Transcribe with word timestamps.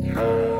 Bye. 0.00 0.48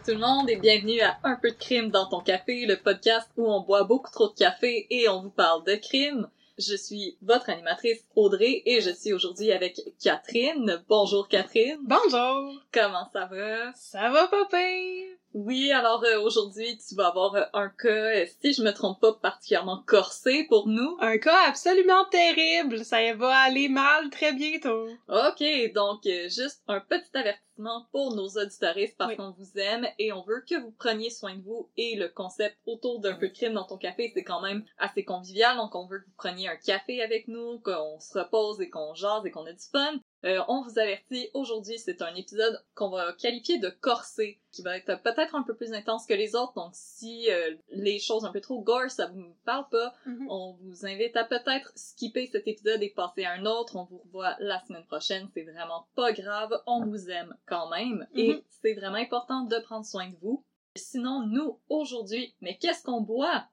Bonjour 0.00 0.14
tout 0.14 0.20
le 0.20 0.26
monde 0.26 0.48
et 0.48 0.56
bienvenue 0.56 1.00
à 1.00 1.18
Un 1.24 1.36
peu 1.36 1.50
de 1.50 1.56
crime 1.56 1.90
dans 1.90 2.06
ton 2.06 2.20
café, 2.20 2.64
le 2.64 2.76
podcast 2.76 3.28
où 3.36 3.50
on 3.50 3.60
boit 3.60 3.84
beaucoup 3.84 4.10
trop 4.10 4.28
de 4.28 4.34
café 4.34 4.86
et 4.88 5.08
on 5.08 5.20
vous 5.20 5.30
parle 5.30 5.64
de 5.64 5.74
crime. 5.74 6.28
Je 6.58 6.74
suis 6.74 7.18
votre 7.22 7.50
animatrice 7.50 8.04
Audrey 8.16 8.62
et 8.64 8.80
je 8.80 8.90
suis 8.90 9.12
aujourd'hui 9.12 9.52
avec 9.52 9.80
Catherine. 10.02 10.82
Bonjour 10.88 11.28
Catherine. 11.28 11.80
Bonjour! 11.82 12.62
Comment 12.72 13.08
ça 13.12 13.26
va? 13.26 13.72
Ça 13.74 14.10
va 14.10 14.30
pire? 14.50 15.19
Oui, 15.32 15.70
alors 15.70 16.02
euh, 16.04 16.20
aujourd'hui 16.20 16.76
tu 16.78 16.96
vas 16.96 17.06
avoir 17.08 17.34
euh, 17.36 17.44
un 17.52 17.68
cas, 17.68 17.88
euh, 17.88 18.26
si 18.42 18.52
je 18.52 18.62
me 18.62 18.72
trompe 18.72 19.00
pas, 19.00 19.12
particulièrement 19.12 19.84
corsé 19.86 20.44
pour 20.48 20.66
nous. 20.66 20.96
Un 21.00 21.18
cas 21.18 21.46
absolument 21.46 22.04
terrible, 22.10 22.84
ça 22.84 23.14
va 23.14 23.36
aller 23.36 23.68
mal 23.68 24.10
très 24.10 24.32
bientôt. 24.32 24.88
Ok, 25.08 25.72
donc 25.72 26.04
euh, 26.06 26.28
juste 26.28 26.62
un 26.66 26.80
petit 26.80 27.16
avertissement 27.16 27.86
pour 27.92 28.14
nos 28.16 28.26
auditoristes 28.28 28.96
parce 28.98 29.10
Oui. 29.10 29.16
qu'on 29.18 29.30
vous 29.30 29.56
aime 29.56 29.86
et 30.00 30.12
on 30.12 30.22
veut 30.22 30.42
que 30.48 30.60
vous 30.60 30.72
preniez 30.72 31.10
soin 31.10 31.36
de 31.36 31.42
vous 31.42 31.70
et 31.76 31.94
le 31.94 32.08
concept 32.08 32.56
autour 32.66 32.98
d'un 33.00 33.14
peu 33.14 33.28
de 33.28 33.32
crime 33.34 33.52
dans 33.52 33.66
ton 33.66 33.76
café, 33.76 34.10
c'est 34.12 34.24
quand 34.24 34.40
même 34.40 34.64
assez 34.78 35.04
convivial, 35.04 35.56
donc 35.56 35.74
on 35.76 35.86
veut 35.86 36.00
que 36.00 36.06
vous 36.06 36.16
preniez 36.16 36.48
un 36.48 36.56
café 36.56 37.02
avec 37.02 37.28
nous, 37.28 37.60
qu'on 37.60 38.00
se 38.00 38.18
repose 38.18 38.60
et 38.60 38.68
qu'on 38.70 38.94
jase 38.94 39.24
et 39.26 39.30
qu'on 39.30 39.46
ait 39.46 39.54
du 39.54 39.66
fun. 39.70 40.00
Euh, 40.24 40.38
on 40.48 40.60
vous 40.62 40.78
avertit, 40.78 41.30
aujourd'hui 41.32 41.78
c'est 41.78 42.02
un 42.02 42.14
épisode 42.14 42.62
qu'on 42.74 42.90
va 42.90 43.14
qualifier 43.14 43.58
de 43.58 43.70
corsé, 43.70 44.38
qui 44.52 44.60
va 44.60 44.76
être 44.76 45.00
peut-être 45.02 45.34
un 45.34 45.42
peu 45.42 45.54
plus 45.56 45.72
intense 45.72 46.04
que 46.06 46.12
les 46.12 46.34
autres, 46.34 46.52
donc 46.54 46.72
si 46.74 47.30
euh, 47.30 47.54
les 47.70 47.98
choses 47.98 48.26
un 48.26 48.30
peu 48.32 48.42
trop 48.42 48.60
gore, 48.60 48.90
ça 48.90 49.06
vous 49.06 49.34
parle 49.46 49.66
pas, 49.70 49.94
on 50.28 50.58
vous 50.60 50.84
invite 50.84 51.16
à 51.16 51.24
peut-être 51.24 51.72
skipper 51.74 52.26
cet 52.30 52.46
épisode 52.46 52.82
et 52.82 52.90
passer 52.90 53.24
à 53.24 53.32
un 53.32 53.46
autre. 53.46 53.76
On 53.76 53.84
vous 53.84 53.98
revoit 54.04 54.36
la 54.40 54.60
semaine 54.66 54.84
prochaine. 54.84 55.28
C'est 55.32 55.42
vraiment 55.44 55.86
pas 55.94 56.12
grave. 56.12 56.52
On 56.66 56.84
vous 56.84 57.08
aime 57.10 57.34
quand 57.46 57.70
même. 57.70 58.06
Et 58.14 58.34
Mhm. 58.34 58.42
c'est 58.62 58.74
vraiment 58.74 58.96
important 58.96 59.44
de 59.44 59.58
prendre 59.60 59.86
soin 59.86 60.08
de 60.10 60.16
vous. 60.20 60.44
Sinon, 60.76 61.22
nous, 61.26 61.58
aujourd'hui, 61.70 62.34
mais 62.42 62.58
qu'est-ce 62.58 62.82
qu'on 62.84 63.00
boit? 63.00 63.44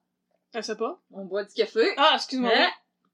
Je 0.54 0.60
sais 0.60 0.76
pas. 0.76 1.00
On 1.12 1.24
boit 1.24 1.44
du 1.44 1.54
café. 1.54 1.94
Ah, 1.96 2.12
excuse-moi. 2.16 2.52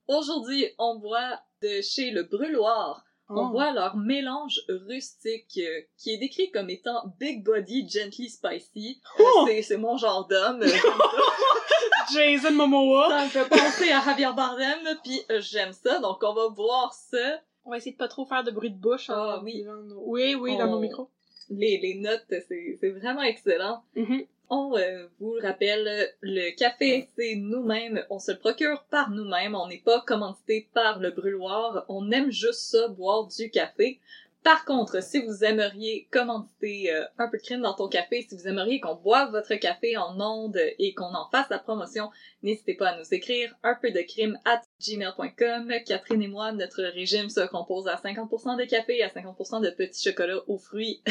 Aujourd'hui, 0.08 0.66
on 0.78 0.96
boit 0.96 1.40
de 1.62 1.80
chez 1.82 2.10
le 2.10 2.24
Brûloir. 2.24 3.04
On 3.30 3.46
Oh. 3.46 3.48
boit 3.52 3.72
leur 3.72 3.96
mélange 3.96 4.60
rustique 4.68 5.58
euh, 5.58 5.80
qui 5.96 6.10
est 6.12 6.18
décrit 6.18 6.50
comme 6.50 6.68
étant 6.68 7.02
Big 7.18 7.42
Body 7.42 7.88
Gently 7.88 8.28
Spicy. 8.28 9.00
Euh, 9.18 9.22
Oh! 9.24 9.44
c'est- 9.46 9.62
C'est 9.62 9.76
mon 9.78 9.96
genre 9.96 10.26
d'homme. 10.26 10.60
Euh. 10.62 12.12
Jason 12.12 12.52
Momoa. 12.52 13.08
Ça 13.08 13.24
me 13.24 13.28
fait 13.30 13.48
penser 13.48 13.90
à 13.92 14.02
Javier 14.04 14.28
Bardem, 14.36 14.78
puis 15.02 15.20
euh, 15.30 15.40
j'aime 15.40 15.72
ça, 15.72 15.98
donc 16.00 16.18
on 16.22 16.34
va 16.34 16.48
voir 16.48 16.92
ça. 16.92 17.40
On 17.64 17.70
va 17.70 17.78
essayer 17.78 17.92
de 17.92 17.96
pas 17.96 18.08
trop 18.08 18.26
faire 18.26 18.44
de 18.44 18.50
bruit 18.50 18.70
de 18.70 18.76
bouche. 18.76 19.08
en 19.08 19.14
Ah, 19.14 19.40
oui. 19.42 19.64
nos- 19.64 20.02
Oui, 20.04 20.34
oui, 20.34 20.56
dans 20.58 20.66
On- 20.66 20.72
nos 20.72 20.80
micros. 20.80 21.08
Les, 21.50 21.78
les 21.78 21.94
notes, 21.96 22.24
c'est 22.28 22.76
c'est 22.80 22.90
vraiment 22.90 23.22
excellent. 23.22 23.82
Mhm. 23.96 24.24
On 24.56 24.76
euh, 24.76 25.08
vous 25.18 25.34
le 25.34 25.42
rappelle, 25.42 26.14
le 26.20 26.56
café, 26.56 27.08
c'est 27.18 27.34
nous-mêmes, 27.34 28.06
on 28.08 28.20
se 28.20 28.30
le 28.30 28.38
procure 28.38 28.84
par 28.88 29.10
nous-mêmes, 29.10 29.56
on 29.56 29.66
n'est 29.66 29.82
pas 29.84 30.00
commandité 30.02 30.68
par 30.72 31.00
le 31.00 31.10
brûloir, 31.10 31.84
on 31.88 32.12
aime 32.12 32.30
juste 32.30 32.60
ça, 32.70 32.86
boire 32.86 33.26
du 33.26 33.50
café. 33.50 33.98
Par 34.44 34.64
contre, 34.64 35.02
si 35.02 35.18
vous 35.18 35.42
aimeriez 35.42 36.06
commanditer 36.12 36.94
euh, 36.94 37.04
un 37.18 37.26
peu 37.26 37.38
de 37.38 37.42
crime 37.42 37.62
dans 37.62 37.74
ton 37.74 37.88
café, 37.88 38.24
si 38.28 38.36
vous 38.36 38.46
aimeriez 38.46 38.78
qu'on 38.78 38.94
boive 38.94 39.32
votre 39.32 39.56
café 39.56 39.96
en 39.96 40.20
ondes 40.20 40.60
et 40.78 40.94
qu'on 40.94 41.12
en 41.14 41.28
fasse 41.30 41.50
la 41.50 41.58
promotion, 41.58 42.10
n'hésitez 42.44 42.74
pas 42.74 42.90
à 42.90 42.98
nous 42.98 43.12
écrire 43.12 43.56
un 43.64 43.74
peu 43.74 43.90
de 43.90 44.02
crime 44.02 44.38
at 44.44 44.62
gmail.com. 44.80 45.72
Catherine 45.84 46.22
et 46.22 46.28
moi, 46.28 46.52
notre 46.52 46.84
régime 46.84 47.28
se 47.28 47.44
compose 47.48 47.88
à 47.88 47.96
50% 47.96 48.56
de 48.56 48.66
café 48.66 48.98
et 48.98 49.02
à 49.02 49.08
50% 49.08 49.64
de 49.64 49.70
petits 49.70 50.10
chocolats 50.10 50.44
aux 50.46 50.58
fruits 50.58 51.02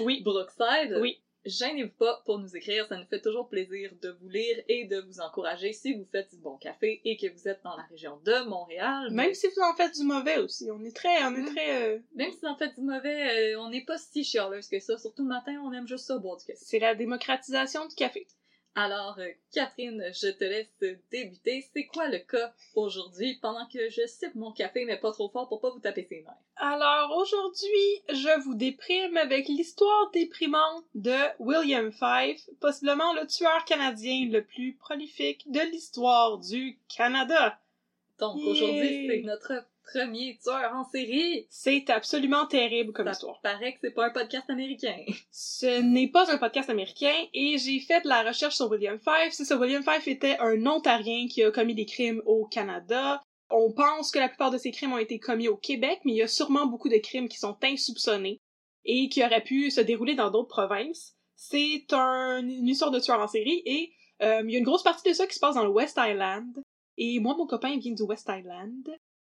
Oui. 0.00 0.20
Brookside. 0.24 0.98
Oui. 1.00 1.22
Gênez-vous 1.46 1.90
pas 1.96 2.22
pour 2.26 2.40
nous 2.40 2.56
écrire, 2.56 2.86
ça 2.88 2.96
nous 2.96 3.06
fait 3.06 3.20
toujours 3.22 3.48
plaisir 3.48 3.92
de 4.02 4.10
vous 4.20 4.28
lire 4.28 4.56
et 4.68 4.84
de 4.86 4.98
vous 5.00 5.20
encourager 5.20 5.72
si 5.72 5.94
vous 5.94 6.04
faites 6.10 6.28
du 6.30 6.38
bon 6.38 6.56
café 6.56 7.00
et 7.04 7.16
que 7.16 7.28
vous 7.32 7.46
êtes 7.48 7.60
dans 7.62 7.76
la 7.76 7.84
région 7.84 8.18
de 8.24 8.48
Montréal. 8.48 9.10
Même 9.12 9.32
si 9.32 9.46
vous 9.46 9.62
en 9.62 9.74
faites 9.76 9.94
du 9.96 10.02
mauvais 10.02 10.38
aussi. 10.38 10.68
On 10.72 10.82
est 10.84 10.94
très, 10.94 11.22
on 11.24 11.34
est 11.36 11.42
Mhm. 11.42 11.54
très, 11.54 11.82
euh, 11.84 11.98
Même 12.16 12.32
si 12.32 12.38
vous 12.42 12.48
en 12.48 12.56
faites 12.56 12.74
du 12.74 12.80
mauvais, 12.80 13.52
euh, 13.54 13.60
on 13.60 13.70
n'est 13.70 13.84
pas 13.84 13.96
si 13.96 14.24
chialeuse 14.24 14.68
que 14.68 14.80
ça. 14.80 14.98
Surtout 14.98 15.22
le 15.22 15.28
matin, 15.28 15.54
on 15.64 15.72
aime 15.72 15.86
juste 15.86 16.06
ça, 16.06 16.18
boire 16.18 16.36
du 16.36 16.44
café. 16.44 16.58
c'est 16.60 16.80
la 16.80 16.94
démocratisation 16.96 17.86
du 17.86 17.94
café. 17.94 18.26
Alors, 18.78 19.18
euh, 19.18 19.30
Catherine, 19.54 20.04
je 20.12 20.28
te 20.28 20.44
laisse 20.44 20.68
débuter. 21.10 21.66
C'est 21.72 21.86
quoi 21.86 22.08
le 22.08 22.18
cas 22.18 22.52
aujourd'hui 22.74 23.38
pendant 23.40 23.66
que 23.66 23.88
je 23.88 24.06
sipe 24.06 24.34
mon 24.34 24.52
café, 24.52 24.84
mais 24.84 24.98
pas 24.98 25.12
trop 25.12 25.30
fort 25.30 25.48
pour 25.48 25.62
pas 25.62 25.70
vous 25.70 25.80
taper 25.80 26.06
ses 26.06 26.20
nerfs? 26.20 26.36
Alors 26.56 27.16
aujourd'hui, 27.16 28.02
je 28.10 28.38
vous 28.42 28.54
déprime 28.54 29.16
avec 29.16 29.48
l'histoire 29.48 30.10
déprimante 30.10 30.84
de 30.94 31.16
William 31.38 31.90
Fife, 31.90 32.50
possiblement 32.60 33.14
le 33.14 33.26
tueur 33.26 33.64
canadien 33.64 34.28
le 34.30 34.44
plus 34.44 34.74
prolifique 34.74 35.50
de 35.50 35.60
l'histoire 35.72 36.36
du 36.36 36.78
Canada. 36.94 37.58
Donc, 38.18 38.36
aujourd'hui, 38.36 39.08
c'est 39.08 39.22
notre 39.22 39.66
premier 39.92 40.38
tueur 40.42 40.72
en 40.74 40.84
série. 40.84 41.46
C'est 41.50 41.88
absolument 41.90 42.46
terrible 42.46 42.92
comme 42.92 43.06
Ça 43.06 43.12
histoire. 43.12 43.40
paraît 43.40 43.72
que 43.74 43.78
c'est 43.82 43.90
pas 43.92 44.06
un 44.06 44.10
podcast 44.10 44.48
américain. 44.50 44.96
Ce 45.30 45.80
n'est 45.80 46.08
pas 46.08 46.30
un 46.32 46.38
podcast 46.38 46.68
américain 46.70 47.14
et 47.32 47.58
j'ai 47.58 47.80
fait 47.80 48.00
de 48.02 48.08
la 48.08 48.22
recherche 48.22 48.56
sur 48.56 48.70
William 48.70 48.98
Fife. 48.98 49.32
C'est 49.32 49.44
ça, 49.44 49.56
William 49.56 49.82
Fife 49.82 50.08
était 50.08 50.36
un 50.40 50.64
Ontarien 50.66 51.26
qui 51.28 51.42
a 51.42 51.50
commis 51.50 51.74
des 51.74 51.86
crimes 51.86 52.22
au 52.26 52.46
Canada. 52.46 53.22
On 53.50 53.72
pense 53.72 54.10
que 54.10 54.18
la 54.18 54.28
plupart 54.28 54.50
de 54.50 54.58
ces 54.58 54.72
crimes 54.72 54.92
ont 54.92 54.98
été 54.98 55.18
commis 55.20 55.46
au 55.48 55.56
Québec, 55.56 56.00
mais 56.04 56.12
il 56.12 56.16
y 56.18 56.22
a 56.22 56.28
sûrement 56.28 56.66
beaucoup 56.66 56.88
de 56.88 56.98
crimes 56.98 57.28
qui 57.28 57.38
sont 57.38 57.56
insoupçonnés 57.62 58.40
et 58.84 59.08
qui 59.08 59.24
auraient 59.24 59.42
pu 59.44 59.70
se 59.70 59.80
dérouler 59.80 60.14
dans 60.14 60.30
d'autres 60.30 60.48
provinces. 60.48 61.14
C'est 61.36 61.84
un- 61.92 62.42
une 62.46 62.66
histoire 62.68 62.90
de 62.90 62.98
tueur 62.98 63.20
en 63.20 63.28
série 63.28 63.62
et 63.64 63.92
euh, 64.22 64.42
il 64.44 64.50
y 64.50 64.56
a 64.56 64.58
une 64.58 64.64
grosse 64.64 64.82
partie 64.82 65.08
de 65.08 65.14
ça 65.14 65.26
qui 65.26 65.34
se 65.34 65.40
passe 65.40 65.54
dans 65.54 65.64
le 65.64 65.70
West 65.70 65.96
Island. 66.00 66.56
Et 66.96 67.20
moi, 67.20 67.36
mon 67.36 67.46
copain 67.46 67.68
il 67.68 67.78
vient 67.80 67.92
du 67.92 68.02
West 68.02 68.28
Island. 68.28 68.88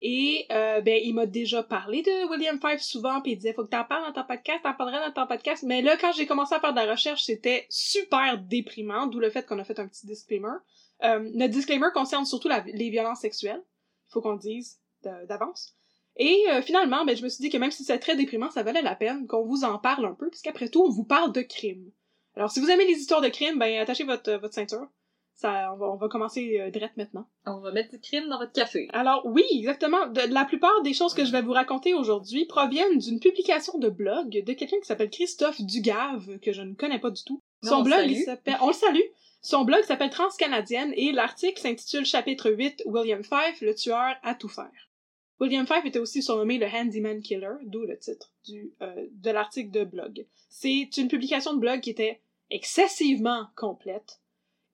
Et 0.07 0.45
euh, 0.51 0.81
ben, 0.81 1.01
il 1.03 1.15
m'a 1.15 1.25
déjà 1.25 1.63
parlé 1.63 2.03
de 2.03 2.29
William 2.29 2.59
Fife 2.61 2.81
souvent, 2.81 3.21
puis 3.21 3.31
il 3.31 3.37
disait 3.37 3.53
faut 3.53 3.63
que 3.63 3.71
t'en 3.71 3.85
parles 3.85 4.05
dans 4.05 4.21
ton 4.21 4.27
podcast, 4.27 4.59
t'en 4.61 4.75
parlerais 4.75 4.99
dans 4.99 5.11
ton 5.11 5.25
podcast. 5.25 5.63
Mais 5.63 5.81
là, 5.81 5.97
quand 5.97 6.11
j'ai 6.11 6.27
commencé 6.27 6.53
à 6.53 6.59
faire 6.59 6.73
de 6.73 6.79
la 6.79 6.91
recherche, 6.91 7.23
c'était 7.23 7.65
super 7.69 8.37
déprimant, 8.37 9.07
d'où 9.07 9.19
le 9.19 9.31
fait 9.31 9.47
qu'on 9.47 9.57
a 9.57 9.63
fait 9.63 9.79
un 9.79 9.87
petit 9.87 10.05
disclaimer. 10.05 10.57
Euh, 11.03 11.27
notre 11.33 11.55
disclaimer 11.55 11.87
concerne 11.91 12.23
surtout 12.23 12.49
les 12.67 12.89
violences 12.91 13.21
sexuelles, 13.21 13.63
il 13.63 14.11
faut 14.11 14.21
qu'on 14.21 14.33
le 14.33 14.37
dise 14.37 14.79
d'avance. 15.01 15.73
Et 16.17 16.45
euh, 16.51 16.61
finalement, 16.61 17.03
ben, 17.03 17.17
je 17.17 17.23
me 17.23 17.29
suis 17.29 17.41
dit 17.41 17.49
que 17.49 17.57
même 17.57 17.71
si 17.71 17.83
c'est 17.83 17.97
très 17.97 18.15
déprimant, 18.15 18.51
ça 18.51 18.61
valait 18.61 18.83
la 18.83 18.95
peine 18.95 19.25
qu'on 19.25 19.43
vous 19.43 19.63
en 19.63 19.79
parle 19.79 20.05
un 20.05 20.13
peu, 20.13 20.29
puisqu'après 20.29 20.69
tout, 20.69 20.83
on 20.83 20.91
vous 20.91 21.03
parle 21.03 21.31
de 21.31 21.41
crimes. 21.41 21.89
Alors, 22.35 22.51
si 22.51 22.59
vous 22.59 22.69
aimez 22.69 22.85
les 22.85 22.99
histoires 22.99 23.21
de 23.21 23.29
crimes, 23.29 23.57
ben 23.57 23.79
attachez 23.79 24.03
votre, 24.03 24.33
votre 24.33 24.53
ceinture. 24.53 24.87
Ça, 25.35 25.73
on 25.73 25.75
va, 25.75 25.87
on 25.87 25.97
va 25.97 26.07
commencer 26.07 26.59
euh, 26.61 26.69
direct 26.69 26.95
maintenant. 26.95 27.27
On 27.45 27.59
va 27.59 27.73
mettre 27.73 27.91
du 27.91 27.99
crime 27.99 28.29
dans 28.29 28.37
votre 28.37 28.53
café. 28.53 28.87
Alors 28.93 29.21
oui, 29.25 29.43
exactement. 29.51 30.07
De, 30.07 30.21
la 30.33 30.45
plupart 30.45 30.81
des 30.81 30.93
choses 30.93 31.13
que 31.13 31.25
je 31.25 31.31
vais 31.33 31.41
vous 31.41 31.51
raconter 31.51 31.93
aujourd'hui 31.93 32.45
proviennent 32.45 32.97
d'une 32.99 33.19
publication 33.19 33.77
de 33.77 33.89
blog 33.89 34.29
de 34.29 34.53
quelqu'un 34.53 34.79
qui 34.79 34.85
s'appelle 34.85 35.09
Christophe 35.09 35.59
Dugave, 35.59 36.39
que 36.39 36.53
je 36.53 36.61
ne 36.61 36.73
connais 36.73 36.99
pas 36.99 37.11
du 37.11 37.21
tout. 37.25 37.41
Non, 37.63 37.69
Son 37.69 37.81
blog, 37.81 38.15
s'appelle... 38.23 38.57
On 38.61 38.67
le 38.67 38.73
salue! 38.73 39.07
Son 39.41 39.65
blog 39.65 39.83
s'appelle 39.83 40.09
Transcanadienne 40.09 40.93
et 40.95 41.11
l'article 41.11 41.61
s'intitule 41.61 42.05
Chapitre 42.05 42.49
8 42.49 42.83
William 42.85 43.23
Fife, 43.23 43.59
le 43.61 43.75
tueur 43.75 44.15
à 44.23 44.35
tout 44.35 44.47
faire. 44.47 44.89
William 45.41 45.67
Fife 45.67 45.85
était 45.85 45.99
aussi 45.99 46.23
surnommé 46.23 46.57
le 46.57 46.65
Handyman 46.65 47.21
Killer, 47.21 47.57
d'où 47.63 47.81
le 47.81 47.99
titre 47.99 48.31
du, 48.45 48.71
euh, 48.81 49.05
de 49.11 49.31
l'article 49.31 49.69
de 49.71 49.83
blog. 49.83 50.25
C'est 50.49 50.89
une 50.97 51.09
publication 51.09 51.53
de 51.53 51.59
blog 51.59 51.81
qui 51.81 51.89
était 51.89 52.21
excessivement 52.49 53.47
complète 53.55 54.21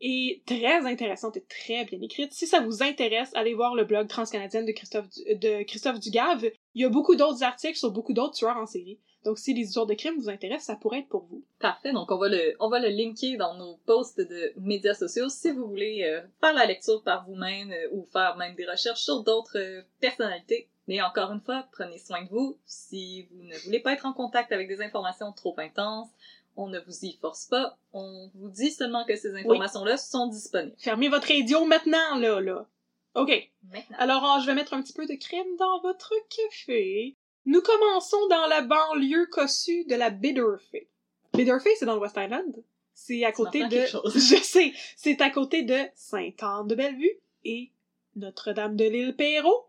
et 0.01 0.41
très 0.45 0.85
intéressante 0.85 1.37
et 1.37 1.43
très 1.43 1.85
bien 1.85 2.01
écrite. 2.01 2.33
Si 2.33 2.47
ça 2.47 2.59
vous 2.59 2.81
intéresse, 2.83 3.31
allez 3.35 3.53
voir 3.53 3.75
le 3.75 3.85
blog 3.85 4.07
Transcanadienne 4.07 4.65
de 4.65 4.71
Christophe, 4.71 5.07
de 5.29 5.63
Christophe 5.63 5.99
Dugave. 5.99 6.45
Il 6.73 6.81
y 6.81 6.85
a 6.85 6.89
beaucoup 6.89 7.15
d'autres 7.15 7.43
articles 7.43 7.77
sur 7.77 7.91
beaucoup 7.91 8.13
d'autres 8.13 8.33
tueurs 8.33 8.57
en 8.57 8.65
série. 8.65 8.99
Donc 9.23 9.37
si 9.37 9.53
les 9.53 9.61
histoires 9.61 9.85
de 9.85 9.93
crime 9.93 10.15
vous 10.17 10.29
intéressent, 10.29 10.67
ça 10.67 10.75
pourrait 10.75 10.99
être 10.99 11.09
pour 11.09 11.25
vous. 11.25 11.43
Parfait, 11.59 11.93
donc 11.93 12.11
on 12.11 12.17
va 12.17 12.27
le, 12.27 12.55
on 12.59 12.69
va 12.69 12.79
le 12.79 12.89
linker 12.89 13.37
dans 13.37 13.55
nos 13.55 13.77
posts 13.85 14.19
de 14.19 14.53
médias 14.57 14.95
sociaux 14.95 15.29
si 15.29 15.51
vous 15.51 15.67
voulez 15.67 16.03
euh, 16.03 16.21
faire 16.39 16.53
la 16.53 16.65
lecture 16.65 17.03
par 17.03 17.25
vous-même 17.27 17.71
euh, 17.71 17.89
ou 17.91 18.07
faire 18.11 18.35
même 18.37 18.55
des 18.55 18.65
recherches 18.65 19.03
sur 19.03 19.23
d'autres 19.23 19.59
euh, 19.59 19.81
personnalités. 19.99 20.69
Mais 20.87 21.01
encore 21.01 21.31
une 21.31 21.41
fois, 21.41 21.67
prenez 21.71 21.99
soin 21.99 22.23
de 22.23 22.29
vous. 22.29 22.57
Si 22.65 23.27
vous 23.31 23.43
ne 23.43 23.55
voulez 23.59 23.79
pas 23.79 23.93
être 23.93 24.07
en 24.07 24.13
contact 24.13 24.51
avec 24.51 24.67
des 24.67 24.81
informations 24.81 25.31
trop 25.31 25.55
intenses, 25.59 26.09
on 26.55 26.67
ne 26.67 26.79
vous 26.79 27.05
y 27.05 27.13
force 27.13 27.45
pas. 27.45 27.77
On 27.93 28.29
vous 28.35 28.49
dit 28.49 28.71
seulement 28.71 29.05
que 29.05 29.15
ces 29.15 29.35
informations-là 29.35 29.97
sont 29.97 30.27
disponibles. 30.27 30.75
Fermez 30.77 31.09
votre 31.09 31.27
radio 31.27 31.65
maintenant, 31.65 32.17
là, 32.17 32.39
là. 32.39 32.67
OK. 33.15 33.49
Maintenant. 33.71 33.97
Alors, 33.99 34.23
ah, 34.23 34.39
je 34.41 34.47
vais 34.47 34.53
mettre 34.53 34.73
un 34.73 34.81
petit 34.81 34.93
peu 34.93 35.05
de 35.05 35.15
crème 35.15 35.55
dans 35.57 35.81
votre 35.81 36.13
café. 36.29 37.15
Nous 37.45 37.61
commençons 37.61 38.27
dans 38.29 38.47
la 38.47 38.61
banlieue 38.61 39.25
cossue 39.27 39.85
de 39.85 39.95
la 39.95 40.09
Bidderfay. 40.09 40.87
Bidderfay, 41.33 41.71
c'est 41.77 41.85
dans 41.85 41.95
le 41.95 42.01
West 42.01 42.17
Island. 42.17 42.63
C'est 42.93 43.23
à 43.25 43.31
côté 43.31 43.67
de... 43.67 43.85
Je 44.13 44.41
sais. 44.41 44.73
C'est 44.95 45.21
à 45.21 45.29
côté 45.29 45.63
de 45.63 45.77
Sainte-Anne-de-Bellevue 45.95 47.19
et 47.43 47.71
Notre-Dame 48.15 48.75
de 48.75 48.85
l'île 48.85 49.15
Perrault. 49.15 49.67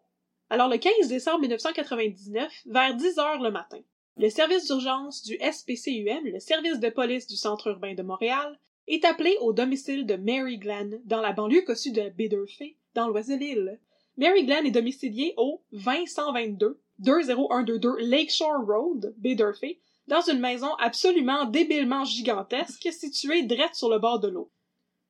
Alors, 0.50 0.68
le 0.68 0.76
15 0.76 1.08
décembre 1.08 1.40
1999, 1.40 2.52
vers 2.66 2.94
10 2.94 3.18
heures 3.18 3.40
le 3.40 3.50
matin, 3.50 3.80
le 4.16 4.28
service 4.28 4.66
d'urgence 4.66 5.22
du 5.22 5.36
SPCUM, 5.36 6.24
le 6.24 6.38
service 6.38 6.80
de 6.80 6.90
police 6.90 7.26
du 7.26 7.36
centre 7.36 7.68
urbain 7.68 7.94
de 7.94 8.02
Montréal, 8.02 8.58
est 8.88 9.04
appelé 9.04 9.36
au 9.40 9.52
domicile 9.52 10.06
de 10.06 10.16
Mary 10.16 10.58
Glenn, 10.58 11.00
dans 11.04 11.20
la 11.20 11.32
banlieue 11.32 11.62
cossue 11.62 11.92
de 11.92 12.08
Bidderfay, 12.10 12.76
dans 12.94 13.08
l'île. 13.08 13.78
Mary 14.16 14.44
Glenn 14.44 14.66
est 14.66 14.72
domiciliée 14.72 15.34
au 15.36 15.62
20122 15.72 16.80
20122 16.98 17.96
Lakeshore 18.00 18.66
Road, 18.66 19.14
Bidderfay, 19.16 19.80
dans 20.08 20.20
une 20.20 20.40
maison 20.40 20.74
absolument 20.74 21.46
débilement 21.46 22.04
gigantesque 22.04 22.92
située 22.92 23.42
drette 23.44 23.74
sur 23.74 23.88
le 23.88 23.98
bord 23.98 24.20
de 24.20 24.28
l'eau. 24.28 24.50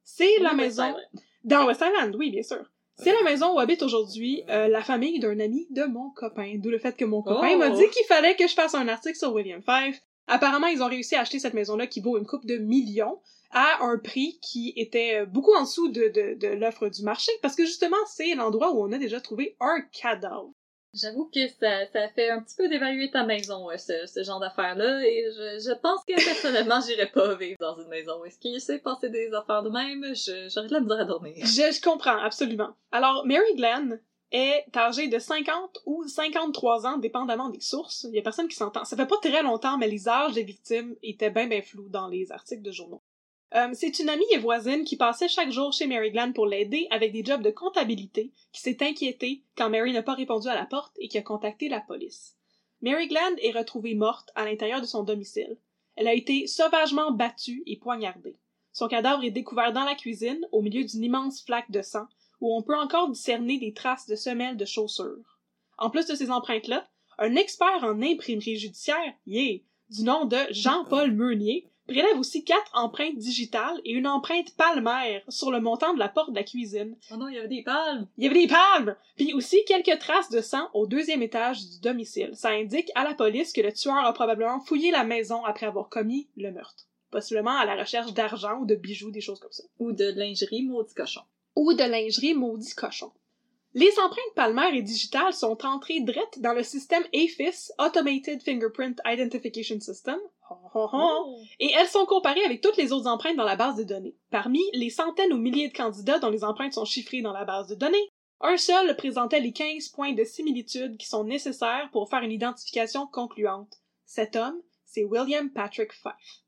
C'est 0.05 0.39
la 0.41 0.53
maison... 0.53 0.95
Dans 1.45 1.67
West 1.67 1.83
Island, 1.85 2.15
oui, 2.17 2.31
bien 2.31 2.45
sûr. 2.45 2.71
C'est 2.97 3.13
la 3.13 3.23
maison 3.23 3.55
où 3.55 3.59
habite 3.59 3.83
aujourd'hui 3.83 4.43
euh, 4.49 4.69
la 4.69 4.83
famille 4.83 5.19
d'un 5.19 5.39
ami 5.41 5.67
de 5.71 5.85
mon 5.85 6.11
copain. 6.11 6.55
D'où 6.57 6.71
le 6.71 6.79
fait 6.79 6.97
que 6.97 7.05
mon 7.05 7.23
copain 7.23 7.51
Oh! 7.55 7.59
m'a 7.59 7.71
dit 7.71 7.89
qu'il 7.91 8.07
fallait 8.07 8.37
que 8.37 8.47
je 8.47 8.55
fasse 8.55 8.75
un 8.75 8.89
article 8.89 9.17
sur 9.17 9.33
William 9.33 9.63
Fife. 9.63 10.01
Apparemment, 10.29 10.69
ils 10.69 10.83
ont 10.83 10.89
réussi 10.89 11.17
à 11.17 11.21
acheter 11.21 11.39
cette 11.39 11.55
maison-là 11.55 11.87
qui 11.87 12.01
vaut 12.01 12.17
une 12.17 12.27
coupe 12.27 12.47
de 12.47 12.57
millions 12.59 13.19
à 13.51 13.83
un 13.83 13.99
prix 13.99 14.39
qui 14.41 14.73
était 14.77 15.21
euh, 15.21 15.27
beaucoup 15.27 15.53
en 15.55 15.63
dessous 15.63 15.89
de, 15.89 16.09
de, 16.09 16.35
de 16.39 16.49
l'offre 16.49 16.89
du 16.89 17.03
marché 17.03 17.33
parce 17.43 17.57
que 17.57 17.65
justement, 17.65 17.97
c'est 18.07 18.35
l'endroit 18.35 18.73
où 18.73 18.83
on 18.83 18.93
a 18.93 18.99
déjà 18.99 19.21
trouvé 19.21 19.57
un 19.61 19.81
cadavre. 19.93 20.53
J'avoue 20.95 21.31
que 21.35 21.49
ça, 21.49 21.87
ça 21.87 22.09
fait 22.11 22.29
un 22.29 22.43
petit 22.43 22.55
peu 22.55 22.69
d'évaluer 22.69 23.11
ta 23.11 23.25
maison, 23.25 23.67
ouais, 23.67 23.79
ce, 23.79 24.07
ce 24.07 24.23
genre 24.23 24.41
d'affaires-là, 24.41 25.03
et 25.03 25.25
je, 25.31 25.71
je 25.71 25.73
pense 25.81 26.05
que 26.07 26.15
personnellement, 26.15 26.81
j'irais 26.87 27.11
pas 27.11 27.35
vivre 27.35 27.57
dans 27.61 27.77
une 27.79 27.89
maison. 27.89 28.23
Est-ce 28.25 28.39
qu'il 28.39 28.61
sait 28.61 28.79
passer 28.79 29.09
des 29.09 29.33
affaires 29.33 29.63
de 29.63 29.71
même? 29.71 30.05
J'aurais 30.51 30.69
de 30.69 30.73
la 30.75 30.81
misère 30.81 31.01
à 31.01 31.05
dormir. 31.05 31.35
Je, 31.41 31.73
je 31.73 31.81
comprends, 31.81 32.19
absolument. 32.19 32.75
Alors, 32.91 33.25
Mary 33.27 33.55
Glenn 33.57 34.01
est 34.33 34.65
âgée 34.77 35.09
de 35.09 35.19
50 35.19 35.81
ou 35.87 36.07
53 36.07 36.87
ans, 36.87 36.99
dépendamment 36.99 37.49
des 37.51 37.61
sources. 37.61 38.07
Il 38.11 38.15
y 38.15 38.19
a 38.19 38.23
personne 38.23 38.49
qui 38.49 38.57
s'entend. 38.57 38.85
Ça 38.85 38.97
fait 38.97 39.07
pas 39.07 39.19
très 39.19 39.43
longtemps, 39.43 39.79
mais 39.79 39.89
les 39.89 40.09
âges 40.09 40.35
des 40.35 40.43
victimes 40.45 40.95
étaient 41.03 41.31
bien 41.31 41.47
bien 41.47 41.63
flous 41.63 41.89
dans 41.89 42.09
les 42.09 42.33
articles 42.33 42.63
de 42.63 42.71
journaux. 42.71 43.02
Euh, 43.55 43.69
c'est 43.75 43.99
une 43.99 44.09
amie 44.09 44.25
et 44.33 44.39
voisine 44.39 44.85
qui 44.85 44.97
passait 44.97 45.29
chaque 45.29 45.51
jour 45.51 45.73
chez 45.73 45.87
Mary 45.87 46.11
Glenn 46.11 46.33
pour 46.33 46.47
l'aider 46.47 46.87
avec 46.91 47.13
des 47.13 47.25
jobs 47.25 47.43
de 47.43 47.51
comptabilité, 47.51 48.33
qui 48.53 48.63
s'est 48.63 48.79
inquiétée 48.81 49.43
quand 49.57 49.69
Mary 49.69 49.93
n'a 49.93 50.03
pas 50.03 50.15
répondu 50.15 50.49
à 50.49 50.55
la 50.55 50.65
porte 50.65 50.95
et 50.99 51.09
qui 51.09 51.19
a 51.19 51.23
contacté 51.23 51.69
la 51.69 51.81
police. 51.81 52.37
Mary 52.81 53.09
Glenn 53.09 53.37
est 53.43 53.57
retrouvée 53.57 53.95
morte 53.95 54.31
à 54.35 54.45
l'intérieur 54.45 54.81
de 54.81 54.87
son 54.87 55.03
domicile. 55.03 55.59
Elle 55.97 56.09
a 56.09 56.15
été 56.15 56.47
sauvagement 56.47 57.11
battue 57.11 57.63
et 57.67 57.77
poignardée. 57.77 58.37
Son 58.73 58.89
cadavre 58.89 59.23
est 59.23 59.31
découvert 59.31 59.75
dans 59.75 59.85
la 59.85 59.95
cuisine, 59.95 60.47
au 60.51 60.63
milieu 60.63 60.85
d'une 60.85 61.05
immense 61.05 61.43
flaque 61.45 61.71
de 61.71 61.83
sang, 61.83 62.07
où 62.41 62.57
on 62.57 62.63
peut 62.63 62.77
encore 62.77 63.11
discerner 63.11 63.59
des 63.59 63.75
traces 63.75 64.09
de 64.09 64.17
semelles 64.17 64.57
de 64.57 64.65
chaussures. 64.65 65.39
En 65.77 65.91
plus 65.91 66.07
de 66.07 66.15
ces 66.15 66.31
empreintes-là, 66.31 66.89
un 67.19 67.37
expert 67.37 67.85
en 67.85 68.01
imprimerie 68.01 68.57
judiciaire, 68.57 69.15
yeah, 69.27 69.59
du 69.91 70.05
nom 70.05 70.25
de 70.25 70.39
Jean-Paul 70.51 71.13
Meunier, 71.13 71.67
prélève 71.87 72.19
aussi 72.19 72.45
quatre 72.45 72.71
empreintes 72.75 73.17
digitales 73.17 73.81
et 73.85 73.93
une 73.93 74.07
empreinte 74.07 74.55
palmaire 74.57 75.23
sur 75.29 75.51
le 75.51 75.61
montant 75.61 75.95
de 75.95 75.99
la 75.99 76.09
porte 76.09 76.31
de 76.31 76.37
la 76.37 76.45
cuisine. 76.45 76.97
Oh 77.11 77.17
non, 77.17 77.29
il 77.29 77.35
y 77.35 77.39
avait 77.39 77.49
des 77.49 77.63
palmes! 77.63 78.07
Il 78.17 78.25
y 78.25 78.29
avait 78.29 78.41
des 78.41 78.49
palmes! 78.49 78.97
Puis 79.17 79.35
aussi 79.35 79.59
quelques 79.67 79.99
traces 79.99 80.31
de 80.31 80.41
sang 80.41 80.69
au 80.75 80.87
deuxième 80.87 81.23
étage 81.23 81.61
du 81.69 81.81
domicile. 81.81 82.31
Ça 82.35 82.51
indique 82.51 82.91
à 82.95 83.05
la 83.05 83.15
police 83.15 83.53
que 83.53 83.61
le 83.61 83.73
tueur 83.73 84.05
a 84.05 84.13
probablement 84.13 84.61
fouillé 84.61 84.91
la 84.91 85.05
maison 85.05 85.45
après 85.45 85.67
avoir 85.67 85.89
commis 85.89 86.29
le 86.37 86.51
meurtre. 86.53 86.87
Possiblement 87.11 87.57
à 87.59 87.67
la 87.67 87.77
recherche 87.77 88.15
d'argent 88.15 88.59
ou 88.61 88.65
de 88.67 88.75
bijoux, 88.75 89.11
des 89.11 89.21
choses 89.21 89.39
comme 89.41 89.53
ça 89.53 89.65
Ou 89.79 89.93
de 89.93 90.05
lingerie, 90.17 90.63
maudit 90.63 90.95
cochon. 90.95 91.21
ou 91.57 91.75
de 91.75 91.85
lingerie 91.85 92.35
maudit 92.35 92.75
cochon. 92.75 93.13
Les 93.75 93.91
empreintes 93.99 94.35
palmaires 94.37 94.75
et 94.75 94.83
digitales 94.83 95.33
sont 95.33 95.65
entrées 95.65 96.01
drettes 96.01 96.41
dans 96.41 96.53
le 96.53 96.63
système 96.63 97.05
AFIS, 97.15 97.73
Automated 97.79 98.43
Fingerprint 98.43 99.01
Identification 99.07 99.81
System, 99.81 100.19
ho. 100.75 101.37
et 101.59 101.73
elles 101.73 101.89
sont 101.89 102.05
comparées 102.05 102.45
avec 102.45 102.61
toutes 102.61 102.77
les 102.77 102.93
autres 102.93 103.09
empreintes 103.09 103.37
dans 103.37 103.45
la 103.45 103.57
base 103.57 103.77
de 103.77 103.85
données. 103.85 104.15
Parmi 104.31 104.61
les 104.75 104.91
centaines 104.91 105.33
ou 105.33 105.39
milliers 105.39 105.69
de 105.69 105.77
candidats 105.77 106.19
dont 106.19 106.29
les 106.29 106.45
empreintes 106.45 106.75
sont 106.75 106.85
chiffrées 106.85 107.23
dans 107.23 107.33
la 107.33 107.47
base 107.47 107.69
de 107.69 107.75
données, 107.75 108.11
un 108.43 108.59
seul 108.59 108.95
présentait 108.97 109.41
les 109.41 109.53
15 109.53 109.89
points 109.89 110.13
de 110.13 110.25
similitude 110.25 110.99
qui 110.99 111.07
sont 111.07 111.25
nécessaires 111.25 111.89
pour 111.93 112.11
faire 112.11 112.23
une 112.23 112.33
identification 112.33 113.07
concluante. 113.07 113.79
Cet 114.05 114.37
homme, 114.37 114.61
c'est 114.85 115.05
William 115.05 115.51
Patrick 115.51 115.93
Fife. 115.93 116.42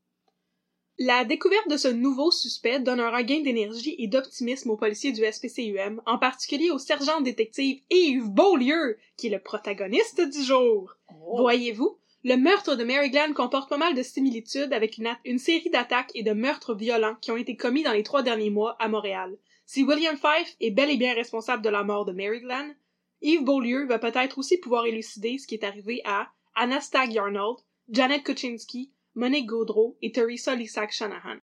La 0.97 1.25
découverte 1.25 1.69
de 1.69 1.75
ce 1.75 1.89
nouveau 1.89 2.31
suspect 2.31 2.79
donne 2.79 3.01
un 3.01 3.13
regain 3.13 3.41
d'énergie 3.41 3.95
et 3.97 4.07
d'optimisme 4.07 4.69
aux 4.69 4.77
policiers 4.77 5.11
du 5.11 5.25
SPCUM, 5.29 6.01
en 6.05 6.17
particulier 6.17 6.71
au 6.71 6.77
sergent 6.77 7.19
détective 7.19 7.81
Yves 7.89 8.29
Beaulieu, 8.29 8.97
qui 9.17 9.27
est 9.27 9.31
le 9.31 9.39
protagoniste 9.39 10.21
du 10.21 10.41
jour. 10.41 10.95
Oh. 11.09 11.35
Voyez-vous, 11.35 11.97
le 12.23 12.37
meurtre 12.37 12.75
de 12.75 12.85
Mary 12.85 13.09
Glenn 13.09 13.33
comporte 13.33 13.69
pas 13.69 13.77
mal 13.77 13.93
de 13.93 14.03
similitudes 14.03 14.71
avec 14.71 14.97
une, 15.25 15.37
série 15.37 15.69
d'attaques 15.69 16.11
et 16.15 16.23
de 16.23 16.31
meurtres 16.31 16.73
violents 16.73 17.17
qui 17.19 17.31
ont 17.31 17.37
été 17.37 17.57
commis 17.57 17.83
dans 17.83 17.91
les 17.91 18.03
trois 18.03 18.23
derniers 18.23 18.49
mois 18.49 18.77
à 18.79 18.87
Montréal. 18.87 19.37
Si 19.65 19.83
William 19.83 20.15
Fife 20.15 20.55
est 20.61 20.71
bel 20.71 20.89
et 20.89 20.97
bien 20.97 21.13
responsable 21.13 21.61
de 21.61 21.69
la 21.69 21.83
mort 21.83 22.05
de 22.05 22.13
Mary 22.13 22.39
Glenn, 22.39 22.73
Yves 23.21 23.43
Beaulieu 23.43 23.85
va 23.85 23.99
peut-être 23.99 24.37
aussi 24.37 24.57
pouvoir 24.59 24.85
élucider 24.85 25.39
ce 25.39 25.45
qui 25.45 25.55
est 25.55 25.65
arrivé 25.65 26.01
à 26.05 26.29
Anna 26.55 26.79
Stagg 26.79 27.17
Arnold, 27.17 27.57
Janet 27.89 28.23
Kuczynski, 28.23 28.91
Monique 29.15 29.47
Gaudreau 29.47 29.97
et 30.01 30.11
Teresa 30.11 30.55
Lissac 30.55 30.91
Shanahan. 30.91 31.37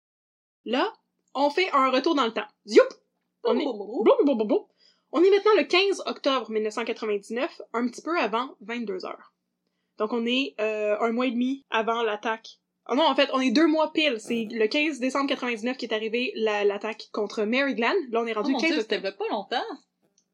Là, 0.65 0.93
on 1.33 1.49
fait 1.49 1.69
un 1.71 1.89
retour 1.89 2.15
dans 2.15 2.25
le 2.25 2.33
temps. 2.33 2.47
Zoup! 2.67 2.81
On 3.43 3.57
est... 3.57 3.63
On 5.13 5.23
est 5.23 5.29
maintenant 5.29 5.51
le 5.57 5.63
15 5.63 6.03
octobre 6.05 6.49
1999, 6.51 7.61
un 7.73 7.87
petit 7.87 8.01
peu 8.01 8.17
avant 8.19 8.55
22 8.61 9.05
heures. 9.05 9.33
Donc 9.97 10.13
on 10.13 10.25
est 10.25 10.55
euh, 10.59 10.97
un 10.99 11.11
mois 11.11 11.27
et 11.27 11.31
demi 11.31 11.65
avant 11.69 12.01
l'attaque. 12.03 12.59
Oh 12.89 12.95
non, 12.95 13.03
en 13.03 13.15
fait, 13.15 13.29
on 13.33 13.39
est 13.41 13.51
deux 13.51 13.67
mois 13.67 13.91
pile. 13.93 14.17
C'est 14.19 14.47
le 14.51 14.67
15 14.67 14.99
décembre 14.99 15.27
99 15.29 15.77
qui 15.77 15.85
est 15.85 15.93
arrivé 15.93 16.31
la- 16.35 16.63
l'attaque 16.63 17.09
contre 17.11 17.43
Mary 17.43 17.75
Glenn. 17.75 17.95
Là, 18.09 18.21
on 18.21 18.25
est 18.27 18.31
Oh 18.35 18.39
rendu 18.39 18.51
mon 18.53 18.59
15 18.59 18.71
dieu, 18.71 18.81
c'était 18.81 19.01
pas 19.01 19.27
longtemps! 19.29 19.61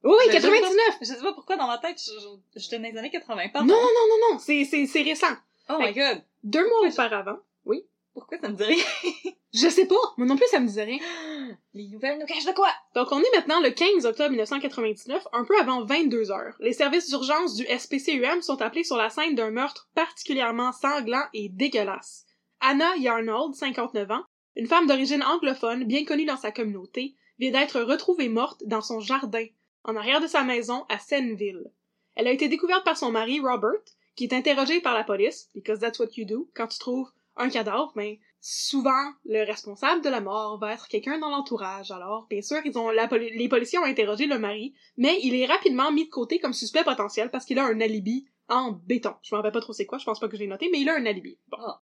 Oui, 0.03 0.13
oui, 0.17 0.23
Je- 0.27 0.33
je 0.37 0.41
sais 0.41 0.47
99! 0.47 0.97
Je 1.01 1.05
sais 1.05 1.21
pas 1.21 1.33
pourquoi 1.33 1.57
dans 1.57 1.67
ma 1.67 1.77
tête, 1.79 1.99
je- 1.99 2.59
je- 2.59 2.75
dans 2.77 2.83
les 2.83 2.97
années 2.97 3.09
80. 3.09 3.43
Non, 3.45 3.49
Pardon. 3.51 3.67
non, 3.67 3.75
non, 3.81 4.07
non, 4.09 4.33
non, 4.33 4.39
c'est, 4.39 4.63
c'est, 4.63 4.85
c'est 4.85 5.01
récent. 5.01 5.33
Oh 5.69 5.77
my 5.79 5.91
god! 5.93 6.21
Deux 6.47 6.65
mois 6.65 6.87
auparavant. 6.87 7.39
Oui. 7.65 7.83
Pourquoi 8.13 8.37
ça 8.39 8.47
me 8.47 8.55
dit 8.55 8.63
rien? 8.63 8.83
Je 9.53 9.67
sais 9.67 9.85
pas. 9.85 9.95
Moi 10.15 10.25
non 10.25 10.37
plus, 10.37 10.47
ça 10.47 10.61
me 10.61 10.67
disait 10.67 10.85
rien. 10.85 10.99
Les 11.73 11.89
nouvelles 11.89 12.19
nous 12.19 12.25
cachent 12.25 12.45
de 12.45 12.53
quoi? 12.53 12.69
Donc, 12.95 13.11
on 13.11 13.19
est 13.19 13.35
maintenant 13.35 13.59
le 13.59 13.69
15 13.69 14.05
octobre 14.05 14.29
1999, 14.29 15.27
un 15.33 15.43
peu 15.43 15.59
avant 15.59 15.83
22 15.83 16.31
heures. 16.31 16.55
Les 16.61 16.71
services 16.71 17.09
d'urgence 17.09 17.55
du 17.55 17.65
SPCUM 17.65 18.41
sont 18.41 18.61
appelés 18.61 18.85
sur 18.85 18.95
la 18.95 19.09
scène 19.09 19.35
d'un 19.35 19.51
meurtre 19.51 19.89
particulièrement 19.93 20.71
sanglant 20.71 21.25
et 21.33 21.49
dégueulasse. 21.49 22.25
Anna 22.61 22.95
Yarnold, 22.95 23.53
59 23.53 24.09
ans, 24.09 24.23
une 24.55 24.67
femme 24.67 24.87
d'origine 24.87 25.23
anglophone 25.23 25.83
bien 25.83 26.05
connue 26.05 26.25
dans 26.25 26.37
sa 26.37 26.53
communauté, 26.53 27.17
vient 27.39 27.51
d'être 27.51 27.81
retrouvée 27.81 28.29
morte 28.29 28.63
dans 28.65 28.81
son 28.81 29.01
jardin, 29.01 29.47
en 29.83 29.97
arrière 29.97 30.21
de 30.21 30.27
sa 30.27 30.45
maison 30.45 30.85
à 30.87 30.97
Senneville. 30.97 31.73
Elle 32.15 32.27
a 32.27 32.31
été 32.31 32.47
découverte 32.47 32.85
par 32.85 32.95
son 32.95 33.11
mari 33.11 33.41
Robert, 33.41 33.83
qui 34.17 34.25
est 34.25 34.33
interrogé 34.33 34.81
par 34.81 34.93
la 34.93 35.05
police, 35.05 35.49
because 35.55 35.79
that's 35.79 35.99
what 35.99 36.09
you 36.17 36.25
do, 36.25 36.49
quand 36.53 36.67
tu 36.67 36.79
trouves 36.79 37.09
un 37.37 37.49
cadavre, 37.49 37.93
mais 37.95 38.19
souvent 38.41 39.13
le 39.25 39.43
responsable 39.45 40.01
de 40.03 40.09
la 40.09 40.21
mort 40.21 40.57
va 40.59 40.73
être 40.73 40.87
quelqu'un 40.87 41.19
dans 41.19 41.29
l'entourage. 41.29 41.91
Alors, 41.91 42.25
bien 42.29 42.41
sûr, 42.41 42.57
ils 42.65 42.77
ont 42.77 42.89
la 42.89 43.07
poli- 43.07 43.37
les 43.37 43.47
policiers 43.47 43.79
ont 43.79 43.83
interrogé 43.85 44.25
le 44.25 44.39
mari, 44.39 44.73
mais 44.97 45.19
il 45.23 45.35
est 45.35 45.45
rapidement 45.45 45.91
mis 45.91 46.05
de 46.05 46.09
côté 46.09 46.39
comme 46.39 46.53
suspect 46.53 46.83
potentiel 46.83 47.29
parce 47.31 47.45
qu'il 47.45 47.59
a 47.59 47.65
un 47.65 47.79
alibi 47.79 48.27
en 48.49 48.71
béton. 48.71 49.13
Je 49.21 49.33
me 49.33 49.37
rappelle 49.37 49.51
pas 49.53 49.61
trop 49.61 49.73
c'est 49.73 49.85
quoi, 49.85 49.97
je 49.99 50.05
pense 50.05 50.19
pas 50.19 50.27
que 50.27 50.35
je 50.35 50.41
l'ai 50.41 50.47
noté, 50.47 50.69
mais 50.71 50.79
il 50.79 50.89
a 50.89 50.95
un 50.95 51.05
alibi. 51.05 51.37
Bon. 51.47 51.57
Ah. 51.61 51.81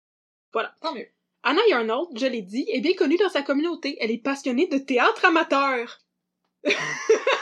Voilà. 0.52 0.76
Tant 0.82 0.94
mieux. 0.94 1.08
Anna 1.44 1.62
Yarnold, 1.70 2.18
je 2.18 2.26
l'ai 2.26 2.42
dit, 2.42 2.66
est 2.70 2.82
bien 2.82 2.96
connue 2.96 3.18
dans 3.18 3.30
sa 3.30 3.44
communauté. 3.44 3.98
Elle 4.02 4.12
est 4.12 4.18
passionnée 4.18 4.68
de 4.68 4.78
théâtre 4.78 5.24
amateur. 5.26 6.02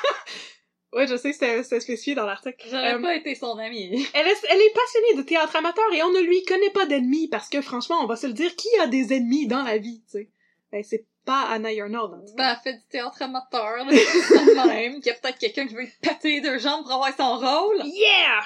ouais, 0.96 1.08
je 1.08 1.16
sais, 1.18 1.34
c'était 1.34 1.64
spécifié 1.64 2.16
dans 2.16 2.26
l'article. 2.26 2.58
J'aurais 2.70 2.94
Euh, 2.96 3.02
pas 3.02 3.16
été 3.16 3.36
son 3.36 3.58
amie. 3.58 4.06
elle 4.14 4.28
est, 4.28 4.46
elle 4.50 4.62
est 4.62 4.74
passionnée 4.74 5.14
de 5.18 5.22
théâtre 5.24 5.56
amateur 5.56 5.86
et 5.94 6.04
on 6.04 6.12
ne 6.12 6.20
lui 6.22 6.44
connaît 6.44 6.70
pas 6.72 6.86
d'ennemis 6.86 7.28
parce 7.28 7.50
que 7.50 7.62
franchement, 7.62 7.98
on 8.02 8.08
va 8.08 8.16
se 8.16 8.28
le 8.28 8.34
dire, 8.34 8.56
qui 8.56 8.68
a 8.82 8.88
des 8.88 9.14
ennemis 9.14 9.48
dans 9.48 9.64
la 9.64 9.78
vie, 9.78 10.02
tu 10.12 10.20
sais? 10.20 10.30
Ben, 10.72 10.84
c'est 10.84 11.06
pas 11.26 11.44
Anna 11.52 11.72
Yarnold. 11.72 12.12
Ben, 12.36 12.50
elle 12.52 12.58
fait 12.64 12.74
du 12.78 12.86
théâtre 12.90 13.22
amateur, 13.22 13.86
là, 13.86 13.86
même. 14.66 14.96
Qu'il 14.96 15.08
y 15.08 15.10
a 15.12 15.14
peut-être 15.14 15.38
quelqu'un 15.38 15.68
qui 15.68 15.74
veut 15.76 15.82
lui 15.82 15.92
péter 16.02 16.42
deux 16.42 16.58
jambes 16.60 16.84
pour 16.84 16.92
avoir 16.94 17.16
son 17.16 17.38
rôle. 17.38 17.82
Yeah! 17.86 18.42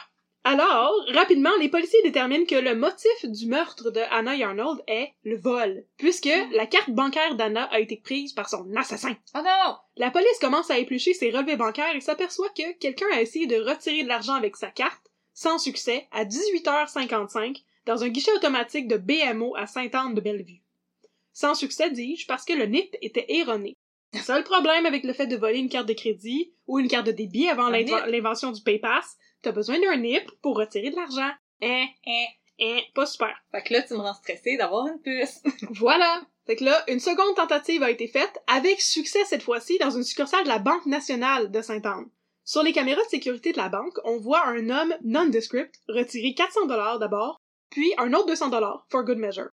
Alors, 0.50 0.94
rapidement, 1.10 1.54
les 1.60 1.68
policiers 1.68 2.02
déterminent 2.04 2.46
que 2.46 2.56
le 2.56 2.74
motif 2.74 3.26
du 3.26 3.48
meurtre 3.48 3.92
de 3.92 4.00
Anna 4.12 4.34
Yarnold 4.34 4.82
est 4.88 5.12
le 5.26 5.38
vol, 5.38 5.84
puisque 5.98 6.30
la 6.54 6.66
carte 6.66 6.90
bancaire 6.90 7.36
d'Anna 7.36 7.66
a 7.66 7.82
été 7.82 7.98
prise 7.98 8.32
par 8.32 8.48
son 8.48 8.66
assassin. 8.78 9.14
Oh 9.36 9.40
non! 9.40 9.76
La 9.98 10.10
police 10.10 10.40
commence 10.40 10.72
à 10.72 10.78
éplucher 10.78 11.14
ses 11.14 11.32
relevés 11.32 11.58
bancaires 11.58 11.94
et 11.94 12.00
s'aperçoit 12.00 12.48
que 12.56 12.78
quelqu'un 12.78 13.08
a 13.12 13.20
essayé 13.20 13.46
de 13.46 13.60
retirer 13.60 14.04
de 14.04 14.08
l'argent 14.08 14.36
avec 14.36 14.56
sa 14.56 14.70
carte, 14.70 15.12
sans 15.34 15.58
succès, 15.58 16.08
à 16.14 16.24
18h55, 16.24 17.62
dans 17.86 18.06
un 18.06 18.08
guichet 18.08 18.32
automatique 18.32 18.88
de 18.88 18.96
BMO 18.96 19.54
à 19.58 19.68
Sainte-Anne-de-Bellevue. 19.68 20.62
Sans 21.34 21.56
succès, 21.56 21.92
dis-je, 21.92 22.26
parce 22.26 22.46
que 22.46 22.54
le 22.54 22.68
NIP 22.68 22.96
était 23.02 23.26
erroné. 23.28 23.76
Le 24.14 24.20
seul 24.20 24.46
problème 24.46 24.86
avec 24.86 25.04
le 25.04 25.12
fait 25.12 25.28
de 25.28 25.36
voler 25.36 25.60
une 25.60 25.68
carte 25.68 25.90
de 25.90 25.94
crédit 25.94 26.54
ou 26.68 26.80
une 26.80 26.88
carte 26.88 27.08
de 27.08 27.12
débit 27.12 27.50
avant 27.50 27.68
l'invention 27.70 28.54
du 28.54 28.62
PayPass, 28.62 29.18
t'as 29.48 29.54
besoin 29.54 29.80
d'un 29.80 29.96
NIP 29.96 30.30
pour 30.42 30.58
retirer 30.58 30.90
de 30.90 30.98
l'argent. 30.98 31.32
Hein, 31.62 31.86
hein, 32.06 32.26
hein, 32.60 32.80
pas 32.94 33.06
super. 33.06 33.34
Fait 33.52 33.64
que 33.64 33.74
là, 33.74 33.82
tu 33.82 33.94
me 33.94 34.00
rends 34.00 34.14
stressée 34.14 34.58
d'avoir 34.58 34.88
une 34.88 35.00
puce. 35.00 35.42
Voilà. 35.72 36.22
Fait 36.46 36.58
que 36.58 36.66
là, 36.66 36.84
une 36.90 37.00
seconde 37.00 37.36
tentative 37.36 37.82
a 37.82 37.90
été 37.90 38.08
faite, 38.08 38.42
avec 38.48 38.82
succès 38.82 39.24
cette 39.26 39.44
fois-ci, 39.44 39.78
dans 39.78 39.92
une 39.92 40.04
succursale 40.04 40.44
de 40.44 40.50
la 40.50 40.60
Banque 40.60 40.86
nationale 40.86 41.50
de 41.50 41.62
Sainte-Anne. 41.62 42.10
Sur 42.44 42.62
les 42.62 42.74
caméras 42.74 43.04
de 43.04 43.10
sécurité 43.10 43.54
de 43.54 43.58
la 43.58 43.70
banque, 43.70 43.98
on 44.04 44.18
voit 44.18 44.46
un 44.48 44.70
homme 44.70 44.94
nondescript 45.04 45.76
retirer 45.88 46.34
400 46.34 46.66
dollars 46.66 47.00
d'abord, 47.00 47.38
puis 47.70 47.94
un 47.98 48.14
autre 48.14 48.28
200 48.28 48.50
dollars, 48.50 48.86
for 48.90 49.04
good 49.04 49.18
measure. 49.18 49.50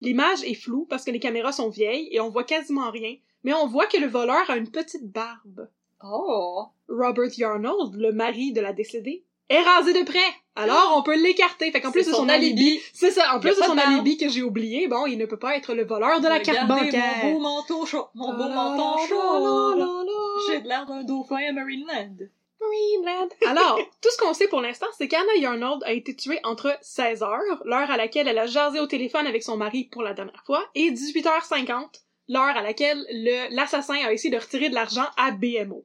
L'image 0.00 0.42
est 0.44 0.54
floue 0.54 0.86
parce 0.88 1.04
que 1.04 1.10
les 1.10 1.20
caméras 1.20 1.52
sont 1.52 1.68
vieilles 1.68 2.08
et 2.10 2.20
on 2.20 2.30
voit 2.30 2.44
quasiment 2.44 2.90
rien, 2.90 3.16
mais 3.44 3.52
on 3.52 3.66
voit 3.66 3.86
que 3.86 3.98
le 3.98 4.06
voleur 4.06 4.48
a 4.48 4.56
une 4.56 4.70
petite 4.70 5.10
barbe. 5.10 5.68
Oh! 6.02 6.68
Robert 6.88 7.36
Yarnold, 7.36 7.96
le 7.96 8.12
mari 8.12 8.52
de 8.52 8.62
la 8.62 8.72
décédée, 8.72 9.26
est 9.48 9.62
rasé 9.62 9.92
de 9.92 10.04
près. 10.04 10.18
Alors, 10.56 10.94
on 10.96 11.02
peut 11.02 11.16
l'écarter. 11.16 11.70
Fait 11.70 11.80
qu'en 11.80 11.92
plus 11.92 12.04
de 12.06 12.10
son 12.10 12.18
son 12.18 12.28
alibi, 12.28 12.68
alibi. 12.68 12.82
c'est 12.92 13.12
ça, 13.12 13.34
en 13.34 13.40
plus 13.40 13.50
de 13.50 13.62
son 13.62 13.74
de 13.74 13.80
alibi 13.80 14.16
que 14.16 14.28
j'ai 14.28 14.42
oublié, 14.42 14.88
bon, 14.88 15.06
il 15.06 15.16
ne 15.18 15.26
peut 15.26 15.38
pas 15.38 15.56
être 15.56 15.72
le 15.74 15.84
voleur 15.84 16.20
de 16.20 16.26
la 16.26 16.40
carte 16.40 16.66
bancaire. 16.66 17.24
mon 17.24 17.32
beau 17.32 17.38
manteau 17.38 17.86
chaud. 17.86 18.06
Mon 18.14 18.32
beau 18.32 18.48
la, 18.48 19.06
chaud. 19.08 20.48
J'ai 20.48 20.60
de 20.60 20.68
l'air 20.68 20.86
d'un 20.86 21.04
dauphin 21.04 21.36
à 21.48 21.52
Marineland. 21.52 22.16
Greenland. 22.60 23.28
Alors, 23.46 23.78
tout 24.02 24.08
ce 24.10 24.18
qu'on 24.18 24.34
sait 24.34 24.48
pour 24.48 24.60
l'instant, 24.60 24.88
c'est 24.96 25.08
qu'Anna 25.08 25.34
Yarnold 25.36 25.82
a 25.84 25.92
été 25.92 26.14
tuée 26.16 26.40
entre 26.42 26.76
16 26.82 27.22
heures, 27.22 27.62
l'heure 27.64 27.90
à 27.90 27.96
laquelle 27.96 28.28
elle 28.28 28.38
a 28.38 28.46
jasé 28.46 28.80
au 28.80 28.86
téléphone 28.86 29.26
avec 29.26 29.42
son 29.42 29.56
mari 29.56 29.84
pour 29.84 30.02
la 30.02 30.12
dernière 30.12 30.42
fois, 30.44 30.66
et 30.74 30.90
18h50, 30.90 32.02
l'heure 32.28 32.56
à 32.56 32.62
laquelle 32.62 33.04
le- 33.10 33.54
l'assassin 33.54 33.94
a 34.04 34.12
essayé 34.12 34.34
de 34.34 34.40
retirer 34.40 34.70
de 34.70 34.74
l'argent 34.74 35.06
à 35.16 35.30
BMO. 35.30 35.84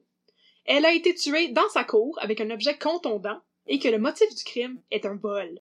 Elle 0.66 0.84
a 0.84 0.92
été 0.92 1.14
tuée 1.14 1.48
dans 1.48 1.68
sa 1.68 1.84
cour 1.84 2.18
avec 2.20 2.40
un 2.40 2.50
objet 2.50 2.76
contondant 2.76 3.40
et 3.66 3.78
que 3.78 3.88
le 3.88 3.98
motif 3.98 4.28
du 4.34 4.44
crime 4.44 4.80
est 4.90 5.06
un 5.06 5.16
vol. 5.16 5.60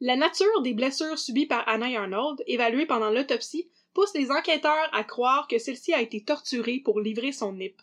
La 0.00 0.16
nature 0.16 0.62
des 0.62 0.74
blessures 0.74 1.18
subies 1.18 1.46
par 1.46 1.68
Anna 1.68 1.88
Yarnold, 1.88 2.42
évaluées 2.46 2.86
pendant 2.86 3.10
l'autopsie, 3.10 3.70
pousse 3.92 4.14
les 4.14 4.30
enquêteurs 4.30 4.88
à 4.92 5.04
croire 5.04 5.48
que 5.48 5.58
celle-ci 5.58 5.92
a 5.92 6.00
été 6.00 6.22
torturée 6.24 6.80
pour 6.84 7.00
livrer 7.00 7.32
son 7.32 7.52
nip 7.52 7.80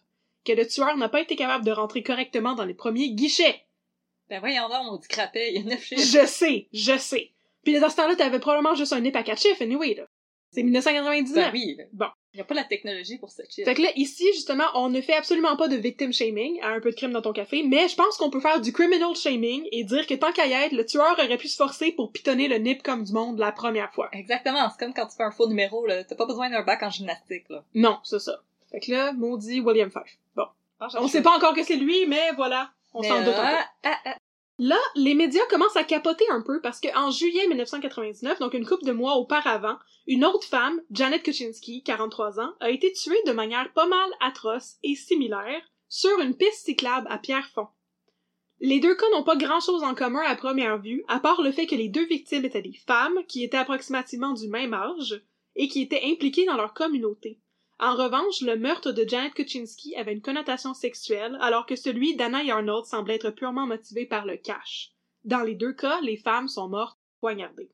que 0.47 0.53
le 0.53 0.65
tueur 0.65 0.95
n'a 0.95 1.09
pas 1.09 1.21
été 1.21 1.35
capable 1.35 1.65
de 1.65 1.71
rentrer 1.71 2.01
correctement 2.01 2.55
dans 2.55 2.63
les 2.63 2.73
premiers 2.73 3.09
guichets. 3.09 3.65
Ben 4.29 4.39
voyons 4.39 4.69
donc, 4.69 4.85
mon 4.85 4.97
dit 4.97 5.07
crapet, 5.07 5.53
il 5.53 5.55
y 5.57 5.59
a 5.59 5.69
neuf 5.69 5.83
chiffres. 5.83 6.01
Je 6.01 6.25
sais, 6.25 6.67
je 6.71 6.97
sais. 6.97 7.33
Puis 7.63 7.77
dans 7.79 7.89
ce 7.89 7.97
temps-là, 7.97 8.15
t'avais 8.15 8.39
probablement 8.39 8.75
juste 8.75 8.93
un 8.93 9.01
nip 9.01 9.15
à 9.15 9.23
quatre 9.23 9.41
chiffres, 9.41 9.61
anyway, 9.61 9.93
là. 9.93 10.06
C'est 10.57 10.63
1999. 10.63 11.35
Ben 11.35 11.51
oui, 11.53 11.75
là. 11.77 11.83
Bon. 11.93 12.07
Il 12.33 12.37
y 12.39 12.41
a 12.41 12.43
pas 12.43 12.55
la 12.55 12.63
technologie 12.63 13.19
pour 13.19 13.29
ce 13.29 13.43
chip. 13.47 13.63
Fait 13.63 13.75
que 13.75 13.81
là, 13.83 13.89
ici, 13.95 14.25
justement, 14.33 14.63
on 14.73 14.89
ne 14.89 15.01
fait 15.01 15.13
absolument 15.13 15.55
pas 15.55 15.67
de 15.67 15.75
victim 15.75 16.11
shaming 16.11 16.59
à 16.61 16.69
un 16.69 16.79
peu 16.79 16.89
de 16.89 16.95
crime 16.95 17.11
dans 17.11 17.21
ton 17.21 17.31
café, 17.31 17.61
mais 17.61 17.87
je 17.87 17.95
pense 17.95 18.17
qu'on 18.17 18.31
peut 18.31 18.39
faire 18.39 18.59
du 18.59 18.73
criminal 18.73 19.15
shaming 19.15 19.67
et 19.71 19.83
dire 19.83 20.07
que 20.07 20.15
tant 20.15 20.31
qu'à 20.31 20.47
y 20.47 20.53
être, 20.53 20.71
le 20.71 20.83
tueur 20.83 21.13
aurait 21.13 21.37
pu 21.37 21.47
se 21.47 21.57
forcer 21.57 21.91
pour 21.91 22.11
pitonner 22.11 22.47
le 22.47 22.55
nip 22.57 22.81
comme 22.81 23.03
du 23.03 23.13
monde 23.13 23.37
la 23.37 23.51
première 23.51 23.93
fois. 23.93 24.09
Exactement, 24.13 24.67
c'est 24.71 24.83
comme 24.83 24.95
quand 24.95 25.05
tu 25.05 25.15
fais 25.15 25.23
un 25.25 25.31
faux 25.31 25.47
numéro, 25.47 25.85
là. 25.85 26.03
T'as 26.03 26.15
pas 26.15 26.25
besoin 26.25 26.49
d'un 26.49 26.63
bac 26.63 26.81
en 26.81 26.89
gymnastique, 26.89 27.45
là. 27.49 27.63
Non, 27.75 27.99
c'est 28.03 28.19
ça. 28.19 28.41
Fait 28.71 28.79
que 28.79 28.91
là, 28.91 29.13
maudit 29.13 29.59
William 29.61 29.91
Fife. 29.91 30.17
Bon. 30.35 30.47
Ah, 30.79 30.87
On 30.95 31.07
sait 31.07 31.21
pas 31.21 31.37
encore 31.37 31.53
que 31.53 31.63
c'est 31.63 31.75
lui, 31.75 32.07
mais 32.07 32.31
voilà. 32.35 32.71
On 32.95 33.03
s'en 33.03 33.19
doute 33.23 33.35
un 33.35 33.51
peu. 33.51 33.57
euh, 33.57 33.61
ah, 33.83 33.97
ah, 34.05 34.15
Là, 34.59 34.79
les 34.95 35.13
médias 35.13 35.45
commencent 35.49 35.77
à 35.77 35.83
capoter 35.83 36.25
un 36.31 36.41
peu 36.41 36.61
parce 36.61 36.81
qu'en 36.81 37.11
juillet 37.11 37.47
1999, 37.47 38.39
donc 38.39 38.55
une 38.55 38.65
couple 38.65 38.85
de 38.85 38.91
mois 38.91 39.15
auparavant, 39.17 39.77
une 40.07 40.25
autre 40.25 40.47
femme, 40.47 40.81
Janet 40.89 41.21
Kuczynski, 41.21 41.83
43 41.83 42.39
ans, 42.39 42.53
a 42.59 42.71
été 42.71 42.91
tuée 42.91 43.21
de 43.27 43.33
manière 43.33 43.71
pas 43.73 43.85
mal 43.85 44.09
atroce 44.19 44.77
et 44.81 44.95
similaire 44.95 45.61
sur 45.89 46.19
une 46.21 46.35
piste 46.35 46.65
cyclable 46.65 47.07
à 47.09 47.19
Pierrefonds. 47.19 47.67
Les 48.59 48.79
deux 48.79 48.95
cas 48.95 49.09
n'ont 49.11 49.23
pas 49.23 49.35
grand-chose 49.35 49.83
en 49.83 49.93
commun 49.93 50.23
à 50.25 50.35
première 50.35 50.79
vue, 50.79 51.03
à 51.07 51.19
part 51.19 51.43
le 51.43 51.51
fait 51.51 51.67
que 51.67 51.75
les 51.75 51.89
deux 51.89 52.07
victimes 52.07 52.45
étaient 52.45 52.63
des 52.63 52.79
femmes 52.87 53.23
qui 53.27 53.43
étaient 53.43 53.57
approximativement 53.57 54.33
du 54.33 54.47
même 54.47 54.73
âge 54.73 55.21
et 55.55 55.67
qui 55.67 55.83
étaient 55.83 56.01
impliquées 56.03 56.45
dans 56.45 56.57
leur 56.57 56.73
communauté. 56.73 57.39
En 57.79 57.95
revanche, 57.95 58.41
le 58.41 58.57
meurtre 58.57 58.91
de 58.91 59.07
Janet 59.07 59.33
Kuczynski 59.33 59.95
avait 59.95 60.13
une 60.13 60.21
connotation 60.21 60.73
sexuelle, 60.73 61.37
alors 61.41 61.67
que 61.67 61.75
celui 61.75 62.15
d'Anna 62.15 62.43
Yarnold 62.43 62.85
semblait 62.85 63.15
être 63.15 63.29
purement 63.29 63.67
motivé 63.67 64.07
par 64.07 64.25
le 64.25 64.35
cash. 64.35 64.93
Dans 65.25 65.43
les 65.43 65.53
deux 65.53 65.73
cas, 65.73 66.01
les 66.01 66.17
femmes 66.17 66.47
sont 66.47 66.69
mortes 66.69 66.97
poignardées. 67.19 67.69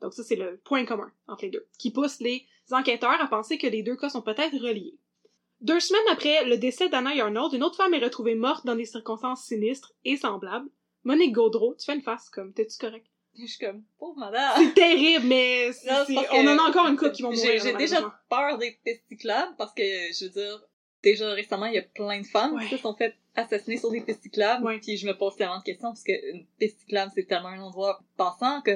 Donc 0.00 0.14
ça, 0.14 0.22
c'est 0.22 0.36
le 0.36 0.58
point 0.64 0.86
commun 0.86 1.10
entre 1.26 1.44
les 1.44 1.50
deux, 1.50 1.66
qui 1.78 1.90
pousse 1.90 2.20
les 2.20 2.46
enquêteurs 2.70 3.20
à 3.20 3.26
penser 3.26 3.58
que 3.58 3.66
les 3.66 3.82
deux 3.82 3.96
cas 3.96 4.08
sont 4.08 4.22
peut-être 4.22 4.56
reliés. 4.56 4.96
Deux 5.60 5.80
semaines 5.80 6.12
après 6.12 6.44
le 6.44 6.56
décès 6.56 6.88
d'Anna 6.88 7.14
Yarnold, 7.14 7.52
une 7.52 7.64
autre 7.64 7.76
femme 7.76 7.94
est 7.94 8.04
retrouvée 8.04 8.34
morte 8.34 8.64
dans 8.64 8.74
des 8.74 8.84
circonstances 8.86 9.44
sinistres 9.44 9.92
et 10.04 10.16
semblables. 10.16 10.68
Monique 11.04 11.34
Gaudreau, 11.34 11.74
tu 11.74 11.84
fais 11.84 11.94
une 11.94 12.02
face 12.02 12.30
comme, 12.30 12.52
t'es-tu 12.52 12.78
correct? 12.78 13.06
Je 13.38 13.46
suis 13.46 13.58
comme, 13.58 13.82
pauvre 13.98 14.18
madame. 14.18 14.52
C'est 14.56 14.74
terrible, 14.74 15.26
mais 15.26 15.70
Non, 15.86 16.04
on 16.32 16.46
en 16.46 16.58
a 16.58 16.68
encore 16.70 16.86
une 16.88 16.96
couple 16.96 17.12
qui 17.12 17.22
vont 17.22 17.32
mourir. 17.32 17.60
J'ai 17.62 17.74
déjà 17.74 18.00
peur 18.30 18.58
des 18.58 18.78
pesticyclables 18.84 19.54
parce 19.56 19.72
que, 19.74 19.82
je 19.82 20.24
veux 20.24 20.30
dire, 20.30 20.64
déjà 21.02 21.30
récemment, 21.32 21.66
il 21.66 21.74
y 21.74 21.78
a 21.78 21.82
plein 21.82 22.20
de 22.20 22.26
femmes 22.26 22.54
Ouais. 22.54 22.64
qui 22.64 22.70
se 22.70 22.78
sont 22.78 22.94
fait 22.94 23.14
assassiner 23.34 23.76
sur 23.76 23.90
des 23.90 24.00
pesticyclables. 24.00 24.64
Ouais. 24.64 24.78
Puis 24.78 24.96
je 24.96 25.06
me 25.06 25.12
pose 25.16 25.36
tellement 25.36 25.58
de 25.58 25.62
questions 25.64 25.88
parce 25.90 26.02
que 26.02 26.32
une 26.32 26.46
pesticyclable, 26.58 27.12
c'est 27.14 27.26
tellement 27.26 27.48
un 27.48 27.60
endroit 27.60 28.00
passant 28.16 28.62
que 28.62 28.72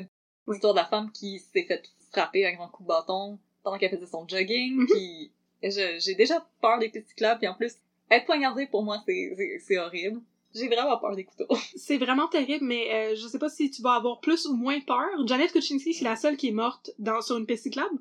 Oui. 0.46 0.54
l'histoire 0.54 0.74
de 0.74 0.78
la 0.78 0.84
femme 0.86 1.10
qui 1.12 1.38
s'est 1.38 1.64
fait 1.64 1.82
frapper 2.12 2.46
un 2.46 2.52
grand 2.54 2.68
coup 2.68 2.82
de 2.82 2.88
bâton 2.88 3.38
pendant 3.62 3.78
qu'elle 3.78 3.90
faisait 3.90 4.06
son 4.06 4.26
jogging. 4.28 4.74
Mhm. 4.76 4.86
Puis 4.86 5.32
j'ai 5.62 6.14
déjà 6.14 6.46
peur 6.60 6.78
des 6.78 6.88
pesticyclables. 6.90 7.38
Puis 7.38 7.48
en 7.48 7.54
plus, 7.54 7.74
être 8.10 8.26
poignardée 8.26 8.66
pour 8.66 8.82
moi, 8.82 9.02
c'est 9.06 9.78
horrible. 9.78 10.20
J'ai 10.54 10.68
vraiment 10.68 10.98
peur 10.98 11.14
des 11.14 11.24
couteaux. 11.24 11.46
C'est 11.76 11.98
vraiment 11.98 12.28
terrible, 12.28 12.64
mais 12.64 13.12
euh, 13.12 13.14
je 13.16 13.26
sais 13.26 13.38
pas 13.38 13.48
si 13.48 13.70
tu 13.70 13.82
vas 13.82 13.94
avoir 13.94 14.20
plus 14.20 14.46
ou 14.46 14.54
moins 14.54 14.80
peur. 14.80 15.08
Janet 15.26 15.52
Kuczynski, 15.52 15.94
c'est 15.94 16.04
la 16.04 16.16
seule 16.16 16.36
qui 16.36 16.48
est 16.48 16.52
morte 16.52 16.90
dans, 16.98 17.20
sur 17.20 17.36
une 17.36 17.46
piste 17.46 17.64
cyclable. 17.64 17.98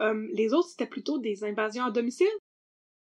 Euh, 0.00 0.28
les 0.32 0.54
autres, 0.54 0.68
c'était 0.68 0.86
plutôt 0.86 1.18
des 1.18 1.44
invasions 1.44 1.84
à 1.84 1.90
domicile. 1.90 2.26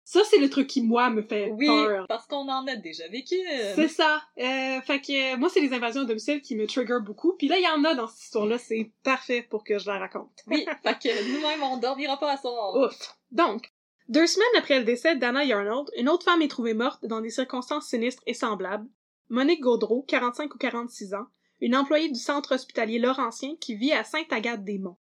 Ça, 0.04 0.22
c'est 0.28 0.40
le 0.40 0.50
truc 0.50 0.66
qui, 0.66 0.82
moi, 0.82 1.12
me 1.12 1.22
fait 1.22 1.52
Oui, 1.52 1.68
peur. 1.68 2.08
parce 2.08 2.26
qu'on 2.26 2.50
en 2.50 2.66
a 2.66 2.76
déjà 2.76 3.08
vécu. 3.10 3.36
C'est 3.76 3.88
ça. 3.88 4.24
Euh, 4.40 4.82
fait 4.82 5.00
que 5.00 5.36
euh, 5.36 5.38
moi, 5.38 5.50
c'est 5.50 5.60
les 5.62 5.72
invasions 5.72 6.02
à 6.02 6.06
domicile 6.06 6.42
qui 6.42 6.56
me 6.56 6.66
trigger 6.66 6.98
beaucoup. 7.06 7.34
Puis 7.38 7.48
là, 7.48 7.60
il 7.60 7.64
y 7.64 7.68
en 7.68 7.84
a 7.84 7.94
dans 7.94 8.08
cette 8.08 8.24
histoire-là. 8.24 8.58
C'est 8.58 8.92
parfait 9.04 9.44
pour 9.44 9.64
que 9.64 9.78
je 9.78 9.86
la 9.86 10.00
raconte. 10.00 10.32
Oui, 10.48 10.66
fait 10.84 10.98
que 10.98 11.32
nous-mêmes, 11.32 11.62
on 11.62 11.78
dormira 11.78 12.18
pas 12.20 12.32
à 12.32 12.38
soir. 12.38 12.76
Ouf. 12.76 13.16
Donc, 13.32 13.72
deux 14.10 14.26
semaines 14.26 14.48
après 14.58 14.80
le 14.80 14.86
décès 14.86 15.16
d'Anna 15.16 15.46
Yarnold, 15.46 15.90
une 15.96 16.10
autre 16.10 16.26
femme 16.26 16.42
est 16.42 16.48
trouvée 16.48 16.74
morte 16.74 17.06
dans 17.06 17.22
des 17.22 17.30
circonstances 17.30 17.88
sinistres 17.88 18.24
et 18.26 18.34
semblables. 18.34 18.90
Monique 19.30 19.62
Gaudreau, 19.62 20.02
45 20.02 20.56
ou 20.56 20.58
46 20.58 21.14
ans, 21.14 21.28
une 21.62 21.76
employée 21.76 22.10
du 22.10 22.20
centre 22.20 22.56
hospitalier 22.56 22.98
Laurentien 22.98 23.56
qui 23.62 23.76
vit 23.76 23.92
à 23.92 24.04
Sainte-Agathe-des-Monts. 24.04 24.98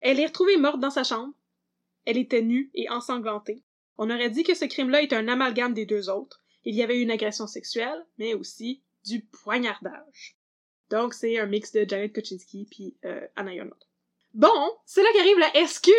Elle 0.00 0.20
est 0.20 0.26
retrouvée 0.26 0.56
morte 0.56 0.78
dans 0.78 0.90
sa 0.90 1.02
chambre. 1.02 1.34
Elle 2.04 2.18
était 2.18 2.42
nue 2.42 2.70
et 2.74 2.88
ensanglantée. 2.88 3.64
On 3.98 4.10
aurait 4.10 4.30
dit 4.30 4.44
que 4.44 4.54
ce 4.54 4.64
crime-là 4.64 5.02
est 5.02 5.12
un 5.12 5.26
amalgame 5.26 5.74
des 5.74 5.84
deux 5.84 6.08
autres. 6.08 6.40
Il 6.64 6.76
y 6.76 6.82
avait 6.82 7.00
une 7.00 7.10
agression 7.10 7.48
sexuelle, 7.48 8.06
mais 8.18 8.34
aussi 8.34 8.82
du 9.04 9.22
poignardage. 9.24 10.38
Donc, 10.88 11.14
c'est 11.14 11.38
un 11.38 11.46
mix 11.46 11.72
de 11.72 11.84
Janet 11.86 12.14
Koczynski 12.14 12.66
puis 12.70 12.96
euh, 13.04 13.26
Anna 13.34 13.54
Yarnot. 13.54 13.76
Bon, 14.32 14.48
c'est 14.86 15.02
là 15.02 15.08
qu'arrive 15.12 15.38
la 15.38 15.66
SQ! 15.66 15.90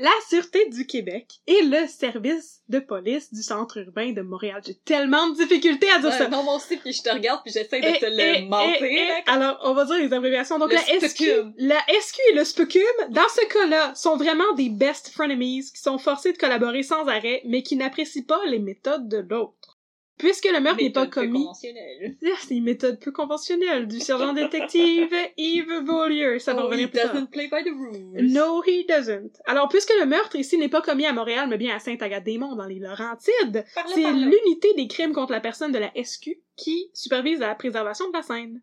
La 0.00 0.10
Sûreté 0.28 0.66
du 0.70 0.86
Québec 0.86 1.26
et 1.46 1.62
le 1.62 1.86
service 1.86 2.62
de 2.68 2.78
police 2.78 3.32
du 3.32 3.42
centre 3.42 3.76
urbain 3.78 4.12
de 4.12 4.22
Montréal. 4.22 4.62
J'ai 4.66 4.74
tellement 4.74 5.28
de 5.28 5.36
difficultés 5.36 5.90
à 5.90 5.98
dire 5.98 6.08
Ouais, 6.10 6.16
ça. 6.18 6.28
non, 6.28 6.42
moi 6.42 6.56
aussi, 6.56 6.76
puis 6.78 6.92
je 6.94 7.02
te 7.02 7.10
regarde, 7.10 7.42
puis 7.44 7.52
j'essaie 7.52 7.80
de 7.80 7.86
Et- 7.86 7.98
te 7.98 8.06
et- 8.06 8.40
le 8.40 8.48
mentir. 8.48 9.22
alors, 9.26 9.58
on 9.64 9.74
va 9.74 9.84
dire 9.84 9.96
les 9.98 10.12
abréviations. 10.12 10.58
Donc, 10.58 10.70
Le 10.70 10.76
la 10.76 11.08
SQ, 11.08 11.24
la 11.58 11.78
SQ 12.00 12.20
et 12.30 12.34
le 12.34 12.44
SPUCUM, 12.44 12.82
dans 13.10 13.28
ce 13.28 13.44
cas-là, 13.52 13.94
sont 13.94 14.16
vraiment 14.16 14.52
des 14.56 14.70
best 14.70 15.10
frenemies 15.10 15.62
qui 15.74 15.80
sont 15.80 15.98
forcés 15.98 16.32
de 16.32 16.38
collaborer 16.38 16.82
sans 16.82 17.06
arrêt, 17.06 17.42
mais 17.44 17.62
qui 17.62 17.76
n'apprécient 17.76 18.24
pas 18.26 18.40
les 18.46 18.58
méthodes 18.58 19.08
de 19.08 19.18
l'autre. 19.18 19.73
Puisque 20.18 20.48
le 20.50 20.60
meurtre 20.60 20.80
n'est 20.82 20.90
pas 20.90 21.06
commis... 21.06 21.46
C'est 22.40 22.54
une 22.54 22.64
méthode 22.64 23.00
peu 23.00 23.10
conventionnelle 23.10 23.88
du 23.88 23.98
sergent 24.00 24.32
détective 24.32 25.12
Yves 25.36 25.82
Beaulieu. 25.84 26.38
Ça 26.38 26.54
va 26.54 26.62
Oh, 26.62 26.66
revenir 26.66 26.86
he 26.86 26.90
plus 26.90 27.00
tard. 27.00 27.12
doesn't 27.14 27.30
play 27.30 27.48
by 27.48 27.64
the 27.64 27.72
rules. 27.74 28.32
No, 28.32 28.62
he 28.62 28.86
doesn't. 28.86 29.32
Alors, 29.46 29.68
puisque 29.68 29.92
le 29.98 30.06
meurtre 30.06 30.36
ici 30.36 30.56
n'est 30.56 30.68
pas 30.68 30.82
commis 30.82 31.06
à 31.06 31.12
Montréal, 31.12 31.48
mais 31.48 31.58
bien 31.58 31.74
à 31.74 31.78
Sainte-Agathe-des-Monts, 31.80 32.56
dans 32.56 32.66
les 32.66 32.78
Laurentides, 32.78 33.64
c'est 33.94 34.12
l'unité 34.12 34.72
des 34.76 34.86
crimes 34.86 35.12
contre 35.12 35.32
la 35.32 35.40
personne 35.40 35.72
de 35.72 35.78
la 35.78 35.90
SQ 36.00 36.30
qui 36.56 36.90
supervise 36.94 37.40
la 37.40 37.54
préservation 37.54 38.06
de 38.08 38.12
la 38.16 38.22
scène. 38.22 38.62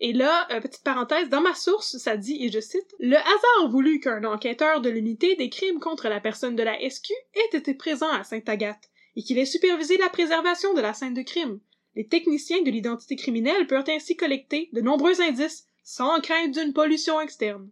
Et 0.00 0.12
là, 0.12 0.48
euh, 0.50 0.60
petite 0.60 0.82
parenthèse, 0.82 1.28
dans 1.28 1.40
ma 1.42 1.54
source, 1.54 1.96
ça 1.98 2.16
dit, 2.16 2.44
et 2.44 2.50
je 2.50 2.58
cite, 2.58 2.92
Le 2.98 3.14
hasard 3.16 3.70
voulut 3.70 4.00
qu'un 4.00 4.24
enquêteur 4.24 4.80
de 4.80 4.90
l'unité 4.90 5.36
des 5.36 5.48
crimes 5.48 5.78
contre 5.78 6.08
la 6.08 6.18
personne 6.18 6.56
de 6.56 6.62
la 6.64 6.76
SQ 6.90 7.12
ait 7.34 7.56
été 7.56 7.72
présent 7.74 8.10
à 8.10 8.24
Sainte-Agathe, 8.24 8.90
et 9.16 9.22
qu'il 9.22 9.38
ait 9.38 9.44
supervisé 9.44 9.96
la 9.98 10.08
préservation 10.08 10.74
de 10.74 10.80
la 10.80 10.94
scène 10.94 11.14
de 11.14 11.22
crime. 11.22 11.60
Les 11.94 12.06
techniciens 12.06 12.62
de 12.62 12.70
l'identité 12.70 13.16
criminelle 13.16 13.66
peuvent 13.66 13.84
ainsi 13.88 14.16
collecter 14.16 14.68
de 14.72 14.80
nombreux 14.80 15.20
indices 15.20 15.66
sans 15.84 16.20
crainte 16.20 16.52
d'une 16.52 16.72
pollution 16.72 17.20
externe. 17.20 17.68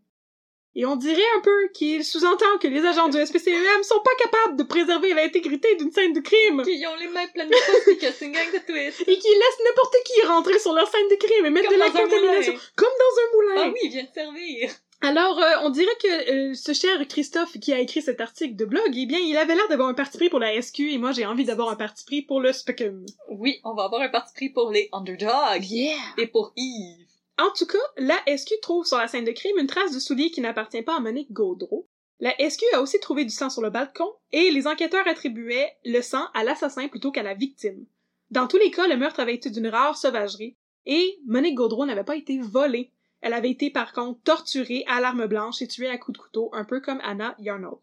Et 0.77 0.87
on 0.87 0.95
dirait 0.95 1.21
un 1.37 1.41
peu 1.41 1.69
qu'il 1.75 2.05
sous-entend 2.05 2.59
que 2.61 2.69
les 2.69 2.85
agents 2.85 3.09
du 3.09 3.19
SPCEM 3.19 3.83
sont 3.83 4.01
pas 4.05 4.15
capables 4.23 4.57
de 4.57 4.63
préserver 4.63 5.15
l'intégrité 5.15 5.75
d'une 5.77 5.91
scène 5.91 6.13
de 6.13 6.21
crime 6.21 6.63
Puis 6.63 6.77
ils 6.79 6.87
ont 6.87 6.95
les 6.95 7.09
mains 7.09 7.27
pleines 7.35 7.49
de 7.49 7.95
que 7.95 8.13
c'est 8.13 8.27
une 8.27 8.33
gang 8.33 8.53
de 8.53 8.59
twists. 8.59 9.01
et 9.01 9.19
qu'ils 9.19 9.33
laissent 9.33 9.65
n'importe 9.67 9.97
qui 10.05 10.27
rentrer 10.27 10.59
sur 10.61 10.73
leur 10.73 10.89
scène 10.89 11.09
de 11.09 11.17
crime 11.17 11.47
et 11.47 11.51
mettre 11.51 11.69
Comme 11.71 11.77
de 11.79 11.83
la 11.83 11.91
contamination 11.91 12.55
comme 12.77 12.89
dans 12.89 13.21
un 13.23 13.37
moulin. 13.37 13.63
Ah 13.67 13.71
oui, 13.73 13.81
ils 13.85 13.91
viennent 13.91 14.09
servir. 14.15 14.71
Alors, 15.03 15.39
euh, 15.39 15.55
on 15.63 15.71
dirait 15.71 15.97
que 16.03 16.51
euh, 16.51 16.55
ce 16.55 16.75
cher 16.75 17.07
Christophe 17.09 17.59
qui 17.59 17.73
a 17.73 17.81
écrit 17.81 18.03
cet 18.03 18.21
article 18.21 18.55
de 18.55 18.67
blog, 18.67 18.93
eh 18.95 19.07
bien, 19.07 19.19
il 19.19 19.37
avait 19.37 19.55
l'air 19.55 19.67
d'avoir 19.69 19.89
un 19.89 19.95
parti 19.95 20.19
pris 20.19 20.29
pour 20.29 20.41
la 20.41 20.61
SQ 20.61 20.81
et 20.81 20.99
moi 20.99 21.13
j'ai 21.13 21.25
envie 21.25 21.47
d'avoir 21.47 21.71
un 21.71 21.77
parti 21.77 22.05
pris 22.05 22.23
pour 22.23 22.41
le 22.41 22.53
Specum. 22.53 23.07
Oui, 23.31 23.61
on 23.65 23.75
va 23.75 23.85
avoir 23.85 24.03
un 24.03 24.11
parti 24.11 24.35
pris 24.35 24.51
pour 24.51 24.71
les 24.71 24.91
underdogs. 24.93 25.65
Yeah! 25.65 25.97
Et 26.19 26.27
pour 26.27 26.53
Yves. 26.57 27.07
En 27.39 27.51
tout 27.57 27.65
cas, 27.65 27.79
la 27.97 28.19
SQ 28.37 28.61
trouve 28.61 28.85
sur 28.85 28.99
la 28.99 29.09
scène 29.09 29.25
de 29.25 29.31
crime 29.31 29.57
une 29.59 29.67
trace 29.67 29.95
de 29.95 29.99
soulier 29.99 30.31
qui 30.31 30.43
n'appartient 30.43 30.83
pas 30.83 30.97
à 30.97 31.01
Monique 31.01 31.33
Gaudreau. 31.33 31.89
La 32.19 32.35
SQ 32.39 32.63
a 32.75 32.83
aussi 32.83 33.01
trouvé 33.01 33.25
du 33.25 33.31
sang 33.31 33.49
sur 33.49 33.63
le 33.63 33.71
balcon 33.71 34.13
et 34.33 34.51
les 34.51 34.67
enquêteurs 34.67 35.09
attribuaient 35.09 35.73
le 35.87 36.03
sang 36.03 36.27
à 36.35 36.45
l'assassin 36.45 36.89
plutôt 36.89 37.11
qu'à 37.11 37.23
la 37.23 37.33
victime. 37.33 37.87
Dans 38.31 38.47
tous 38.47 38.59
les 38.59 38.71
cas, 38.71 38.87
le 38.87 38.99
meurtre 38.99 39.21
avait 39.21 39.35
été 39.35 39.49
d'une 39.49 39.69
rare 39.69 39.97
sauvagerie 39.97 40.59
et 40.85 41.19
Monique 41.27 41.55
Gaudreau 41.55 41.87
n'avait 41.87 42.05
pas 42.05 42.17
été 42.17 42.39
volée. 42.39 42.93
Elle 43.21 43.35
avait 43.35 43.51
été 43.51 43.71
par 43.71 43.93
contre 43.93 44.21
torturée 44.23 44.85
à 44.87 45.01
l'arme 45.01 45.27
blanche 45.27 45.63
et 45.63 45.69
tuée 45.69 45.89
à 45.89 45.99
coups 45.99 46.19
de 46.19 46.23
couteau, 46.23 46.51
un 46.53 46.65
peu 46.65 46.81
comme 46.81 47.01
Anna 47.05 47.35
Yarnold. 47.39 47.81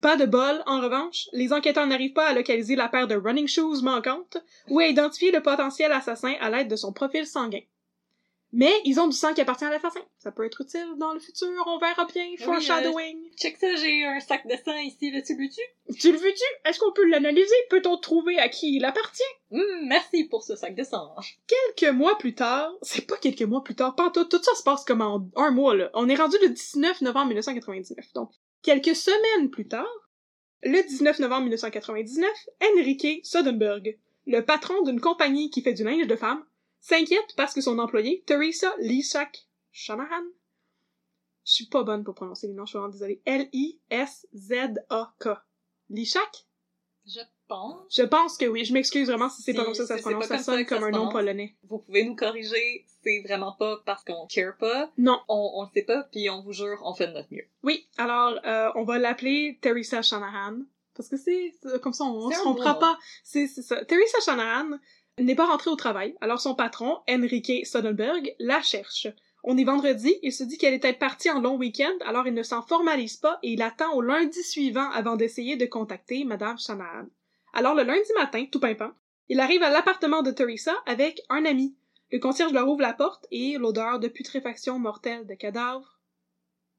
Pas 0.00 0.16
de 0.16 0.26
bol, 0.26 0.62
en 0.66 0.80
revanche, 0.80 1.28
les 1.32 1.52
enquêteurs 1.52 1.86
n'arrivent 1.86 2.12
pas 2.12 2.28
à 2.28 2.34
localiser 2.34 2.76
la 2.76 2.88
paire 2.88 3.08
de 3.08 3.16
running 3.16 3.48
shoes 3.48 3.82
manquantes 3.82 4.36
ou 4.68 4.78
à 4.78 4.86
identifier 4.86 5.32
le 5.32 5.42
potentiel 5.42 5.90
assassin 5.92 6.34
à 6.40 6.50
l'aide 6.50 6.68
de 6.68 6.76
son 6.76 6.92
profil 6.92 7.26
sanguin. 7.26 7.62
Mais 8.52 8.72
ils 8.84 9.00
ont 9.00 9.08
du 9.08 9.16
sang 9.16 9.34
qui 9.34 9.40
appartient 9.40 9.64
à 9.64 9.70
l'assassin. 9.70 10.00
Ça 10.18 10.30
peut 10.30 10.44
être 10.44 10.60
utile 10.60 10.94
dans 10.98 11.12
le 11.12 11.18
futur, 11.18 11.48
on 11.66 11.78
verra 11.78 12.04
bien. 12.06 12.24
Oui, 12.24 12.36
Foreshadowing. 12.38 13.30
Check 13.36 13.56
ça, 13.56 13.74
j'ai 13.74 14.04
un 14.04 14.20
sac 14.20 14.46
de 14.46 14.54
sang 14.64 14.76
ici, 14.78 15.10
là, 15.10 15.20
tu 15.20 15.36
le 15.36 15.48
tu? 15.48 15.60
Tu 15.98 16.12
le 16.12 16.18
veux-tu? 16.18 16.44
Est-ce 16.64 16.78
qu'on 16.78 16.92
peut 16.92 17.06
l'analyser? 17.06 17.54
Peut-on 17.70 17.98
trouver 17.98 18.38
à 18.38 18.48
qui 18.48 18.76
il 18.76 18.84
appartient? 18.84 19.22
Hum, 19.50 19.86
merci 19.88 20.24
pour 20.24 20.42
ce 20.42 20.54
sac 20.56 20.74
de 20.74 20.84
sang. 20.84 21.14
Quelques 21.46 21.92
mois 21.92 22.16
plus 22.18 22.34
tard, 22.34 22.72
c'est 22.82 23.06
pas 23.06 23.16
quelques 23.16 23.42
mois 23.42 23.64
plus 23.64 23.74
tard, 23.74 23.94
pas 23.94 24.10
tout, 24.10 24.24
tout 24.24 24.42
ça 24.42 24.54
se 24.54 24.62
passe 24.62 24.84
comme 24.84 25.02
en 25.02 25.28
un 25.36 25.50
mois, 25.50 25.74
là. 25.74 25.90
On 25.94 26.08
est 26.08 26.14
rendu 26.16 26.36
le 26.40 26.48
19 26.48 27.00
novembre 27.02 27.28
1999. 27.28 28.12
Donc, 28.14 28.30
quelques 28.62 28.96
semaines 28.96 29.50
plus 29.50 29.66
tard, 29.66 29.86
le 30.62 30.82
19 30.82 31.18
novembre 31.18 31.42
1999, 31.42 32.30
Enrique 32.72 33.20
Soderbergh, 33.24 33.98
le 34.26 34.40
patron 34.40 34.82
d'une 34.82 35.00
compagnie 35.00 35.50
qui 35.50 35.62
fait 35.62 35.74
du 35.74 35.84
linge 35.84 36.06
de 36.06 36.16
femme, 36.16 36.44
s'inquiète 36.86 37.34
parce 37.36 37.52
que 37.52 37.60
son 37.60 37.78
employé, 37.80 38.22
Teresa 38.26 38.72
Lishak 38.78 39.48
Shanahan, 39.72 40.24
je 41.44 41.52
suis 41.52 41.66
pas 41.66 41.82
bonne 41.82 42.04
pour 42.04 42.14
prononcer 42.14 42.46
les 42.46 42.52
noms, 42.54 42.64
je 42.64 42.70
suis 42.70 42.78
vraiment 42.78 42.92
désolée, 42.92 43.20
L-I-S-Z-A-K. 43.24 43.68
Lishak? 45.90 46.46
Je 47.04 47.20
pense. 47.48 47.96
Je 47.96 48.02
pense 48.02 48.36
que 48.36 48.46
oui, 48.46 48.64
je 48.64 48.72
m'excuse 48.72 49.08
vraiment 49.08 49.28
si 49.28 49.42
c'est 49.42 49.54
pas 49.54 49.64
comme 49.64 49.74
ça 49.74 49.82
que 49.82 49.88
ça 49.88 49.98
se 49.98 50.02
prononce, 50.02 50.24
ça 50.24 50.28
comme 50.28 50.38
ça 50.38 50.44
sonne 50.44 50.58
ça 50.58 50.64
comme 50.64 50.84
un 50.84 50.90
nom 50.90 51.08
polonais. 51.08 51.56
Vous 51.64 51.78
pouvez 51.78 52.04
nous 52.04 52.16
corriger, 52.16 52.84
c'est 53.02 53.20
vraiment 53.22 53.52
pas 53.52 53.82
parce 53.84 54.04
qu'on 54.04 54.26
care 54.26 54.56
pas. 54.56 54.90
Non. 54.98 55.20
On, 55.28 55.52
on 55.54 55.62
le 55.62 55.68
sait 55.72 55.82
pas, 55.82 56.04
puis 56.04 56.30
on 56.30 56.42
vous 56.42 56.52
jure, 56.52 56.80
on 56.84 56.94
fait 56.94 57.08
de 57.08 57.12
notre 57.12 57.32
mieux. 57.32 57.46
Oui, 57.62 57.88
alors 57.98 58.38
euh, 58.44 58.70
on 58.74 58.84
va 58.84 58.98
l'appeler 58.98 59.58
Teresa 59.60 60.02
Shanahan 60.02 60.58
parce 60.96 61.08
que 61.08 61.16
c'est 61.16 61.54
comme 61.82 61.92
ça 61.92 62.04
on 62.04 62.30
C'est 62.30 62.38
se 62.38 62.42
comprend 62.42 62.74
pas. 62.74 62.98
C'est 63.22 63.46
ça. 63.46 63.84
Teresa 63.84 64.18
Shanahan 64.24 64.78
n'est 65.24 65.34
pas 65.34 65.46
rentrée 65.46 65.70
au 65.70 65.76
travail, 65.76 66.14
alors 66.20 66.40
son 66.40 66.54
patron 66.54 67.00
Enrique 67.08 67.66
Soderbergh 67.66 68.34
la 68.38 68.60
cherche. 68.60 69.08
On 69.44 69.56
est 69.56 69.64
vendredi, 69.64 70.18
il 70.22 70.32
se 70.32 70.44
dit 70.44 70.58
qu'elle 70.58 70.74
était 70.74 70.92
partie 70.92 71.30
en 71.30 71.40
long 71.40 71.56
week-end, 71.56 71.94
alors 72.04 72.26
il 72.26 72.34
ne 72.34 72.42
s'en 72.42 72.62
formalise 72.62 73.16
pas 73.16 73.38
et 73.42 73.52
il 73.52 73.62
attend 73.62 73.94
au 73.94 74.02
lundi 74.02 74.42
suivant 74.42 74.90
avant 74.90 75.16
d'essayer 75.16 75.56
de 75.56 75.66
contacter 75.66 76.24
Madame 76.24 76.58
Shanahan. 76.58 77.06
Alors 77.52 77.74
le 77.74 77.84
lundi 77.84 78.12
matin, 78.16 78.44
tout 78.50 78.60
pimpant, 78.60 78.90
il 79.28 79.40
arrive 79.40 79.62
à 79.62 79.70
l'appartement 79.70 80.22
de 80.22 80.30
Teresa 80.30 80.74
avec 80.84 81.22
un 81.30 81.44
ami. 81.44 81.76
Le 82.12 82.18
concierge 82.18 82.52
leur 82.52 82.68
ouvre 82.68 82.82
la 82.82 82.92
porte 82.92 83.26
et 83.30 83.56
l'odeur 83.56 83.98
de 83.98 84.08
putréfaction 84.08 84.78
mortelle 84.78 85.26
de 85.26 85.34
cadavre. 85.34 86.00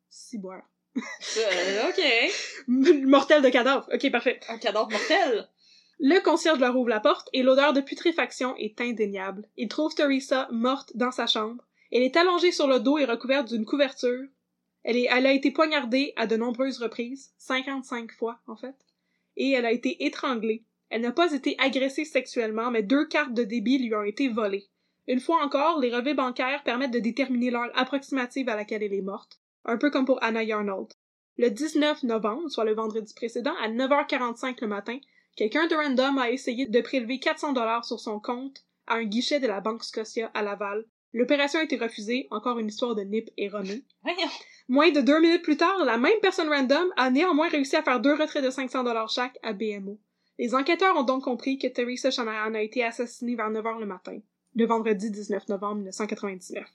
Ciboire. 0.10 0.64
Euh, 0.98 1.90
ok. 1.90 2.68
Mortel 2.68 3.42
de 3.42 3.50
cadavre. 3.50 3.88
Ok, 3.94 4.10
parfait. 4.12 4.40
Un 4.50 4.58
cadavre 4.58 4.90
mortel. 4.90 5.50
Le 6.00 6.20
concierge 6.20 6.60
leur 6.60 6.78
ouvre 6.78 6.90
la 6.90 7.00
porte 7.00 7.28
et 7.34 7.42
l'odeur 7.42 7.74
de 7.74 7.82
putréfaction 7.82 8.56
est 8.58 8.80
indéniable. 8.82 9.48
Il 9.58 9.68
trouve 9.68 9.96
Teresa 9.96 10.48
morte 10.52 10.96
dans 10.96 11.12
sa 11.12 11.26
chambre. 11.26 11.64
Elle 11.92 12.04
est 12.04 12.18
allongée 12.18 12.52
sur 12.52 12.68
le 12.68 12.80
dos 12.80 13.00
et 13.00 13.06
recouverte 13.06 13.48
d'une 13.48 13.66
couverture. 13.66 14.28
Elle, 14.84 15.26
a 15.26 15.34
été 15.34 15.52
poignardée 15.52 16.14
à 16.16 16.28
de 16.28 16.38
nombreuses 16.38 16.78
reprises, 16.78 17.34
55 17.40 18.12
fois 18.14 18.40
en 18.48 18.56
fait, 18.56 18.76
et 19.36 19.52
elle 19.52 19.66
a 19.66 19.72
été 19.72 20.06
étranglée. 20.06 20.64
Elle 20.90 21.02
n'a 21.02 21.12
pas 21.12 21.34
été 21.34 21.56
agressée 21.60 22.06
sexuellement, 22.06 22.72
mais 22.72 22.84
deux 22.84 23.06
cartes 23.06 23.34
de 23.34 23.44
débit 23.44 23.80
lui 23.80 23.94
ont 23.96 24.04
été 24.04 24.30
volées. 24.30 24.68
Une 25.08 25.20
fois 25.20 25.44
encore, 25.44 25.80
les 25.80 25.94
relevés 25.94 26.14
bancaires 26.14 26.64
permettent 26.64 26.94
de 26.94 27.00
déterminer 27.00 27.50
l'heure 27.50 27.72
approximative 27.76 28.48
à 28.48 28.56
laquelle 28.56 28.84
elle 28.84 28.94
est 28.94 29.02
morte, 29.02 29.42
un 29.66 29.78
peu 29.78 29.90
comme 29.90 30.06
pour 30.06 30.24
Anna 30.24 30.44
Yarnold. 30.44 30.94
Le 31.38 31.50
19 31.50 32.04
novembre, 32.04 32.50
soit 32.50 32.64
le 32.64 32.74
vendredi 32.74 33.14
précédent, 33.14 33.56
à 33.62 33.70
9h45 33.70 34.62
le 34.62 34.68
matin, 34.68 35.00
quelqu'un 35.38 35.68
de 35.68 35.76
random 35.76 36.18
a 36.18 36.32
essayé 36.32 36.66
de 36.66 36.82
prélever 36.82 37.20
400 37.20 37.54
dollars 37.54 37.86
sur 37.86 38.00
son 38.00 38.20
compte 38.20 38.66
à 38.88 38.96
un 38.96 39.04
guichet 39.04 39.40
de 39.40 39.48
la 39.48 39.62
Banque 39.62 39.84
Scotia 39.84 40.30
à 40.34 40.42
Laval. 40.42 40.84
L'opération 41.14 41.60
a 41.60 41.64
été 41.64 41.78
refusée, 41.78 42.28
encore 42.32 42.60
une 42.60 42.68
histoire 42.68 42.96
de 42.96 43.04
nip 43.04 43.30
erronée. 43.38 43.86
Voyons. 44.04 44.30
Moins 44.68 44.92
de 44.92 45.00
deux 45.00 45.22
minutes 45.22 45.44
plus 45.44 45.56
tard, 45.56 45.86
la 45.86 45.98
même 45.98 46.20
personne 46.22 46.50
random 46.50 46.92
a 46.98 47.10
néanmoins 47.10 47.48
réussi 47.48 47.76
à 47.78 47.84
faire 47.84 48.02
deux 48.02 48.14
retraits 48.14 48.44
de 48.44 48.50
500 48.50 48.84
dollars 48.84 49.10
chaque 49.10 49.38
à 49.44 49.54
BMO. 49.54 49.98
Les 50.40 50.54
enquêteurs 50.54 50.98
ont 50.98 51.04
donc 51.04 51.24
compris 51.24 51.58
que 51.58 51.68
Teresa 51.68 52.12
Shanahan 52.12 52.54
a 52.54 52.62
été 52.62 52.84
assassinée 52.84 53.36
vers 53.36 53.50
9 53.50 53.64
h 53.64 53.80
le 53.80 53.86
matin, 53.86 54.20
le 54.56 54.66
vendredi 54.66 55.10
19 55.10 55.48
novembre 55.48 55.76
1999. 55.76 56.66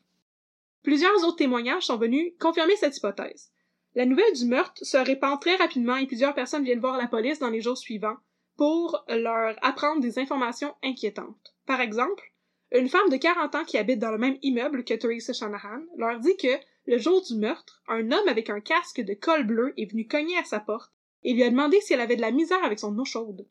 Plusieurs 0.83 1.25
autres 1.25 1.37
témoignages 1.37 1.87
sont 1.87 1.99
venus 1.99 2.33
confirmer 2.41 2.75
cette 2.77 2.97
hypothèse. 2.97 3.53
La 3.95 4.07
nouvelle 4.07 4.33
du 4.35 4.47
meurtre 4.47 4.85
se 4.85 4.97
répand 4.97 5.39
très 5.41 5.57
rapidement 5.57 5.97
et 5.97 6.07
plusieurs 6.07 6.35
personnes 6.35 6.65
viennent 6.65 6.81
voir 6.81 6.97
la 6.97 7.07
police 7.07 7.39
dans 7.39 7.51
les 7.51 7.61
jours 7.61 7.79
suivants 7.79 8.17
pour 8.63 9.05
leur 9.09 9.57
apprendre 9.61 10.01
des 10.01 10.21
informations 10.21 10.73
inquiétantes. 10.85 11.57
Par 11.67 11.81
exemple, 11.81 12.33
une 12.71 12.89
femme 12.89 13.09
de 13.09 13.17
40 13.17 13.57
ans 13.57 13.65
qui 13.65 13.77
habite 13.77 13.99
dans 13.99 14.13
le 14.13 14.19
même 14.19 14.39
immeuble 14.41 14.85
que 14.85 14.95
Teresa 14.95 15.33
Shanahan 15.33 15.83
leur 15.97 16.21
dit 16.21 16.37
que, 16.37 16.61
le 16.87 16.97
jour 16.97 17.23
du 17.23 17.35
meurtre, 17.35 17.83
un 17.89 18.13
homme 18.13 18.29
avec 18.29 18.51
un 18.51 18.61
casque 18.61 19.01
de 19.01 19.15
col 19.15 19.45
bleu 19.49 19.75
est 19.77 19.91
venu 19.91 20.07
cogner 20.07 20.39
à 20.39 20.45
sa 20.45 20.61
porte 20.61 20.93
et 21.25 21.33
lui 21.33 21.43
a 21.43 21.51
demandé 21.51 21.81
si 21.81 21.93
elle 21.93 22.01
avait 22.01 22.15
de 22.15 22.21
la 22.21 22.31
misère 22.31 22.63
avec 22.63 22.79
son 22.79 22.97
eau 23.01 23.05
chaude. 23.05 23.49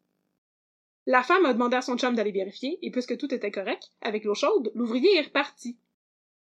La 1.06 1.24
femme 1.24 1.45
a 1.45 1.52
demandé 1.52 1.76
à 1.76 1.82
son 1.82 1.97
chum 1.97 2.15
d'aller 2.15 2.32
vérifier, 2.32 2.80
et 2.82 2.89
puisque 2.89 3.17
tout 3.17 3.34
était 3.34 3.52
correct, 3.52 3.91
avec 4.00 4.24
l'eau 4.24 4.34
chaude, 4.34 4.71
l'ouvrier 4.76 5.17
est 5.17 5.24
reparti. 5.24 5.78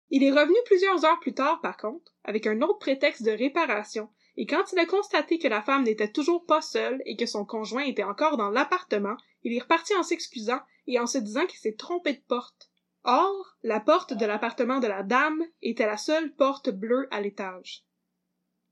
Il 0.10 0.24
est 0.24 0.32
revenu 0.32 0.56
plusieurs 0.64 1.04
heures 1.04 1.20
plus 1.20 1.34
tard, 1.34 1.60
par 1.60 1.76
contre, 1.76 2.16
avec 2.24 2.48
un 2.48 2.62
autre 2.62 2.80
prétexte 2.80 3.24
de 3.24 3.32
réparation, 3.32 4.08
et 4.36 4.46
quand 4.46 4.72
il 4.72 4.80
a 4.80 4.86
constaté 4.86 5.38
que 5.38 5.48
la 5.48 5.62
femme 5.62 5.84
n'était 5.84 6.12
toujours 6.12 6.46
pas 6.46 6.62
seule 6.62 7.02
et 7.06 7.16
que 7.16 7.26
son 7.26 7.46
conjoint 7.46 7.84
était 7.84 8.04
encore 8.04 8.38
dans 8.38 8.50
l'appartement, 8.50 9.16
il 9.44 9.56
est 9.56 9.62
reparti 9.62 9.96
en 9.96 10.04
s'excusant 10.04 10.60
et 10.88 11.00
en 11.00 11.08
se 11.08 11.20
disant 11.20 11.46
qu'il 11.46 11.60
s'est 11.60 11.76
trompé 11.76 12.14
de 12.14 12.22
porte. 12.28 12.70
Or, 13.04 13.58
la 13.64 13.80
porte 13.80 14.14
de 14.14 14.26
l'appartement 14.26 14.80
de 14.80 14.88
la 14.88 15.04
dame 15.04 15.44
était 15.62 15.86
la 15.86 15.98
seule 15.98 16.34
porte 16.34 16.70
bleue 16.70 17.08
à 17.12 17.22
l'étage. 17.22 17.84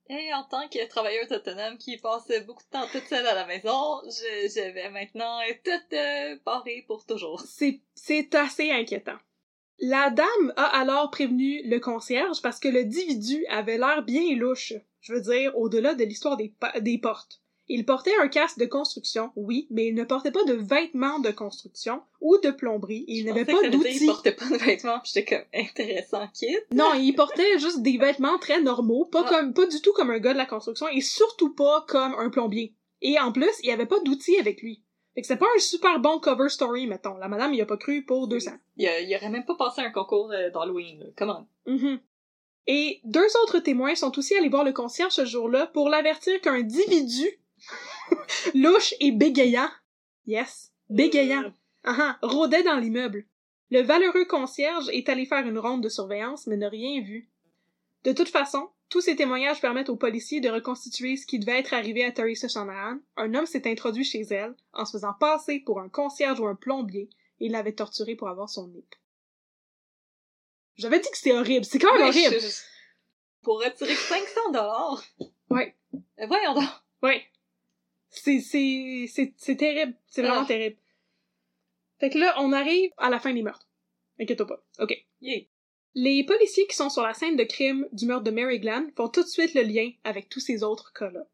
Et 0.10 0.34
en 0.34 0.44
tant 0.44 0.68
que 0.68 0.86
travailleuse 0.88 1.32
autonome 1.32 1.78
qui 1.78 1.98
passe 1.98 2.32
beaucoup 2.46 2.64
de 2.64 2.70
temps 2.70 2.88
toute 2.92 3.08
seule 3.08 3.28
à 3.28 3.36
la 3.36 3.46
maison, 3.46 4.02
je, 4.06 4.50
je 4.50 4.74
vais 4.74 4.90
maintenant 4.90 5.40
être 5.42 5.64
toute 5.64 5.94
euh, 5.94 6.38
parée 6.44 6.84
pour 6.88 7.06
toujours. 7.06 7.42
C'est, 7.42 7.82
c'est 7.94 8.34
assez 8.36 8.72
inquiétant. 8.72 9.18
La 9.80 10.10
dame 10.10 10.54
a 10.58 10.80
alors 10.80 11.12
prévenu 11.12 11.62
le 11.66 11.80
concierge 11.80 12.42
parce 12.42 12.60
que 12.60 12.68
le 12.68 12.82
individu 12.82 13.46
avait 13.48 13.78
l'air 13.78 14.04
bien 14.04 14.36
louche. 14.36 14.74
Je 15.02 15.14
veux 15.14 15.22
dire, 15.22 15.58
au-delà 15.58 15.94
de 15.96 16.04
l'histoire 16.04 16.38
des, 16.38 16.54
des 16.82 16.98
portes. 16.98 17.42
Il 17.68 17.86
portait 17.86 18.16
un 18.22 18.28
casque 18.28 18.60
de 18.60 18.66
construction, 18.66 19.32
oui, 19.38 19.68
mais 19.70 19.88
il 19.88 19.96
ne 19.96 20.04
portait 20.04 20.32
pas 20.32 20.44
de 20.44 20.54
vêtements 20.54 21.20
de 21.20 21.32
construction 21.32 22.02
ou 22.20 22.38
de 22.40 22.50
plomberie 22.52 23.06
et 23.08 23.20
il 23.20 23.26
n'avait 23.26 23.46
pas 23.46 23.70
d'outils. 23.70 24.00
Il 24.02 24.08
portait 24.08 24.34
pas 24.34 24.50
de 24.50 24.58
vêtements, 24.58 25.00
j'étais 25.06 25.24
comme 25.26 25.46
intéressant 25.54 26.28
kid. 26.34 26.60
Non, 26.74 26.94
il 26.96 27.14
portait 27.14 27.60
juste 27.60 27.82
des 27.82 27.98
vêtements 27.98 28.40
très 28.40 28.62
normaux, 28.62 29.06
pas 29.06 29.24
Ah. 29.26 29.30
comme, 29.30 29.54
pas 29.54 29.68
du 29.68 29.80
tout 29.82 29.94
comme 29.94 30.10
un 30.12 30.20
gars 30.20 30.34
de 30.34 30.38
la 30.38 30.46
construction 30.46 30.88
et 30.90 31.02
surtout 31.02 31.54
pas 31.54 31.86
comme 31.88 32.14
un 32.16 32.30
plombier. 32.30 32.76
Et 33.02 33.18
en 33.20 33.32
plus, 33.32 33.50
il 33.64 33.72
avait 33.72 33.86
pas 33.86 34.00
d'outils 34.02 34.38
avec 34.38 34.62
lui. 34.62 34.84
Fait 35.16 35.22
que 35.22 35.28
c'est 35.28 35.38
pas 35.38 35.48
un 35.56 35.60
super 35.60 36.00
bon 36.00 36.20
cover 36.20 36.50
story, 36.50 36.88
mettons. 36.88 37.16
La 37.18 37.28
madame 37.30 37.54
y 37.54 37.62
a 37.62 37.66
pas 37.66 37.78
cru 37.78 38.04
pour 38.04 38.28
200. 38.28 38.52
Il, 38.78 38.84
il 39.08 39.16
aurait 39.16 39.30
même 39.30 39.46
pas 39.46 39.56
passé 39.56 39.82
un 39.82 39.92
concours 39.92 40.32
euh, 40.32 40.50
d'Halloween. 40.50 41.12
Comment? 41.18 41.48
Mhm. 41.66 42.00
Et 42.68 43.02
deux 43.04 43.28
autres 43.44 43.60
témoins 43.60 43.96
sont 43.96 44.18
aussi 44.18 44.36
allés 44.36 44.50
voir 44.50 44.64
le 44.64 44.74
concierge 44.74 45.14
ce 45.14 45.26
jour-là 45.26 45.68
pour 45.68 45.90
l'avertir 45.90 46.40
qu'un 46.42 46.54
individu 46.54 47.28
louche 48.56 48.94
et 49.00 49.12
bégayant, 49.12 49.70
yes, 50.28 50.72
bégayant, 50.90 51.52
ah 51.84 51.96
ah, 52.00 52.20
rôdait 52.22 52.64
dans 52.64 52.78
l'immeuble. 52.78 53.26
Le 53.72 53.82
valeureux 53.82 54.26
concierge 54.26 54.90
est 54.90 55.10
allé 55.10 55.26
faire 55.26 55.48
une 55.48 55.58
ronde 55.58 55.84
de 55.84 55.90
surveillance 55.90 56.46
mais 56.48 56.58
n'a 56.58 56.70
rien 56.70 57.02
vu. 57.02 57.30
De 58.04 58.12
toute 58.12 58.30
façon, 58.30 58.70
tous 58.90 59.02
ces 59.02 59.16
témoignages 59.16 59.62
permettent 59.62 59.90
aux 59.90 59.96
policiers 59.96 60.42
de 60.42 60.50
reconstituer 60.50 61.16
ce 61.16 61.26
qui 61.26 61.40
devait 61.40 61.60
être 61.60 61.74
arrivé 61.74 62.04
à 62.04 62.12
Teresa 62.12 62.48
Shanahan. 62.48 63.00
Un 63.16 63.34
homme 63.34 63.46
s'est 63.46 63.70
introduit 63.70 64.04
chez 64.04 64.22
elle 64.22 64.54
en 64.74 64.86
se 64.86 64.92
faisant 64.92 65.14
passer 65.14 65.60
pour 65.60 65.80
un 65.80 65.88
concierge 65.88 66.40
ou 66.40 66.48
un 66.48 66.56
plombier 66.56 67.10
et 67.40 67.46
il 67.46 67.54
l'avait 67.54 67.72
torturé 67.72 68.16
pour 68.16 68.28
avoir 68.28 68.50
son 68.50 68.68
nip. 68.68 68.96
J'avais 70.78 71.00
dit 71.00 71.10
que 71.10 71.18
c'était 71.18 71.34
horrible. 71.38 71.66
C'est 71.66 71.80
quand 71.80 71.94
même 71.94 72.08
horrible. 72.08 72.36
je- 72.36 72.40
je- 72.48 72.62
Pour 73.44 73.62
retirer 73.64 73.94
500 73.96 74.52
dollars. 74.52 75.04
Ouais. 75.50 75.76
voyons 76.28 76.54
donc. 76.54 76.64
Ouais. 77.02 77.24
C'est, 78.10 78.40
c'est, 78.40 79.06
c'est, 79.08 79.34
c'est 79.38 79.56
terrible. 79.56 79.94
C'est 80.08 80.22
vraiment 80.22 80.42
Ah. 80.44 80.48
terrible. 80.48 80.78
Fait 82.00 82.10
que 82.10 82.18
là, 82.18 82.36
on 82.40 82.52
arrive 82.52 82.92
à 82.98 83.10
la 83.10 83.20
fin 83.20 83.34
des 83.34 83.42
meurtres. 83.42 83.68
Inquiète-toi 84.20 84.48
pas. 84.48 84.64
OK. 84.80 84.94
Yeah. 85.22 85.42
Les 85.94 86.24
policiers 86.26 86.68
qui 86.68 86.76
sont 86.76 86.90
sur 86.90 87.02
la 87.04 87.14
scène 87.14 87.36
de 87.36 87.44
crime 87.44 87.88
du 87.92 88.06
meurtre 88.06 88.24
de 88.24 88.32
Mary 88.32 88.60
Glenn 88.60 88.92
font 88.96 89.10
tout 89.10 89.24
de 89.24 89.28
suite 89.28 89.54
le 89.54 89.62
lien 89.64 89.92
avec 90.04 90.30
tous 90.30 90.40
ces 90.40 90.64
autres 90.64 90.94
cas-là. 90.94 91.26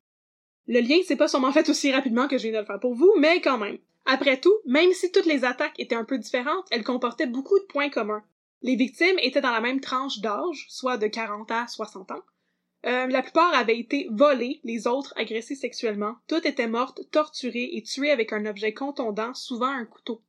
Le 0.68 0.80
lien 0.82 0.98
s'est 1.04 1.16
pas 1.16 1.28
sûrement 1.28 1.52
fait 1.52 1.70
aussi 1.70 1.92
rapidement 1.92 2.28
que 2.28 2.38
je 2.38 2.44
viens 2.44 2.54
de 2.54 2.58
le 2.60 2.66
faire 2.66 2.80
pour 2.80 2.94
vous, 2.96 3.14
mais 3.18 3.40
quand 3.40 3.58
même. 3.58 3.78
Après 4.06 4.40
tout, 4.40 4.54
même 4.66 4.92
si 4.94 5.12
toutes 5.12 5.26
les 5.26 5.46
attaques 5.46 5.80
étaient 5.80 5.96
un 5.96 6.06
peu 6.06 6.18
différentes, 6.18 6.66
elles 6.72 6.84
comportaient 6.84 7.28
beaucoup 7.28 7.58
de 7.60 7.66
points 7.66 7.90
communs. 7.90 8.24
Les 8.62 8.76
victimes 8.76 9.18
étaient 9.22 9.42
dans 9.42 9.52
la 9.52 9.62
même 9.62 9.82
tranche 9.82 10.20
d'âge, 10.20 10.66
soit 10.70 10.98
de 10.98 11.08
40 11.08 11.52
à 11.52 11.68
60 11.68 12.12
ans. 12.12 12.24
Euh, 12.86 13.08
la 13.08 13.22
plupart 13.22 13.54
avaient 13.54 13.78
été 13.78 14.08
volées, 14.12 14.62
les 14.64 14.88
autres 14.88 15.14
agressées 15.18 15.56
sexuellement. 15.56 16.16
Toutes 16.28 16.46
étaient 16.46 16.68
mortes, 16.68 17.02
torturées 17.12 17.70
et 17.74 17.84
tuées 17.84 18.12
avec 18.12 18.34
un 18.34 18.46
objet 18.46 18.74
contondant, 18.74 19.34
souvent 19.34 19.68
un 19.68 19.86
couteau. 19.86 20.22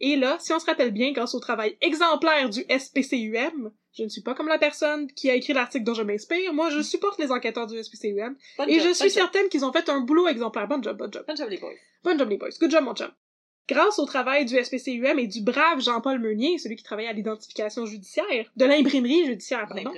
Et 0.00 0.16
là, 0.16 0.36
si 0.40 0.52
on 0.52 0.58
se 0.58 0.66
rappelle 0.66 0.90
bien, 0.90 1.12
grâce 1.12 1.34
au 1.34 1.40
travail 1.40 1.78
exemplaire 1.80 2.50
du 2.50 2.64
SPCUM, 2.68 3.72
je 3.94 4.02
ne 4.02 4.08
suis 4.08 4.20
pas 4.20 4.34
comme 4.34 4.48
la 4.48 4.58
personne 4.58 5.10
qui 5.12 5.30
a 5.30 5.34
écrit 5.34 5.54
l'article 5.54 5.84
dont 5.84 5.94
je 5.94 6.02
m'inspire, 6.02 6.52
moi 6.52 6.68
je 6.68 6.82
supporte 6.82 7.18
les 7.18 7.32
enquêteurs 7.32 7.66
du 7.66 7.82
SPCUM, 7.82 8.36
Bonne 8.58 8.68
et 8.68 8.78
job, 8.78 8.88
je 8.88 8.92
suis 8.92 9.10
certaine 9.10 9.48
qu'ils 9.48 9.64
ont 9.64 9.72
fait 9.72 9.88
un 9.88 10.00
boulot 10.00 10.28
exemplaire. 10.28 10.68
Bon 10.68 10.82
job, 10.82 10.98
bon 10.98 11.10
job. 11.10 11.24
Bonne 11.26 11.36
job, 11.36 11.48
les 11.48 11.56
boys. 11.56 11.70
Bon 12.04 12.18
job 12.18 12.28
les 12.28 12.36
boys. 12.36 12.50
Good 12.60 12.70
job 12.70 12.84
mon 12.84 12.94
chum. 12.94 13.10
Grâce 13.68 13.98
au 13.98 14.04
travail 14.04 14.44
du 14.44 14.62
SPCUM 14.62 15.18
et 15.18 15.26
du 15.26 15.42
brave 15.42 15.80
Jean-Paul 15.80 16.20
Meunier, 16.20 16.58
celui 16.58 16.76
qui 16.76 16.84
travaillait 16.84 17.08
à 17.08 17.12
l'identification 17.12 17.84
judiciaire, 17.84 18.50
de 18.56 18.64
l'imprimerie 18.64 19.26
judiciaire, 19.26 19.66
pardon, 19.66 19.92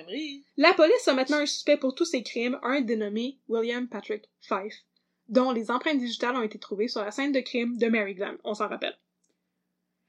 la 0.57 0.73
police 0.73 1.07
a 1.07 1.13
maintenant 1.13 1.39
un 1.39 1.47
suspect 1.47 1.77
pour 1.77 1.95
tous 1.95 2.07
ces 2.07 2.23
crimes, 2.23 2.59
un 2.63 2.81
dénommé 2.81 3.37
William 3.49 3.87
Patrick 3.87 4.25
Fife, 4.41 4.85
dont 5.29 5.51
les 5.53 5.71
empreintes 5.71 5.99
digitales 5.99 6.37
ont 6.37 6.43
été 6.43 6.59
trouvées 6.59 6.89
sur 6.89 7.03
la 7.05 7.11
scène 7.11 7.33
de 7.33 7.41
crime 7.41 7.77
de 7.77 7.89
Mary 7.89 8.15
Glenn, 8.15 8.39
on 8.43 8.55
s'en 8.55 8.69
rappelle. 8.69 8.97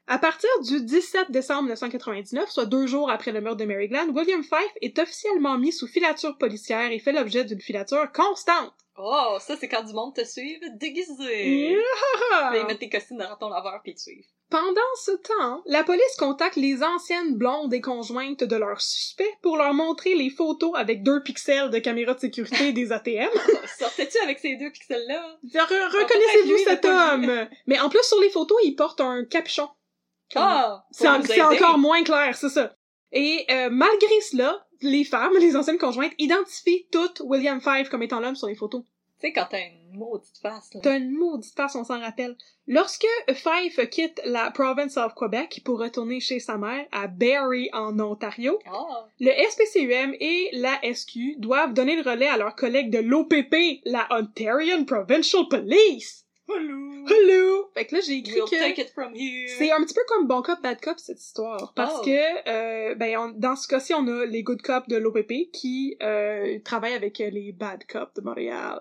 À 0.06 0.18
partir 0.18 0.50
du 0.62 0.80
17 0.80 1.30
décembre 1.30 1.64
1999, 1.64 2.50
soit 2.50 2.66
deux 2.66 2.86
jours 2.88 3.10
après 3.10 3.30
le 3.30 3.40
meurtre 3.40 3.58
de 3.58 3.64
Mary 3.64 3.86
Glenn, 3.86 4.10
William 4.10 4.42
Fife 4.42 4.76
est 4.80 4.98
officiellement 4.98 5.56
mis 5.56 5.70
sous 5.70 5.86
filature 5.86 6.36
policière 6.36 6.90
et 6.90 6.98
fait 6.98 7.12
l'objet 7.12 7.44
d'une 7.44 7.60
filature 7.60 8.10
constante. 8.10 8.72
Oh, 9.02 9.36
ça, 9.40 9.56
c'est 9.58 9.68
quand 9.68 9.82
du 9.82 9.92
monde 9.92 10.14
te 10.14 10.24
suive 10.24 10.60
déguisé. 10.76 11.70
Yeah! 11.72 12.52
Ils 12.54 12.66
mettent 12.66 12.78
tes 12.80 12.88
costumes 12.90 13.18
dans 13.18 13.36
ton 13.36 13.48
laveur 13.48 13.80
pis 13.84 13.94
te 13.94 14.00
suivent. 14.00 14.24
Pendant 14.50 14.80
ce 15.04 15.12
temps, 15.12 15.62
la 15.66 15.84
police 15.84 16.16
contacte 16.18 16.56
les 16.56 16.82
anciennes 16.82 17.36
blondes 17.36 17.72
et 17.72 17.80
conjointes 17.80 18.42
de 18.42 18.56
leurs 18.56 18.80
suspects 18.80 19.32
pour 19.42 19.56
leur 19.56 19.72
montrer 19.74 20.14
les 20.16 20.28
photos 20.28 20.72
avec 20.74 21.02
deux 21.04 21.22
pixels 21.22 21.70
de 21.70 21.78
caméra 21.78 22.14
de 22.14 22.20
sécurité 22.20 22.72
des 22.72 22.90
ATM. 22.92 23.28
Sortais-tu 23.78 24.18
avec 24.18 24.40
ces 24.40 24.56
deux 24.56 24.70
pixels-là? 24.70 25.38
Re- 25.54 26.02
Reconnaissez-vous 26.02 26.58
cet 26.64 26.84
homme? 26.84 27.48
Mais 27.66 27.78
en 27.78 27.88
plus, 27.88 28.02
sur 28.02 28.20
les 28.20 28.30
photos, 28.30 28.58
il 28.64 28.74
porte 28.74 29.00
un 29.00 29.24
capuchon. 29.24 29.68
Ah! 30.34 30.84
C'est 30.90 31.08
en- 31.08 31.20
encore 31.52 31.78
moins 31.78 32.02
clair, 32.02 32.36
c'est 32.36 32.48
ça. 32.50 32.74
Et 33.12 33.44
euh, 33.50 33.68
malgré 33.70 34.20
cela, 34.20 34.66
les 34.82 35.04
femmes, 35.04 35.32
les 35.40 35.56
anciennes 35.56 35.78
conjointes, 35.78 36.12
identifient 36.18 36.86
toutes 36.90 37.20
William 37.24 37.60
Five 37.60 37.88
comme 37.88 38.02
étant 38.02 38.20
l'homme 38.20 38.36
sur 38.36 38.48
les 38.48 38.54
photos. 38.54 38.82
Tu 39.20 39.26
sais, 39.26 39.32
quand 39.34 39.46
t'as 39.50 39.60
une 39.66 39.98
maudite 39.98 40.38
face, 40.40 40.72
là. 40.72 40.80
T'as 40.82 40.96
une 40.96 41.10
maudite 41.10 41.54
face, 41.54 41.74
on 41.76 41.84
s'en 41.84 42.00
rappelle. 42.00 42.36
Lorsque 42.66 43.06
Fife 43.28 43.90
quitte 43.90 44.18
la 44.24 44.50
province 44.50 44.96
of 44.96 45.14
Quebec 45.14 45.60
pour 45.64 45.78
retourner 45.80 46.20
chez 46.20 46.38
sa 46.40 46.56
mère 46.56 46.86
à 46.92 47.06
Barrie, 47.06 47.68
en 47.74 47.98
Ontario, 48.00 48.58
Ah! 48.66 49.06
le 49.18 49.30
SPCUM 49.50 50.14
et 50.20 50.48
la 50.52 50.78
SQ 50.94 51.36
doivent 51.38 51.74
donner 51.74 51.96
le 51.96 52.08
relais 52.08 52.28
à 52.28 52.38
leurs 52.38 52.54
collègues 52.54 52.90
de 52.90 52.98
l'OPP, 53.00 53.82
la 53.84 54.06
Ontarian 54.10 54.84
Provincial 54.84 55.42
Police. 55.50 56.24
Hello! 56.52 57.06
Hello! 57.08 57.70
Fait 57.74 57.86
que 57.86 57.94
là, 57.96 58.00
j'ai 58.00 58.14
écrit 58.18 58.34
We'll 58.34 58.44
que... 58.44 58.58
take 58.58 58.80
it 58.82 58.90
from 58.90 59.14
here. 59.14 59.48
C'est 59.58 59.70
un 59.70 59.82
petit 59.84 59.94
peu 59.94 60.02
comme 60.08 60.26
bon 60.26 60.42
cop, 60.42 60.60
bad 60.62 60.80
cop, 60.80 60.98
cette 60.98 61.20
histoire. 61.20 61.72
Parce 61.74 61.94
Oh. 62.00 62.04
que, 62.04 62.48
euh, 62.48 62.94
ben, 62.96 63.16
on- 63.18 63.28
dans 63.36 63.56
ce 63.56 63.68
cas-ci, 63.68 63.94
on 63.94 64.06
a 64.08 64.26
les 64.26 64.42
good 64.42 64.60
cops 64.62 64.88
de 64.88 64.96
l'OPP 64.96 65.50
qui 65.52 65.96
euh, 66.02 66.58
travaillent 66.64 66.94
avec 66.94 67.18
les 67.18 67.52
bad 67.52 67.84
cops 67.86 68.12
de 68.14 68.20
Montréal 68.22 68.80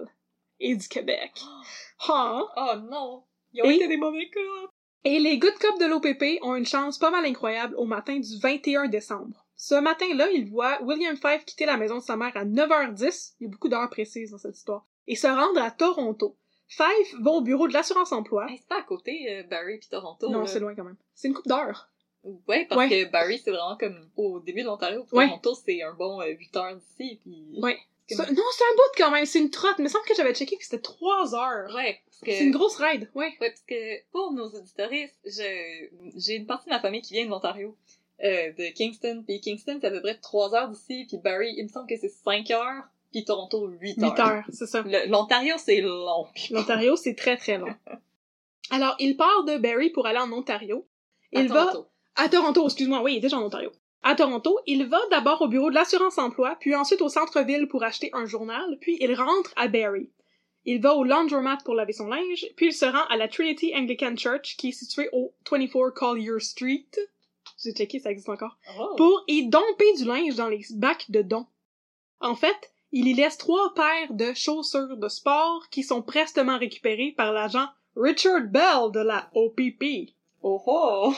et 0.59 0.75
du 0.75 0.87
Québec. 0.87 1.31
Hein? 2.09 2.45
Oh 2.55 2.75
non! 2.89 3.23
Ils 3.53 3.61
ont 3.63 3.69
Et- 3.69 3.75
été 3.75 3.87
des 3.87 3.97
mauvais 3.97 4.29
cops! 4.33 4.71
Et 5.05 5.19
les 5.19 5.37
good 5.37 5.53
cops 5.59 5.79
de 5.79 5.85
l'OPP 5.85 6.39
ont 6.41 6.55
une 6.55 6.65
chance 6.65 6.97
pas 6.97 7.09
mal 7.11 7.25
incroyable 7.25 7.75
au 7.77 7.85
matin 7.85 8.17
du 8.19 8.37
21 8.41 8.87
décembre. 8.87 9.45
Ce 9.55 9.75
matin-là, 9.75 10.29
ils 10.31 10.49
voient 10.49 10.81
William 10.83 11.15
Fife 11.17 11.45
quitter 11.45 11.65
la 11.65 11.75
maison 11.77 11.97
de 11.97 12.03
sa 12.03 12.15
mère 12.17 12.31
à 12.35 12.45
9h10, 12.45 13.35
il 13.39 13.43
y 13.43 13.47
a 13.47 13.49
beaucoup 13.49 13.67
d'heures 13.69 13.89
précises 13.89 14.31
dans 14.31 14.37
cette 14.37 14.55
histoire, 14.57 14.85
et 15.07 15.15
se 15.15 15.27
rendre 15.27 15.61
à 15.61 15.71
Toronto. 15.71 16.37
Fife 16.69 17.15
va 17.19 17.31
au 17.31 17.41
bureau 17.41 17.67
de 17.67 17.73
l'assurance-emploi. 17.73 18.47
Hey, 18.49 18.57
c'est 18.59 18.67
pas 18.67 18.79
à 18.79 18.83
côté, 18.83 19.25
euh, 19.39 19.43
Barry 19.43 19.79
pis 19.79 19.89
Toronto. 19.89 20.29
non, 20.29 20.41
là. 20.41 20.47
c'est 20.47 20.59
loin 20.59 20.75
quand 20.75 20.83
même. 20.83 20.97
C'est 21.15 21.27
une 21.27 21.33
coupe 21.33 21.47
d'heures. 21.47 21.89
Ouais, 22.23 22.65
parce 22.69 22.79
Ouais. 22.79 22.89
que 22.89 23.11
Barry, 23.11 23.39
c'est 23.39 23.49
vraiment 23.49 23.75
comme 23.77 23.99
au 24.15 24.39
début 24.39 24.61
de 24.61 24.67
l'Ontario. 24.67 25.05
Ouais. 25.11 25.25
Toronto, 25.27 25.55
c'est 25.55 25.81
un 25.81 25.93
bon 25.93 26.21
8 26.21 26.55
heures 26.57 26.75
d'ici. 26.75 27.19
Pis... 27.23 27.59
Ouais. 27.61 27.77
C'est 28.07 28.17
non, 28.17 28.25
c'est 28.51 28.63
un 28.63 28.75
bout 28.75 28.91
quand 28.97 29.11
même, 29.11 29.25
c'est 29.25 29.39
une 29.39 29.51
trotte. 29.51 29.75
Il 29.77 29.83
me 29.83 29.87
semble 29.87 30.05
que 30.05 30.15
j'avais 30.15 30.33
checké 30.33 30.57
que 30.57 30.63
c'était 30.63 30.81
trois 30.81 31.35
heures. 31.35 31.73
Ouais, 31.75 31.99
parce 32.05 32.21
que... 32.21 32.31
C'est 32.31 32.43
une 32.45 32.51
grosse 32.51 32.77
ride, 32.77 33.09
ouais. 33.13 33.35
Ouais, 33.39 33.49
parce 33.51 33.61
que 33.61 34.01
pour 34.11 34.31
nos 34.33 34.47
auditoristes, 34.49 35.15
je... 35.25 35.89
j'ai 36.15 36.35
une 36.35 36.47
partie 36.47 36.65
de 36.65 36.71
ma 36.73 36.79
famille 36.79 37.01
qui 37.01 37.13
vient 37.13 37.25
de 37.25 37.29
l'Ontario, 37.29 37.77
euh, 38.23 38.51
de 38.53 38.73
Kingston. 38.73 39.23
Puis 39.27 39.39
Kingston, 39.41 39.77
c'est 39.79 39.87
à 39.87 39.91
peu 39.91 40.01
près 40.01 40.17
3 40.17 40.55
heures 40.55 40.69
d'ici. 40.69 41.05
Puis 41.07 41.17
Barry, 41.17 41.53
il 41.57 41.63
me 41.63 41.69
semble 41.69 41.87
que 41.87 41.97
c'est 41.97 42.09
5 42.09 42.49
heures. 42.51 42.83
Puis 43.11 43.25
Toronto, 43.25 43.67
8 43.67 44.03
heures. 44.03 44.11
8 44.11 44.19
heures, 44.19 44.43
c'est 44.49 44.67
ça. 44.67 44.83
L'Ontario, 45.07 45.55
c'est 45.57 45.81
long. 45.81 46.27
L'Ontario, 46.51 46.95
c'est 46.95 47.15
très 47.15 47.37
très 47.37 47.57
long. 47.57 47.73
Alors, 48.71 48.95
il 48.99 49.17
part 49.17 49.43
de 49.45 49.57
Barrie 49.57 49.89
pour 49.89 50.05
aller 50.05 50.19
en 50.19 50.31
Ontario. 50.31 50.87
À 51.33 51.41
Il 51.41 51.49
va 51.49 51.65
Toronto. 51.65 51.89
à 52.15 52.29
Toronto, 52.29 52.65
excuse-moi, 52.65 53.01
oui, 53.01 53.13
il 53.13 53.17
est 53.17 53.21
déjà 53.21 53.37
en 53.37 53.43
Ontario. 53.43 53.71
À 54.03 54.15
Toronto, 54.15 54.59
il 54.65 54.85
va 54.85 54.99
d'abord 55.11 55.41
au 55.41 55.47
bureau 55.47 55.69
de 55.69 55.75
l'assurance-emploi, 55.75 56.55
puis 56.59 56.75
ensuite 56.75 57.01
au 57.01 57.09
centre-ville 57.09 57.67
pour 57.67 57.83
acheter 57.83 58.09
un 58.13 58.25
journal, 58.25 58.77
puis 58.79 58.97
il 59.01 59.13
rentre 59.13 59.51
à 59.55 59.67
Barrie. 59.67 60.09
Il 60.65 60.81
va 60.81 60.93
au 60.95 61.03
laundromat 61.03 61.57
pour 61.65 61.73
laver 61.73 61.93
son 61.93 62.07
linge, 62.07 62.45
puis 62.55 62.67
il 62.67 62.73
se 62.73 62.85
rend 62.85 63.05
à 63.09 63.17
la 63.17 63.27
Trinity 63.27 63.73
Anglican 63.75 64.15
Church, 64.15 64.55
qui 64.57 64.69
est 64.69 64.73
située 64.73 65.09
au 65.11 65.33
24 65.49 65.89
Collier 65.89 66.39
Street. 66.39 66.87
J'ai 67.61 67.73
checké, 67.73 67.99
ça 67.99 68.11
existe 68.11 68.29
encore. 68.29 68.57
Oh. 68.79 68.93
Pour 68.95 69.23
y 69.27 69.47
domper 69.47 69.93
du 69.97 70.05
linge 70.05 70.35
dans 70.35 70.47
les 70.47 70.61
bacs 70.75 71.09
de 71.09 71.21
dons. 71.21 71.47
En 72.21 72.35
fait, 72.35 72.71
Il 72.91 73.07
y 73.07 73.13
laisse 73.13 73.37
trois 73.37 73.73
paires 73.75 74.11
de 74.13 74.33
chaussures 74.33 74.97
de 74.97 75.09
sport 75.09 75.69
qui 75.69 75.83
sont 75.83 76.01
prestement 76.01 76.57
récupérées 76.57 77.13
par 77.15 77.31
l'agent 77.31 77.67
Richard 77.95 78.41
Bell 78.47 78.91
de 78.93 78.99
la 79.01 79.29
OPP. 79.35 80.13
Oh 80.41 80.61
oh! 80.65 81.13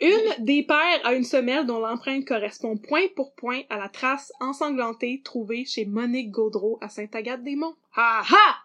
Une 0.00 0.44
des 0.44 0.64
paires 0.64 1.00
a 1.04 1.14
une 1.14 1.24
semelle 1.24 1.66
dont 1.66 1.78
l'empreinte 1.78 2.24
correspond 2.26 2.76
point 2.76 3.06
pour 3.14 3.34
point 3.34 3.62
à 3.70 3.78
la 3.78 3.88
trace 3.88 4.32
ensanglantée 4.40 5.20
trouvée 5.24 5.64
chez 5.64 5.84
Monique 5.84 6.30
Gaudreau 6.30 6.78
à 6.80 6.88
Sainte-Agathe-des-Monts. 6.88 7.76
Ha 7.96 8.22
ha! 8.22 8.56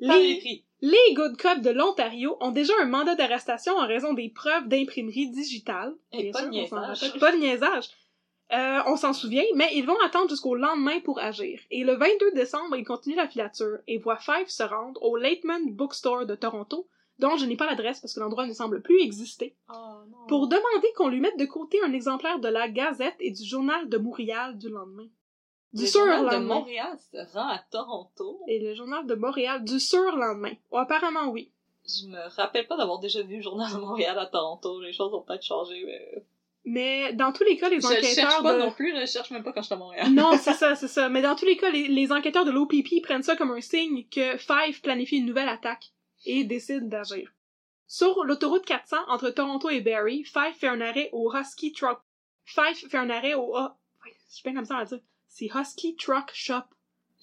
Les 0.00 0.64
Les, 0.80 1.14
Good 1.14 1.36
Cops 1.36 1.60
de 1.60 1.70
l'Ontario 1.70 2.36
ont 2.40 2.52
déjà 2.52 2.72
un 2.80 2.86
mandat 2.86 3.16
d'arrestation 3.16 3.74
en 3.76 3.86
raison 3.86 4.12
des 4.12 4.28
preuves 4.28 4.68
d'imprimerie 4.68 5.30
digitale. 5.30 5.94
Et 6.12 6.24
Bien 6.24 6.32
pas 6.32 6.46
de 6.46 6.52
sûr, 6.52 6.62
on 6.62 6.66
s'en 6.66 6.80
niaisage. 6.80 7.02
rappelle. 7.02 7.20
Pas 7.20 7.32
de 7.32 7.36
niaisage. 7.38 7.88
Euh, 8.52 8.80
on 8.86 8.96
s'en 8.96 9.12
souvient, 9.12 9.44
mais 9.54 9.68
ils 9.74 9.84
vont 9.84 9.98
attendre 10.04 10.30
jusqu'au 10.30 10.54
lendemain 10.54 11.00
pour 11.00 11.18
agir. 11.18 11.60
Et 11.70 11.84
le 11.84 11.94
22 11.96 12.32
décembre, 12.32 12.76
ils 12.76 12.84
continuent 12.84 13.16
la 13.16 13.28
filature 13.28 13.78
et 13.86 13.98
voient 13.98 14.16
Five 14.18 14.48
se 14.48 14.62
rendre 14.62 15.02
au 15.02 15.16
Lateman 15.16 15.70
Bookstore 15.72 16.24
de 16.24 16.34
Toronto, 16.34 16.88
dont 17.18 17.36
je 17.36 17.44
n'ai 17.44 17.56
pas 17.56 17.66
l'adresse 17.66 18.00
parce 18.00 18.14
que 18.14 18.20
l'endroit 18.20 18.46
ne 18.46 18.54
semble 18.54 18.80
plus 18.80 19.02
exister, 19.02 19.54
Oh 19.68 19.74
non. 20.10 20.26
pour 20.28 20.48
demander 20.48 20.88
qu'on 20.96 21.08
lui 21.08 21.20
mette 21.20 21.38
de 21.38 21.44
côté 21.44 21.78
un 21.84 21.92
exemplaire 21.92 22.38
de 22.38 22.48
la 22.48 22.68
Gazette 22.68 23.16
et 23.20 23.32
du 23.32 23.44
Journal 23.44 23.86
de 23.88 23.98
Montréal 23.98 24.56
du 24.56 24.70
lendemain. 24.70 25.08
Du 25.74 25.82
Le 25.82 25.88
journal 25.88 26.30
de. 26.40 26.44
Montréal 26.46 26.96
se 27.12 27.18
rend 27.34 27.48
à 27.48 27.58
Toronto? 27.70 28.40
Et 28.48 28.60
le 28.60 28.74
Journal 28.74 29.06
de 29.06 29.14
Montréal 29.14 29.62
du 29.62 29.78
surlendemain. 29.78 30.54
Oh, 30.70 30.78
apparemment 30.78 31.28
oui. 31.28 31.52
Je 31.84 32.06
me 32.06 32.34
rappelle 32.36 32.66
pas 32.66 32.78
d'avoir 32.78 32.98
déjà 32.98 33.20
vu 33.22 33.36
le 33.36 33.42
journal 33.42 33.70
de 33.70 33.76
Montréal 33.78 34.18
à 34.18 34.24
Toronto. 34.26 34.80
Les 34.80 34.94
choses 34.94 35.12
ont 35.12 35.20
peut-être 35.20 35.44
changé, 35.44 35.82
mais... 35.84 36.24
Mais 36.70 37.14
dans 37.14 37.32
tous 37.32 37.44
les 37.44 37.56
cas, 37.56 37.70
les 37.70 37.80
Je 37.80 37.86
le 37.86 37.94
enquêteurs 37.94 38.30
cherche 38.30 38.42
pas 38.42 38.54
de... 38.54 38.58
non 38.58 38.70
plus, 38.70 38.94
je 38.94 39.06
cherche 39.06 39.30
même 39.30 39.42
pas 39.42 39.52
quand 39.52 39.62
je 39.62 39.66
suis 39.66 39.74
à 39.74 39.78
Montréal. 39.78 40.12
Non, 40.12 40.32
c'est 40.38 40.52
ça, 40.52 40.74
c'est 40.74 40.86
ça. 40.86 41.08
Mais 41.08 41.22
dans 41.22 41.34
tous 41.34 41.46
les 41.46 41.56
cas, 41.56 41.70
les, 41.70 41.88
les 41.88 42.12
enquêteurs 42.12 42.44
de 42.44 42.50
l'OPP 42.50 43.02
prennent 43.02 43.22
ça 43.22 43.36
comme 43.36 43.52
un 43.52 43.60
signe 43.62 44.04
que 44.10 44.36
Five 44.36 44.82
planifie 44.82 45.16
une 45.16 45.24
nouvelle 45.24 45.48
attaque 45.48 45.92
et 46.26 46.44
décide 46.44 46.90
d'agir. 46.90 47.32
Sur 47.86 48.22
l'autoroute 48.24 48.66
400 48.66 48.98
entre 49.08 49.30
Toronto 49.30 49.70
et 49.70 49.80
Barrie, 49.80 50.24
Five 50.24 50.52
fait 50.58 50.68
un 50.68 50.82
arrêt 50.82 51.08
au 51.12 51.34
Husky 51.34 51.72
Truck. 51.72 52.00
Five 52.44 52.76
fait 52.76 52.98
un 52.98 53.08
arrêt 53.08 53.32
au... 53.32 53.56
Ouais, 53.56 54.14
je 54.28 54.34
suis 54.34 54.42
bien 54.42 54.54
comme 54.54 54.66
ça 54.66 54.76
à 54.76 54.82
le 54.82 54.88
dire. 54.88 55.00
C'est 55.26 55.46
Husky 55.46 55.96
Truck 55.96 56.30
Shop. 56.34 56.64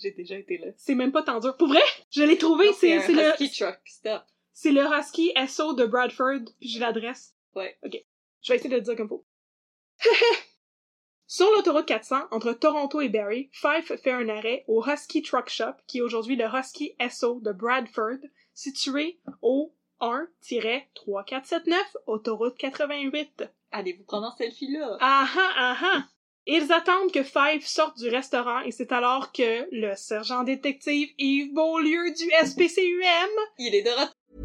J'ai 0.01 0.11
déjà 0.11 0.37
été 0.37 0.57
là. 0.57 0.71
C'est 0.75 0.95
même 0.95 1.11
pas 1.11 1.21
tant 1.21 1.39
dur. 1.39 1.55
Pour 1.55 1.67
vrai, 1.67 1.83
je 2.09 2.23
l'ai 2.23 2.39
trouvé. 2.39 2.73
C'est 2.73 2.97
le, 3.09 3.29
Husky 3.29 3.51
Truck 3.51 3.79
Stop. 3.85 4.23
c'est 4.53 4.71
le 4.71 4.81
Husky 4.81 5.33
SO 5.47 5.73
de 5.73 5.85
Bradford. 5.85 6.45
Puis 6.59 6.69
j'ai 6.69 6.79
l'adresse. 6.79 7.35
Ouais. 7.55 7.77
Je 7.83 8.51
vais 8.51 8.55
essayer 8.55 8.71
de 8.71 8.75
le 8.75 8.81
dire 8.81 8.95
comme 8.95 9.07
faut. 9.07 9.23
Sur 11.27 11.49
l'autoroute 11.51 11.87
400, 11.87 12.27
entre 12.31 12.53
Toronto 12.53 13.01
et 13.01 13.09
Barrie, 13.09 13.49
Fife 13.51 13.95
fait 14.01 14.11
un 14.11 14.29
arrêt 14.29 14.63
au 14.67 14.85
Husky 14.85 15.21
Truck 15.21 15.49
Shop, 15.49 15.73
qui 15.87 15.97
est 15.97 16.01
aujourd'hui 16.01 16.35
le 16.35 16.45
Husky 16.45 16.95
SO 17.09 17.39
de 17.41 17.51
Bradford, 17.51 18.19
situé 18.53 19.19
au 19.41 19.73
1-3479, 20.01 21.73
autoroute 22.05 22.57
88. 22.57 23.43
Allez 23.71 23.93
vous 23.93 24.03
prendre 24.03 24.27
en 24.27 24.35
selfie 24.35 24.71
là. 24.71 24.97
Ah 25.01 25.27
ah 25.35 25.53
ah 25.57 25.77
ah! 25.81 26.03
Ils 26.47 26.71
attendent 26.71 27.11
que 27.11 27.23
Five 27.23 27.65
sorte 27.65 27.97
du 27.97 28.07
restaurant 28.07 28.59
et 28.61 28.71
c'est 28.71 28.91
alors 28.91 29.31
que 29.31 29.67
le 29.71 29.95
sergent 29.95 30.43
détective 30.43 31.09
Yves 31.17 31.53
Beaulieu 31.53 32.11
du 32.11 32.29
SPCUM 32.45 33.31
Il 33.57 33.73
est 33.73 33.81
de 33.81 33.89
retour. 33.89 34.44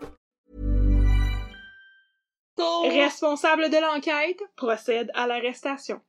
Responsable 2.83 3.69
de 3.69 3.77
l'enquête 3.77 4.41
procède 4.55 5.11
à 5.13 5.27
l'arrestation. 5.27 6.01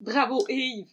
Bravo 0.00 0.44
Yves. 0.48 0.88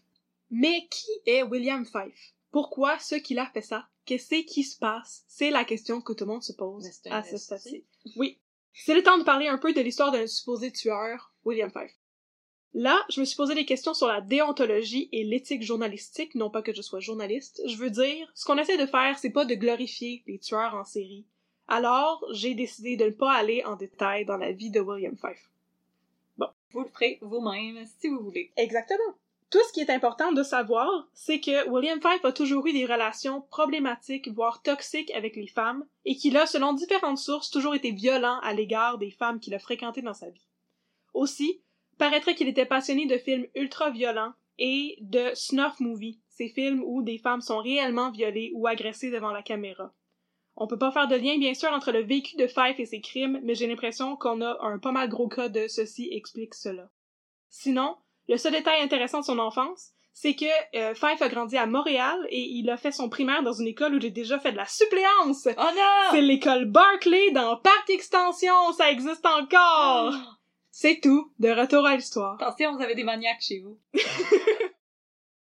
Mais 0.49 0.87
qui 0.89 1.11
est 1.25 1.43
William 1.43 1.85
Fife? 1.85 2.33
Pourquoi 2.51 2.99
ce 2.99 3.15
qu'il 3.15 3.39
a 3.39 3.45
fait 3.47 3.61
ça? 3.61 3.87
Qu'est-ce 4.05 4.43
qui 4.45 4.63
se 4.63 4.77
passe? 4.77 5.25
C'est 5.27 5.51
la 5.51 5.65
question 5.65 6.01
que 6.01 6.13
tout 6.13 6.23
le 6.25 6.31
monde 6.31 6.43
se 6.43 6.53
pose 6.53 6.87
à 7.09 7.23
ce 7.23 7.37
stade-ci. 7.37 7.83
Oui. 8.15 8.39
C'est 8.73 8.95
le 8.95 9.03
temps 9.03 9.17
de 9.17 9.23
parler 9.23 9.47
un 9.47 9.57
peu 9.57 9.73
de 9.73 9.81
l'histoire 9.81 10.11
d'un 10.11 10.27
supposé 10.27 10.71
tueur, 10.71 11.33
William 11.43 11.71
Fife. 11.71 11.97
Là, 12.73 13.03
je 13.09 13.19
me 13.19 13.25
suis 13.25 13.35
posé 13.35 13.55
des 13.55 13.65
questions 13.65 13.93
sur 13.93 14.07
la 14.07 14.21
déontologie 14.21 15.09
et 15.11 15.23
l'éthique 15.23 15.63
journalistique, 15.63 16.35
non 16.35 16.49
pas 16.49 16.61
que 16.61 16.73
je 16.73 16.81
sois 16.81 16.99
journaliste. 16.99 17.61
Je 17.65 17.75
veux 17.75 17.89
dire, 17.89 18.31
ce 18.35 18.45
qu'on 18.45 18.57
essaie 18.57 18.77
de 18.77 18.85
faire, 18.85 19.17
c'est 19.17 19.31
pas 19.31 19.45
de 19.45 19.55
glorifier 19.55 20.23
les 20.27 20.37
tueurs 20.37 20.75
en 20.75 20.83
série. 20.83 21.25
Alors, 21.67 22.25
j'ai 22.31 22.53
décidé 22.53 22.95
de 22.95 23.05
ne 23.05 23.09
pas 23.11 23.33
aller 23.33 23.63
en 23.65 23.75
détail 23.75 24.25
dans 24.25 24.37
la 24.37 24.51
vie 24.51 24.71
de 24.71 24.79
William 24.79 25.15
Fife. 25.15 25.49
Vous 26.71 26.81
le 26.81 26.89
ferez 26.89 27.17
vous-même 27.21 27.85
si 27.99 28.09
vous 28.09 28.19
voulez. 28.19 28.51
Exactement. 28.57 29.15
Tout 29.49 29.59
ce 29.65 29.71
qui 29.71 29.79
est 29.79 29.89
important 29.89 30.33
de 30.33 30.43
savoir, 30.43 31.07
c'est 31.13 31.39
que 31.39 31.69
William 31.69 32.01
Fife 32.01 32.25
a 32.25 32.33
toujours 32.33 32.67
eu 32.67 32.73
des 32.73 32.85
relations 32.85 33.41
problématiques, 33.41 34.27
voire 34.27 34.61
toxiques 34.61 35.11
avec 35.11 35.37
les 35.37 35.47
femmes, 35.47 35.85
et 36.03 36.17
qu'il 36.17 36.35
a, 36.35 36.45
selon 36.45 36.73
différentes 36.73 37.17
sources, 37.17 37.49
toujours 37.49 37.73
été 37.73 37.91
violent 37.91 38.39
à 38.41 38.53
l'égard 38.53 38.97
des 38.97 39.11
femmes 39.11 39.39
qu'il 39.39 39.55
a 39.55 39.59
fréquentées 39.59 40.01
dans 40.01 40.13
sa 40.13 40.29
vie. 40.29 40.45
Aussi, 41.13 41.61
paraîtrait 41.97 42.35
qu'il 42.35 42.49
était 42.49 42.65
passionné 42.65 43.05
de 43.05 43.17
films 43.17 43.47
ultra-violents 43.55 44.33
et 44.59 44.97
de 44.99 45.33
snuff 45.33 45.79
movies, 45.79 46.19
ces 46.29 46.49
films 46.49 46.83
où 46.85 47.01
des 47.01 47.17
femmes 47.17 47.41
sont 47.41 47.59
réellement 47.59 48.11
violées 48.11 48.51
ou 48.53 48.67
agressées 48.67 49.11
devant 49.11 49.31
la 49.31 49.43
caméra. 49.43 49.93
On 50.59 50.65
peut 50.65 50.77
pas 50.77 50.91
faire 50.91 51.07
de 51.07 51.15
lien, 51.15 51.37
bien 51.37 51.53
sûr, 51.53 51.71
entre 51.71 51.91
le 51.91 52.01
vécu 52.01 52.35
de 52.35 52.47
Fife 52.47 52.79
et 52.79 52.85
ses 52.85 52.99
crimes, 52.99 53.39
mais 53.43 53.53
j'ai 53.53 53.67
l'impression 53.67 54.17
qu'on 54.17 54.41
a 54.41 54.57
un 54.61 54.79
pas 54.79 54.91
mal 54.91 55.07
gros 55.07 55.27
cas 55.27 55.49
de 55.49 55.67
ceci 55.67 56.09
explique 56.11 56.55
cela. 56.55 56.89
Sinon, 57.49 57.95
le 58.27 58.37
seul 58.37 58.53
détail 58.53 58.81
intéressant 58.81 59.19
de 59.19 59.25
son 59.25 59.37
enfance, 59.37 59.91
c'est 60.13 60.35
que 60.35 60.45
euh, 60.75 60.95
Fife 60.95 61.21
a 61.21 61.29
grandi 61.29 61.57
à 61.57 61.67
Montréal 61.67 62.17
et 62.31 62.41
il 62.41 62.71
a 62.71 62.77
fait 62.77 62.91
son 62.91 63.07
primaire 63.07 63.43
dans 63.43 63.53
une 63.53 63.67
école 63.67 63.93
où 63.93 64.01
j'ai 64.01 64.09
déjà 64.09 64.39
fait 64.39 64.51
de 64.51 64.57
la 64.57 64.65
suppléance. 64.65 65.47
Oh 65.47 65.61
non! 65.75 66.09
C'est 66.09 66.21
l'école 66.21 66.65
Barclay 66.65 67.29
dans 67.31 67.55
Parc 67.57 67.91
Extension, 67.91 68.73
ça 68.75 68.91
existe 68.91 69.25
encore. 69.27 70.15
Oh! 70.15 70.33
C'est 70.71 70.99
tout, 71.01 71.31
de 71.37 71.49
retour 71.49 71.85
à 71.85 71.95
l'histoire. 71.95 72.41
Attention, 72.41 72.75
vous 72.75 72.81
avez 72.81 72.95
des 72.95 73.03
maniaques 73.03 73.41
chez 73.41 73.59
vous. 73.59 73.79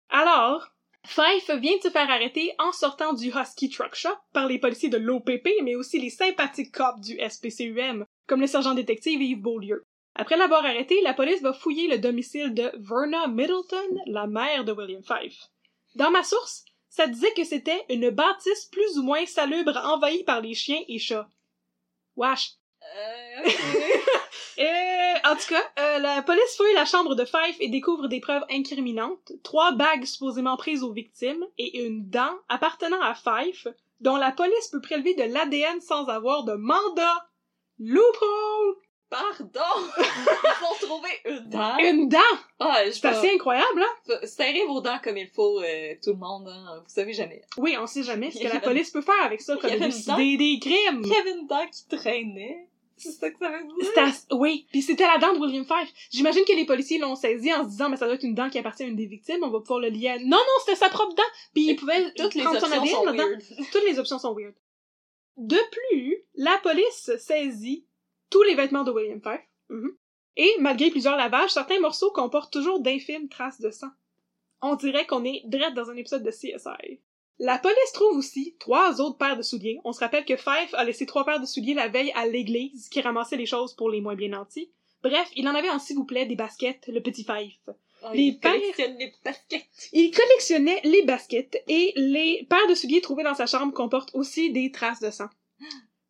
Alors, 0.08 0.72
Fife 1.06 1.50
vient 1.50 1.76
de 1.76 1.82
se 1.82 1.90
faire 1.90 2.10
arrêter 2.10 2.54
en 2.58 2.72
sortant 2.72 3.12
du 3.12 3.28
Husky 3.28 3.68
Truck 3.70 3.94
Shop 3.94 4.16
par 4.32 4.46
les 4.46 4.58
policiers 4.58 4.88
de 4.88 4.98
l'OPP, 4.98 5.48
mais 5.62 5.74
aussi 5.74 5.98
les 5.98 6.10
sympathiques 6.10 6.72
cops 6.72 7.00
du 7.00 7.18
SPCUM, 7.18 8.06
comme 8.26 8.40
le 8.40 8.46
sergent 8.46 8.74
détective 8.74 9.20
Yves 9.20 9.40
Beaulieu. 9.40 9.84
Après 10.14 10.36
l'avoir 10.36 10.64
arrêté, 10.64 11.00
la 11.02 11.14
police 11.14 11.40
va 11.40 11.52
fouiller 11.52 11.88
le 11.88 11.98
domicile 11.98 12.52
de 12.52 12.70
Verna 12.74 13.26
Middleton, 13.28 14.02
la 14.06 14.26
mère 14.26 14.64
de 14.64 14.72
William 14.72 15.02
Fife. 15.02 15.46
Dans 15.94 16.10
ma 16.10 16.22
source, 16.22 16.64
ça 16.88 17.06
disait 17.06 17.32
que 17.32 17.44
c'était 17.44 17.84
une 17.88 18.10
bâtisse 18.10 18.66
plus 18.66 18.98
ou 18.98 19.02
moins 19.02 19.24
salubre 19.26 19.76
envahie 19.84 20.24
par 20.24 20.40
les 20.40 20.54
chiens 20.54 20.82
et 20.88 20.98
chats. 20.98 21.28
Wesh. 22.16 22.59
Euh. 22.82 23.50
Euh, 24.60 25.14
en 25.24 25.36
tout 25.36 25.48
cas, 25.48 25.62
euh, 25.78 25.98
la 26.00 26.20
police 26.20 26.54
fouille 26.56 26.74
la 26.74 26.84
chambre 26.84 27.14
de 27.14 27.24
Fife 27.24 27.56
et 27.60 27.68
découvre 27.68 28.08
des 28.08 28.20
preuves 28.20 28.44
incriminantes, 28.50 29.32
trois 29.42 29.72
bagues 29.72 30.04
supposément 30.04 30.58
prises 30.58 30.82
aux 30.82 30.92
victimes 30.92 31.46
et 31.56 31.82
une 31.82 32.10
dent 32.10 32.34
appartenant 32.50 33.00
à 33.00 33.14
Fife, 33.14 33.68
dont 34.00 34.16
la 34.16 34.32
police 34.32 34.68
peut 34.70 34.82
prélever 34.82 35.14
de 35.14 35.22
l'ADN 35.22 35.80
sans 35.80 36.08
avoir 36.08 36.44
de 36.44 36.52
mandat. 36.54 37.26
Loophole! 37.78 38.76
Pardon! 39.08 39.60
Ils 39.98 40.64
ont 40.64 40.88
trouvé 40.88 41.08
une 41.24 41.48
dent. 41.48 41.78
Une 41.78 42.08
dent! 42.08 42.18
Ah, 42.60 42.82
je 42.84 42.90
C'est 42.90 43.08
assez 43.08 43.34
incroyable, 43.34 43.82
hein? 43.82 44.14
Arrive 44.38 44.70
aux 44.70 44.80
dents 44.80 45.00
comme 45.02 45.16
il 45.16 45.28
faut, 45.28 45.60
euh, 45.60 45.94
tout 46.02 46.10
le 46.10 46.18
monde, 46.18 46.48
hein. 46.48 46.80
Vous 46.82 46.94
savez 46.94 47.12
jamais. 47.12 47.42
Oui, 47.56 47.76
on 47.80 47.86
sait 47.86 48.02
jamais 48.02 48.30
ce 48.30 48.38
que 48.38 48.48
la 48.52 48.60
police 48.60 48.90
peut 48.90 49.00
faire 49.00 49.22
avec 49.24 49.40
ça, 49.40 49.54
il 49.54 49.56
y 49.56 49.60
comme 49.60 49.70
avait 49.70 49.86
une 49.86 49.90
décider 49.90 50.36
des 50.36 50.58
crimes. 50.60 51.02
Il 51.02 51.10
y 51.10 51.16
avait 51.16 51.32
une 51.32 51.46
dent 51.46 51.66
qui 51.66 51.96
traînait. 51.96 52.68
C'est 53.00 53.12
ça 53.12 53.30
que 53.30 53.38
ça 53.38 53.50
veut 53.50 53.64
dire? 53.66 54.12
Oui, 54.32 54.66
puis 54.70 54.82
c'était 54.82 55.06
la 55.06 55.18
dent 55.18 55.32
de 55.32 55.38
William 55.38 55.64
Fife. 55.64 55.92
J'imagine 56.10 56.44
que 56.46 56.54
les 56.54 56.66
policiers 56.66 56.98
l'ont 56.98 57.14
saisi 57.14 57.52
en 57.52 57.64
se 57.64 57.70
disant, 57.70 57.88
mais 57.88 57.96
ça 57.96 58.06
doit 58.06 58.14
être 58.14 58.24
une 58.24 58.34
dent 58.34 58.50
qui 58.50 58.58
appartient 58.58 58.82
à 58.82 58.86
une 58.86 58.96
des 58.96 59.06
victimes, 59.06 59.42
on 59.42 59.50
va 59.50 59.60
pouvoir 59.60 59.80
le 59.80 59.88
lier 59.88 60.08
à... 60.08 60.18
Non, 60.18 60.36
non, 60.38 60.58
c'était 60.64 60.76
sa 60.76 60.88
propre 60.88 61.14
dent! 61.14 61.22
Puis 61.54 61.70
il 61.70 61.76
pouvait 61.76 62.12
Toutes 62.14 62.34
les 62.34 62.46
options 62.46 62.70
ADN 62.70 62.86
sont 62.86 63.04
weird. 63.04 63.42
Toutes 63.72 63.84
les 63.84 63.98
options 63.98 64.18
sont 64.18 64.34
weird. 64.34 64.54
De 65.36 65.58
plus, 65.70 66.24
la 66.34 66.58
police 66.62 67.10
saisit 67.18 67.86
tous 68.28 68.42
les 68.42 68.54
vêtements 68.54 68.84
de 68.84 68.90
William 68.90 69.20
Fife. 69.22 69.46
Mhm. 69.68 69.96
Et, 70.36 70.56
malgré 70.60 70.90
plusieurs 70.90 71.16
lavages, 71.16 71.50
certains 71.50 71.80
morceaux 71.80 72.10
comportent 72.12 72.52
toujours 72.52 72.80
d'infimes 72.80 73.28
traces 73.28 73.60
de 73.60 73.70
sang. 73.70 73.90
On 74.62 74.76
dirait 74.76 75.06
qu'on 75.06 75.24
est 75.24 75.42
direct 75.46 75.74
dans 75.74 75.90
un 75.90 75.96
épisode 75.96 76.22
de 76.22 76.30
CSI. 76.30 77.00
La 77.42 77.58
police 77.58 77.92
trouve 77.94 78.18
aussi 78.18 78.54
trois 78.60 79.00
autres 79.00 79.16
paires 79.16 79.36
de 79.38 79.42
souliers. 79.42 79.78
On 79.84 79.92
se 79.92 80.00
rappelle 80.00 80.26
que 80.26 80.36
Fife 80.36 80.74
a 80.74 80.84
laissé 80.84 81.06
trois 81.06 81.24
paires 81.24 81.40
de 81.40 81.46
souliers 81.46 81.72
la 81.74 81.88
veille 81.88 82.12
à 82.14 82.26
l'église, 82.26 82.88
qui 82.90 83.00
ramassait 83.00 83.36
les 83.38 83.46
choses 83.46 83.74
pour 83.74 83.88
les 83.88 84.02
moins 84.02 84.14
bien 84.14 84.28
nantis. 84.28 84.70
Bref, 85.02 85.30
il 85.34 85.48
en 85.48 85.54
avait 85.54 85.70
en 85.70 85.78
s'il 85.78 85.96
vous 85.96 86.04
plaît 86.04 86.26
des 86.26 86.36
baskets, 86.36 86.86
le 86.88 87.00
petit 87.00 87.24
Fife. 87.24 87.58
Oh, 88.02 88.08
Les 88.12 88.22
il 88.24 88.38
paires- 88.38 88.52
collectionne 88.52 88.96
les 88.98 89.12
baskets. 89.24 89.66
Il 89.94 90.10
collectionnait 90.10 90.80
les 90.84 91.02
baskets 91.02 91.62
et 91.66 91.94
les 91.96 92.46
paires 92.50 92.68
de 92.68 92.74
souliers 92.74 93.00
trouvées 93.00 93.24
dans 93.24 93.34
sa 93.34 93.46
chambre 93.46 93.72
comportent 93.72 94.14
aussi 94.14 94.52
des 94.52 94.70
traces 94.70 95.00
de 95.00 95.10
sang. 95.10 95.28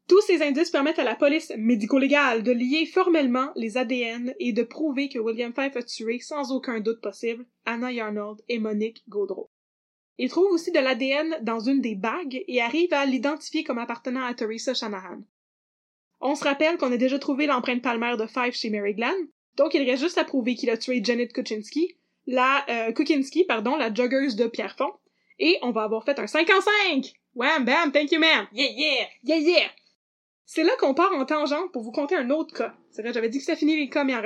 Tous 0.08 0.20
ces 0.22 0.42
indices 0.42 0.70
permettent 0.70 0.98
à 0.98 1.04
la 1.04 1.14
police 1.14 1.52
médico-légale 1.56 2.42
de 2.42 2.50
lier 2.50 2.86
formellement 2.86 3.52
les 3.54 3.76
ADN 3.76 4.34
et 4.40 4.52
de 4.52 4.64
prouver 4.64 5.08
que 5.08 5.20
William 5.20 5.52
Fife 5.54 5.76
a 5.76 5.82
tué 5.84 6.18
sans 6.18 6.50
aucun 6.50 6.80
doute 6.80 7.00
possible 7.00 7.46
Anna 7.66 7.92
Yarnold 7.92 8.40
et 8.48 8.58
Monique 8.58 9.04
Gaudreau. 9.08 9.48
Il 10.22 10.28
trouve 10.28 10.52
aussi 10.52 10.70
de 10.70 10.78
l'ADN 10.78 11.38
dans 11.40 11.60
une 11.60 11.80
des 11.80 11.94
bagues 11.94 12.44
et 12.46 12.60
arrive 12.60 12.92
à 12.92 13.06
l'identifier 13.06 13.64
comme 13.64 13.78
appartenant 13.78 14.22
à 14.22 14.34
Teresa 14.34 14.74
Shanahan. 14.74 15.22
On 16.20 16.34
se 16.34 16.44
rappelle 16.44 16.76
qu'on 16.76 16.92
a 16.92 16.98
déjà 16.98 17.18
trouvé 17.18 17.46
l'empreinte 17.46 17.80
palmaire 17.80 18.18
de 18.18 18.26
Fife 18.26 18.54
chez 18.54 18.68
Mary 18.68 18.92
Glenn, 18.92 19.16
donc 19.56 19.72
il 19.72 19.82
reste 19.88 20.02
juste 20.02 20.18
à 20.18 20.24
prouver 20.24 20.56
qu'il 20.56 20.68
a 20.68 20.76
tué 20.76 21.00
Janet 21.02 21.32
Kuczynski, 21.32 21.96
la 22.26 22.66
euh, 22.68 22.92
Kukinski, 22.92 23.44
pardon, 23.44 23.76
la 23.78 23.94
joggeuse 23.94 24.36
de 24.36 24.46
Pierrefonds, 24.46 24.92
et 25.38 25.58
on 25.62 25.70
va 25.70 25.84
avoir 25.84 26.04
fait 26.04 26.18
un 26.18 26.26
5 26.26 26.50
en 26.50 26.60
5! 26.60 27.14
Wham, 27.34 27.64
bam, 27.64 27.90
thank 27.90 28.12
you, 28.12 28.20
ma'am! 28.20 28.46
Yeah, 28.52 28.72
yeah! 28.76 29.08
Yeah, 29.24 29.38
yeah! 29.38 29.70
C'est 30.44 30.64
là 30.64 30.72
qu'on 30.78 30.92
part 30.92 31.14
en 31.14 31.24
tangente 31.24 31.72
pour 31.72 31.80
vous 31.80 31.92
conter 31.92 32.16
un 32.16 32.28
autre 32.28 32.54
cas. 32.54 32.74
C'est 32.90 33.00
vrai, 33.00 33.14
j'avais 33.14 33.30
dit 33.30 33.38
que 33.38 33.44
ça 33.44 33.56
finit 33.56 33.78
les 33.78 33.88
cas, 33.88 34.04
mais 34.04 34.14
en. 34.14 34.20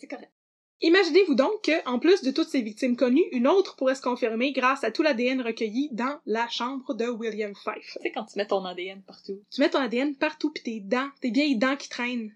C'est 0.00 0.06
correct. 0.08 0.32
Imaginez-vous 0.82 1.34
donc 1.34 1.62
que, 1.62 1.88
en 1.88 1.98
plus 1.98 2.22
de 2.22 2.30
toutes 2.30 2.48
ces 2.48 2.60
victimes 2.60 2.96
connues, 2.96 3.24
une 3.32 3.46
autre 3.48 3.76
pourrait 3.76 3.94
se 3.94 4.02
confirmer 4.02 4.52
grâce 4.52 4.84
à 4.84 4.90
tout 4.90 5.02
l'ADN 5.02 5.40
recueilli 5.40 5.88
dans 5.92 6.20
la 6.26 6.48
chambre 6.48 6.92
de 6.94 7.06
William 7.08 7.54
Fife. 7.54 7.92
Tu 7.94 8.02
sais, 8.02 8.12
quand 8.12 8.24
tu 8.26 8.36
mets 8.38 8.46
ton 8.46 8.64
ADN 8.64 9.02
partout, 9.02 9.40
Tu 9.50 9.60
mets 9.62 9.70
ton 9.70 9.78
ADN 9.80 10.14
partout 10.16 10.50
pis 10.50 10.62
tes 10.62 10.80
dents, 10.80 11.08
tes 11.20 11.30
vieilles 11.30 11.56
dents 11.56 11.76
qui 11.76 11.88
traînent. 11.88 12.32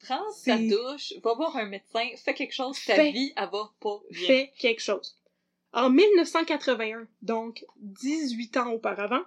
prends 0.00 0.18
ta 0.44 0.58
douche, 0.58 1.14
va 1.22 1.34
voir 1.34 1.56
un 1.56 1.66
médecin, 1.66 2.06
fais 2.24 2.34
quelque 2.34 2.54
chose, 2.54 2.76
ta 2.86 2.94
Fais- 2.96 3.12
vie, 3.12 3.32
elle 3.36 3.48
va 3.52 3.72
pas 3.80 4.00
bien. 4.10 4.26
fait 4.26 4.52
quelque 4.58 4.82
chose. 4.82 5.16
En 5.72 5.88
1981, 5.90 7.06
donc 7.22 7.64
18 7.76 8.56
ans 8.56 8.72
auparavant, 8.72 9.22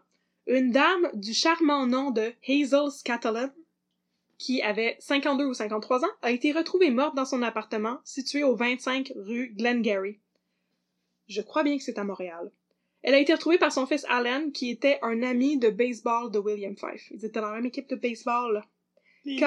une 0.48 0.72
dame 0.72 1.10
du 1.14 1.34
charmant 1.34 1.86
nom 1.86 2.12
de 2.12 2.34
Hazel 2.48 2.92
Scatterland, 2.92 3.52
qui 4.40 4.62
avait 4.64 4.96
52 5.00 5.46
ou 5.46 5.54
53 5.54 6.04
ans, 6.06 6.10
a 6.24 6.32
été 6.32 6.52
retrouvée 6.52 6.90
morte 6.90 7.16
dans 7.16 7.26
son 7.26 7.44
appartement 7.44 8.00
situé 8.04 8.44
au 8.44 8.56
25 8.56 9.12
rue 9.16 9.54
Glengarry. 9.56 10.20
Je 11.28 11.42
crois 11.42 11.62
bien 11.64 11.78
que 11.78 11.84
c'est 11.84 12.00
à 12.00 12.04
Montréal. 12.04 12.52
Elle 13.04 13.14
a 13.14 13.20
été 13.20 13.34
retrouvée 13.34 13.58
par 13.60 13.72
son 13.72 13.86
fils 13.86 14.06
Alan, 14.10 14.50
qui 14.52 14.70
était 14.72 14.98
un 15.04 15.22
ami 15.24 15.58
de 15.58 15.70
baseball 15.70 16.32
de 16.32 16.40
William 16.40 16.76
Fife. 16.76 17.12
Ils 17.12 17.24
étaient 17.26 17.40
dans 17.40 17.50
la 17.50 17.56
même 17.58 17.66
équipe 17.68 17.88
de 17.90 17.96
baseball. 17.96 18.64
Les 19.26 19.38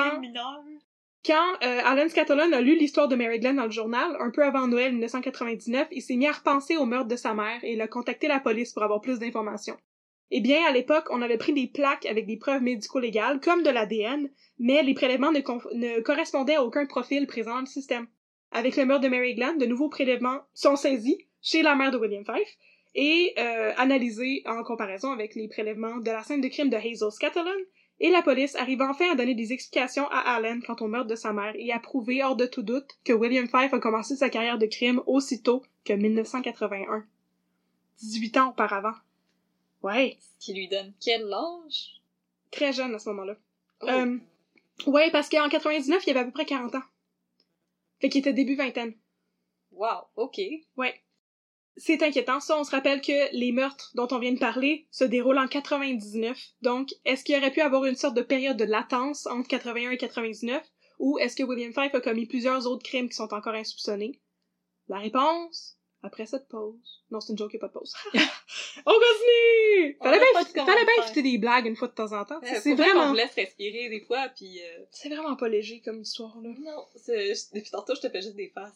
Quand- 1.25 1.55
euh, 1.63 1.81
Alan 1.85 2.07
a 2.53 2.61
lu 2.61 2.77
l'histoire 2.77 3.09
de 3.09 3.15
Mary 3.17 3.39
Glenn 3.41 3.57
dans 3.57 3.65
le 3.65 3.71
journal, 3.71 4.17
un 4.21 4.31
peu 4.31 4.43
avant 4.45 4.67
Noël 4.67 4.93
1999, 4.93 5.89
il 5.93 6.03
s'est 6.03 6.17
mis 6.17 6.27
à 6.27 6.33
repenser 6.33 6.77
au 6.77 6.85
meurtre 6.85 7.09
de 7.09 7.17
sa 7.17 7.33
mère 7.33 7.63
et 7.63 7.73
il 7.73 7.81
a 7.81 7.89
contacté 7.89 8.27
la 8.29 8.41
police 8.41 8.73
pour 8.73 8.83
avoir 8.83 9.01
plus 9.01 9.19
d'informations. 9.19 9.77
Eh 10.35 10.41
bien, 10.41 10.65
à 10.65 10.73
l'époque, 10.73 11.09
on 11.11 11.21
avait 11.21 11.37
pris 11.37 11.53
des 11.53 11.67
plaques 11.67 12.07
avec 12.07 12.25
des 12.25 12.39
preuves 12.39 12.63
médico-légales, 12.63 13.39
comme 13.39 13.63
de 13.63 13.69
l'ADN, 13.69 14.31
mais 14.59 14.83
les 14.83 14.95
prélèvements 14.95 15.31
ne, 15.31 16.01
correspondaient 16.01 16.55
à 16.55 16.65
aucun 16.65 16.87
profil 16.87 17.27
présent 17.27 17.57
dans 17.57 17.61
le 17.61 17.67
système. 17.67 18.07
Avec 18.51 18.77
le 18.77 18.87
meurtre 18.87 19.05
de 19.05 19.11
Mary 19.11 19.35
Glenn, 19.35 19.59
de 19.59 19.67
nouveaux 19.67 19.91
prélèvements 19.91 20.41
sont 20.55 20.77
saisis 20.77 21.19
chez 21.43 21.61
la 21.61 21.75
mère 21.75 21.91
de 21.91 21.99
William 21.99 22.25
Fife 22.25 22.57
et 22.95 23.35
euh, 23.39 23.73
analysés 23.77 24.43
en 24.47 24.63
comparaison 24.63 25.13
avec 25.13 25.35
les 25.35 25.49
prélèvements 25.49 25.99
de 25.99 26.11
la 26.11 26.23
scène 26.23 26.41
de 26.41 26.49
crime 26.49 26.71
de 26.71 26.77
Hazel 26.77 27.13
Scatterland, 27.13 27.67
et 28.01 28.09
la 28.09 28.23
police 28.23 28.57
arrive 28.57 28.81
enfin 28.81 29.13
à 29.13 29.15
donner 29.15 29.35
des 29.35 29.53
explications 29.53 30.09
à 30.09 30.35
Allen 30.35 30.63
quant 30.63 30.77
au 30.81 30.89
meurtre 30.89 31.11
de 31.11 31.15
sa 31.15 31.35
mère 31.35 31.53
et 31.57 31.73
à 31.73 31.79
prouver 31.79 32.23
hors 32.23 32.37
de 32.37 32.47
tout 32.47 32.63
doute 32.63 32.89
que 33.05 33.13
William 33.13 33.47
Fife 33.47 33.75
a 33.75 33.81
commencé 33.81 34.17
sa 34.17 34.31
carrière 34.31 34.59
de 34.59 34.67
crime 34.67 35.03
aussitôt 35.07 35.63
que 35.85 35.93
1981. 35.93 37.05
18 37.99 38.37
ans 38.39 38.49
auparavant. 38.49 38.95
Ouais, 39.83 40.19
Ce 40.21 40.45
qui 40.47 40.55
lui 40.55 40.69
donne 40.69 40.93
quel 41.01 41.33
âge? 41.33 42.01
très 42.51 42.73
jeune 42.73 42.95
à 42.95 42.99
ce 42.99 43.09
moment-là. 43.09 43.37
Oh. 43.81 43.89
Euh, 43.89 44.19
ouais, 44.87 45.11
parce 45.11 45.29
qu'en 45.29 45.49
99, 45.49 46.07
il 46.07 46.11
avait 46.11 46.21
à 46.21 46.25
peu 46.25 46.31
près 46.33 46.45
40 46.45 46.75
ans. 46.75 46.83
Fait 48.01 48.09
qu'il 48.09 48.21
était 48.21 48.33
début 48.35 48.57
vingtaine. 48.57 48.95
Wow, 49.73 50.03
ok. 50.17 50.39
Ouais. 50.77 50.95
C'est 51.79 52.03
inquiétant. 52.03 52.41
Ça, 52.41 52.59
on 52.59 52.65
se 52.65 52.71
rappelle 52.71 53.01
que 53.01 53.35
les 53.35 53.53
meurtres 53.53 53.93
dont 53.95 54.07
on 54.11 54.19
vient 54.19 54.33
de 54.33 54.39
parler 54.39 54.87
se 54.91 55.05
déroulent 55.05 55.39
en 55.39 55.49
99. 55.49 56.39
Donc, 56.61 56.91
est-ce 57.07 57.25
qu'il 57.25 57.35
y 57.35 57.39
aurait 57.39 57.51
pu 57.51 57.63
avoir 57.63 57.87
une 57.87 57.97
sorte 57.97 58.15
de 58.15 58.23
période 58.23 58.59
de 58.59 58.65
latence 58.65 59.27
entre 59.27 59.49
81 59.49 59.93
et 59.93 59.97
99? 59.97 60.63
Ou 60.99 61.19
est-ce 61.19 61.35
que 61.35 61.43
William 61.43 61.73
Fife 61.73 61.95
a 61.95 62.01
commis 62.03 62.27
plusieurs 62.27 62.67
autres 62.67 62.85
crimes 62.85 63.09
qui 63.09 63.17
sont 63.17 63.33
encore 63.33 63.55
insoupçonnés? 63.55 64.21
La 64.89 64.99
réponse, 64.99 65.79
après 66.03 66.27
cette 66.27 66.49
pause. 66.49 67.03
Non, 67.11 67.21
c'est 67.21 67.33
une 67.33 67.39
joke, 67.39 67.51
il 67.53 67.57
y 67.57 67.59
a 67.59 67.61
pas 67.61 67.69
de 67.69 67.73
pause. 67.73 67.95
on 68.15 68.93
continue! 68.93 69.97
On 70.01 70.05
Fallait 70.05 70.17
a 70.17 70.21
bien, 70.21 70.65
bien 70.65 71.05
fêter 71.05 71.23
des 71.23 71.39
blagues 71.39 71.67
une 71.67 71.77
fois 71.77 71.89
de 71.89 71.95
temps 71.95 72.13
en 72.13 72.25
temps. 72.25 72.41
C'est 72.43 72.75
vraiment, 72.75 73.09
vous 73.09 73.15
laisse 73.15 73.35
respirer 73.35 73.89
des 73.89 74.01
fois, 74.01 74.29
puis... 74.37 74.61
euh, 74.61 74.85
c'est 74.91 75.09
vraiment 75.09 75.37
pas 75.37 75.49
léger 75.49 75.81
comme 75.85 76.01
histoire, 76.03 76.37
là. 76.43 76.51
Non, 76.59 76.85
depuis 77.55 77.71
tantôt, 77.71 77.95
je 77.95 78.01
te 78.01 78.09
fais 78.09 78.23
juste 78.23 78.37
des 78.37 78.49
faces. 78.49 78.75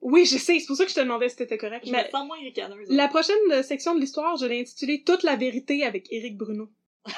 Oui, 0.00 0.24
je 0.26 0.38
sais, 0.38 0.60
c'est 0.60 0.66
pour 0.66 0.76
ça 0.76 0.84
que 0.84 0.90
je 0.90 0.94
te 0.94 1.00
demandais 1.00 1.28
si 1.28 1.36
t'étais 1.36 1.58
correct. 1.58 1.84
Je 1.84 1.90
Mais 1.90 2.04
me 2.04 2.10
sens 2.10 2.26
moins 2.26 2.38
ricaneuse. 2.38 2.88
La 2.88 3.08
prochaine 3.08 3.36
euh, 3.50 3.62
section 3.64 3.96
de 3.96 4.00
l'histoire, 4.00 4.36
je 4.36 4.46
l'ai 4.46 4.60
intitulée 4.60 5.02
Toute 5.02 5.24
la 5.24 5.34
vérité 5.34 5.84
avec 5.84 6.06
Éric 6.12 6.36
Bruno. 6.36 6.68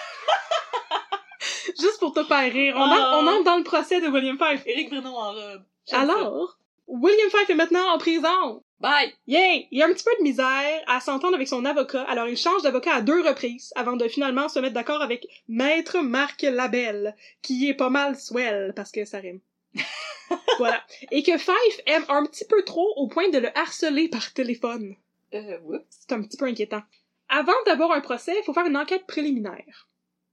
Juste 1.78 1.98
pour 1.98 2.12
te 2.14 2.24
faire 2.24 2.50
rire. 2.52 2.74
On, 2.76 2.80
Ah. 2.82 3.16
entre, 3.18 3.22
on 3.22 3.26
entre 3.26 3.44
dans 3.44 3.56
le 3.58 3.64
procès 3.64 4.00
de 4.00 4.08
William 4.08 4.38
Fife. 4.38 4.62
Éric 4.66 4.88
Bruno 4.88 5.10
en 5.10 5.32
robe. 5.32 5.62
Alors, 5.92 6.58
William 6.86 7.30
Fife 7.30 7.50
est 7.50 7.54
maintenant 7.54 7.92
en 7.92 7.98
prison. 7.98 8.62
Bye! 8.80 9.12
Yay! 9.26 9.68
Il 9.70 9.82
a 9.82 9.86
un 9.86 9.92
petit 9.92 10.04
peu 10.04 10.16
de 10.18 10.22
misère 10.22 10.82
à 10.86 11.00
s'entendre 11.00 11.34
avec 11.34 11.48
son 11.48 11.66
avocat, 11.66 12.02
alors 12.04 12.28
il 12.28 12.36
change 12.36 12.62
d'avocat 12.62 12.94
à 12.94 13.00
deux 13.02 13.20
reprises 13.20 13.74
avant 13.76 13.94
de 13.94 14.08
finalement 14.08 14.48
se 14.48 14.58
mettre 14.58 14.72
d'accord 14.72 15.02
avec 15.02 15.26
Maître 15.48 15.98
Marc 16.00 16.40
Labelle, 16.42 17.14
qui 17.42 17.68
est 17.68 17.74
pas 17.74 17.90
mal 17.90 18.16
swell 18.16 18.72
parce 18.74 18.90
que 18.90 19.04
ça 19.04 19.18
rime. 19.18 19.40
voilà. 20.58 20.82
Et 21.10 21.22
que 21.22 21.36
Fife 21.36 21.80
aime 21.84 22.04
un 22.08 22.24
petit 22.24 22.46
peu 22.46 22.62
trop 22.64 22.94
au 22.96 23.06
point 23.06 23.28
de 23.28 23.36
le 23.36 23.56
harceler 23.56 24.08
par 24.08 24.32
téléphone. 24.32 24.96
Euh, 25.34 25.58
oups. 25.66 25.84
C'est 25.90 26.12
un 26.12 26.22
petit 26.22 26.38
peu 26.38 26.46
inquiétant. 26.46 26.82
Avant 27.28 27.52
d'avoir 27.66 27.92
un 27.92 28.00
procès, 28.00 28.34
il 28.40 28.44
faut 28.44 28.54
faire 28.54 28.66
une 28.66 28.78
enquête 28.78 29.06
préliminaire. 29.06 29.88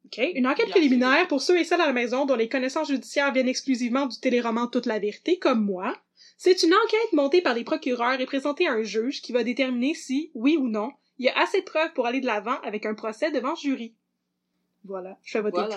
OK? 0.05 0.21
Une 0.35 0.47
enquête 0.47 0.67
Bien 0.67 0.73
préliminaire 0.75 1.27
pour 1.27 1.41
ceux 1.41 1.59
et 1.59 1.65
celles 1.65 1.81
à 1.81 1.87
la 1.87 1.93
maison 1.93 2.25
dont 2.25 2.35
les 2.35 2.47
connaissances 2.47 2.87
judiciaires 2.87 3.33
viennent 3.33 3.49
exclusivement 3.49 4.05
du 4.05 4.17
téléroman 4.21 4.69
Toute 4.69 4.85
la 4.85 4.99
vérité, 4.99 5.37
comme 5.37 5.65
moi. 5.65 5.93
C'est 6.37 6.63
une 6.63 6.73
enquête 6.73 7.13
montée 7.13 7.41
par 7.41 7.53
les 7.55 7.63
procureurs 7.63 8.19
et 8.21 8.25
présentée 8.25 8.67
à 8.67 8.73
un 8.73 8.83
juge 8.83 9.21
qui 9.21 9.31
va 9.31 9.43
déterminer 9.43 9.93
si, 9.95 10.31
oui 10.35 10.55
ou 10.57 10.67
non, 10.67 10.91
il 11.17 11.25
y 11.25 11.29
a 11.29 11.37
assez 11.39 11.61
de 11.61 11.65
preuves 11.65 11.93
pour 11.93 12.05
aller 12.05 12.21
de 12.21 12.27
l'avant 12.27 12.59
avec 12.61 12.85
un 12.85 12.93
procès 12.93 13.31
devant 13.31 13.55
jury. 13.55 13.93
Voilà, 14.85 15.17
je 15.23 15.31
fais 15.31 15.41
votre 15.41 15.57
Voilà. 15.57 15.75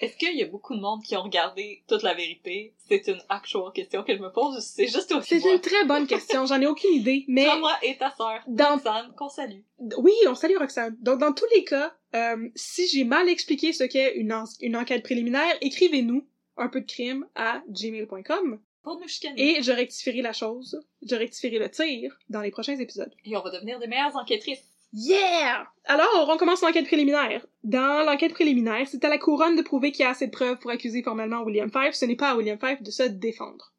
Est-ce 0.00 0.16
qu'il 0.18 0.36
y 0.36 0.42
a 0.42 0.46
beaucoup 0.46 0.74
de 0.76 0.80
monde 0.80 1.02
qui 1.02 1.16
ont 1.16 1.22
regardé 1.22 1.82
toute 1.88 2.02
la 2.02 2.12
vérité? 2.12 2.74
C'est 2.86 3.08
une 3.08 3.18
actual 3.30 3.72
question 3.74 4.04
que 4.04 4.14
je 4.14 4.20
me 4.20 4.30
pose. 4.30 4.62
C'est 4.62 4.86
juste 4.86 5.10
aussi 5.12 5.40
C'est 5.40 5.52
une 5.54 5.60
très 5.60 5.84
bonne 5.86 6.06
question, 6.06 6.44
j'en 6.44 6.60
ai 6.60 6.66
aucune 6.66 6.92
idée, 6.92 7.24
mais... 7.28 7.44
Toi, 7.44 7.58
moi 7.58 7.72
et 7.82 7.96
ta 7.96 8.10
sœur, 8.10 8.42
Dans- 8.46 8.74
Roxane, 8.74 9.14
qu'on 9.16 9.30
salue. 9.30 9.60
Oui, 9.96 10.12
on 10.28 10.34
salue 10.34 10.58
Roxane. 10.58 10.96
Donc, 11.00 11.18
dans 11.20 11.32
tous 11.32 11.46
les 11.54 11.64
cas, 11.64 11.96
euh, 12.14 12.48
si 12.54 12.86
j'ai 12.88 13.04
mal 13.04 13.28
expliqué 13.30 13.72
ce 13.72 13.84
qu'est 13.84 14.16
une, 14.16 14.34
en- 14.34 14.44
une 14.60 14.76
enquête 14.76 15.02
préliminaire, 15.02 15.56
écrivez-nous 15.62 16.26
un 16.58 16.68
peu 16.68 16.82
de 16.82 16.86
crime 16.86 17.26
à 17.34 17.62
gmail.com 17.70 18.60
Pour 18.86 19.00
nous 19.00 19.08
chicaner. 19.08 19.58
et 19.58 19.62
je 19.64 19.72
rectifierai 19.72 20.22
la 20.22 20.32
chose, 20.32 20.80
je 21.02 21.16
rectifierai 21.16 21.58
le 21.58 21.68
tir 21.68 22.16
dans 22.28 22.40
les 22.40 22.52
prochains 22.52 22.78
épisodes. 22.78 23.12
Et 23.24 23.36
on 23.36 23.42
va 23.42 23.50
devenir 23.50 23.80
des 23.80 23.88
meilleures 23.88 24.14
enquêtrices. 24.14 24.62
Yeah! 24.92 25.66
Alors, 25.86 26.28
on 26.28 26.36
commence 26.36 26.62
l'enquête 26.62 26.86
préliminaire. 26.86 27.44
Dans 27.64 28.04
l'enquête 28.04 28.32
préliminaire, 28.32 28.86
c'est 28.86 29.04
à 29.04 29.08
la 29.08 29.18
couronne 29.18 29.56
de 29.56 29.62
prouver 29.62 29.90
qu'il 29.90 30.04
y 30.04 30.06
a 30.06 30.10
assez 30.10 30.28
de 30.28 30.30
preuves 30.30 30.60
pour 30.60 30.70
accuser 30.70 31.02
formellement 31.02 31.42
William 31.42 31.68
Fife, 31.68 31.94
ce 31.94 32.04
n'est 32.04 32.14
pas 32.14 32.30
à 32.30 32.36
William 32.36 32.60
Fife 32.60 32.80
de 32.80 32.92
se 32.92 33.02
défendre. 33.02 33.74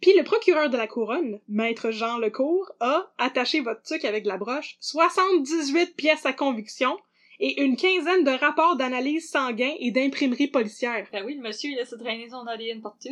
Puis 0.00 0.16
le 0.16 0.24
procureur 0.24 0.70
de 0.70 0.78
la 0.78 0.86
couronne, 0.86 1.40
maître 1.46 1.90
Jean 1.90 2.16
Lecourt, 2.16 2.72
a 2.80 3.12
attaché 3.18 3.60
votre 3.60 3.82
truc 3.82 4.06
avec 4.06 4.24
de 4.24 4.28
la 4.28 4.38
broche, 4.38 4.78
78 4.80 5.94
pièces 5.96 6.24
à 6.24 6.32
conviction 6.32 6.98
et 7.40 7.62
une 7.62 7.76
quinzaine 7.76 8.22
de 8.22 8.30
rapports 8.30 8.76
d'analyse 8.76 9.30
sanguin 9.30 9.72
et 9.78 9.90
d'imprimerie 9.90 10.48
policière. 10.48 11.06
Ben 11.10 11.24
oui, 11.24 11.34
le 11.34 11.42
monsieur, 11.42 11.70
il 11.70 11.76
laisse 11.76 11.94
traîner 11.98 12.28
son 12.28 12.46
ADN 12.46 12.82
partout. 12.82 13.08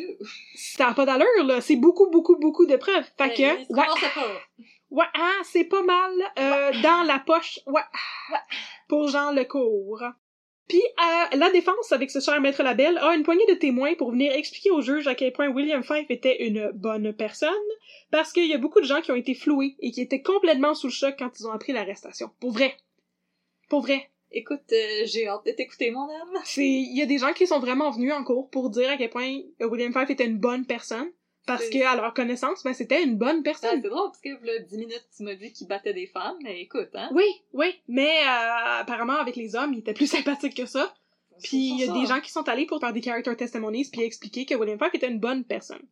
Ça 0.55 0.89
n'a 0.89 0.95
pas 0.95 1.07
d'allure, 1.07 1.45
là. 1.45 1.61
C'est 1.61 1.77
beaucoup, 1.77 2.11
beaucoup, 2.11 2.37
beaucoup 2.37 2.67
de 2.67 2.77
preuves. 2.77 3.05
Fait 3.17 3.29
Ben, 3.29 3.31
que, 3.31 3.63
il 3.63 3.77
ouais, 3.77 3.87
pas. 4.15 4.67
Ouais, 4.91 5.07
ah, 5.15 5.41
c'est 5.45 5.65
pas 5.65 5.83
mal 5.83 6.13
euh, 6.39 6.73
dans 6.83 7.07
la 7.07 7.19
poche. 7.19 7.59
Ouais. 7.67 7.83
Pour 8.89 9.09
Jean 9.09 9.33
Lecourt. 9.33 10.03
Puis 10.69 10.83
euh, 10.83 11.37
la 11.37 11.51
défense, 11.51 11.93
avec 11.93 12.11
ce 12.11 12.21
cher 12.21 12.39
maître 12.43 12.63
Labelle, 12.63 12.99
a 12.99 13.15
une 13.15 13.23
poignée 13.23 13.47
de 13.49 13.55
témoins 13.55 13.95
pour 13.95 14.11
venir 14.11 14.33
expliquer 14.33 14.71
au 14.71 14.83
juge 14.83 15.07
à 15.07 15.15
quel 15.15 15.33
point 15.33 15.49
William 15.49 15.83
Fife 15.83 16.11
était 16.11 16.47
une 16.47 16.71
bonne 16.75 17.15
personne, 17.15 17.49
parce 18.11 18.33
qu'il 18.33 18.47
y 18.47 18.53
a 18.53 18.59
beaucoup 18.59 18.81
de 18.81 18.87
gens 18.87 19.01
qui 19.01 19.11
ont 19.11 19.17
été 19.17 19.35
floués 19.35 19.77
et 19.81 19.91
qui 19.91 20.03
étaient 20.03 20.21
complètement 20.21 20.75
sous 20.75 20.89
le 20.89 20.93
choc 20.93 21.15
quand 21.19 21.31
ils 21.41 21.47
ont 21.47 21.53
appris 21.53 21.73
l'arrestation. 21.73 22.31
Pour 22.39 22.53
vrai. 22.53 22.77
Pour 23.71 23.81
vrai. 23.81 24.11
Écoute, 24.31 24.61
euh, 24.73 25.03
j'ai 25.05 25.27
hâte 25.27 25.47
de 25.47 25.53
t'écouter, 25.53 25.91
mon 25.91 26.09
âme. 26.09 26.33
C'est, 26.45 26.67
il 26.67 26.97
y 26.97 27.03
a 27.03 27.07
des 27.07 27.19
gens 27.19 27.33
qui 27.33 27.47
sont 27.47 27.61
vraiment 27.61 27.91
venus 27.91 28.13
en 28.13 28.25
cours 28.25 28.51
pour 28.51 28.71
dire 28.71 28.91
à 28.91 28.97
quel 28.97 29.11
point 29.11 29.41
euh, 29.61 29.69
William 29.69 29.93
Fife 29.93 30.11
était 30.11 30.27
une 30.27 30.39
bonne 30.39 30.67
personne, 30.67 31.11
parce 31.47 31.69
que 31.71 31.83
à 31.83 31.97
leur 31.97 32.13
connaissance, 32.13 32.63
ben 32.63 32.75
c'était 32.75 33.03
une 33.03 33.17
bonne 33.17 33.39
Ah, 33.39 33.43
personne. 33.45 33.81
c'est 33.83 33.89
drôle, 33.89 34.11
parce 34.11 34.21
que, 34.21 34.29
là, 34.45 34.59
10 34.59 34.77
minutes, 34.77 35.09
tu 35.17 35.23
m'as 35.23 35.35
dit 35.35 35.51
qu'il 35.53 35.67
battait 35.67 35.95
des 35.95 36.07
femmes, 36.07 36.37
mais 36.43 36.61
écoute, 36.61 36.91
hein. 36.95 37.09
Oui, 37.15 37.25
oui, 37.55 37.75
mais 37.89 38.21
euh, 38.23 38.81
apparemment 38.81 39.17
avec 39.17 39.35
les 39.37 39.57
hommes, 39.57 39.73
il 39.73 39.79
était 39.81 39.95
plus 39.95 40.07
sympathique 40.11 40.55
que 40.55 40.67
ça. 40.67 40.95
Puis 41.43 41.57
il 41.71 41.79
y 41.79 41.89
a 41.89 41.93
des 41.93 42.05
gens 42.05 42.21
qui 42.21 42.33
sont 42.33 42.49
allés 42.49 42.67
pour 42.67 42.81
faire 42.81 42.93
des 42.93 43.01
character 43.01 43.35
testimonies 43.37 43.89
puis 43.91 44.03
expliquer 44.03 44.45
que 44.45 44.57
William 44.57 44.77
Fife 44.79 44.95
était 44.95 45.09
une 45.09 45.21
bonne 45.21 45.45
personne. 45.45 45.83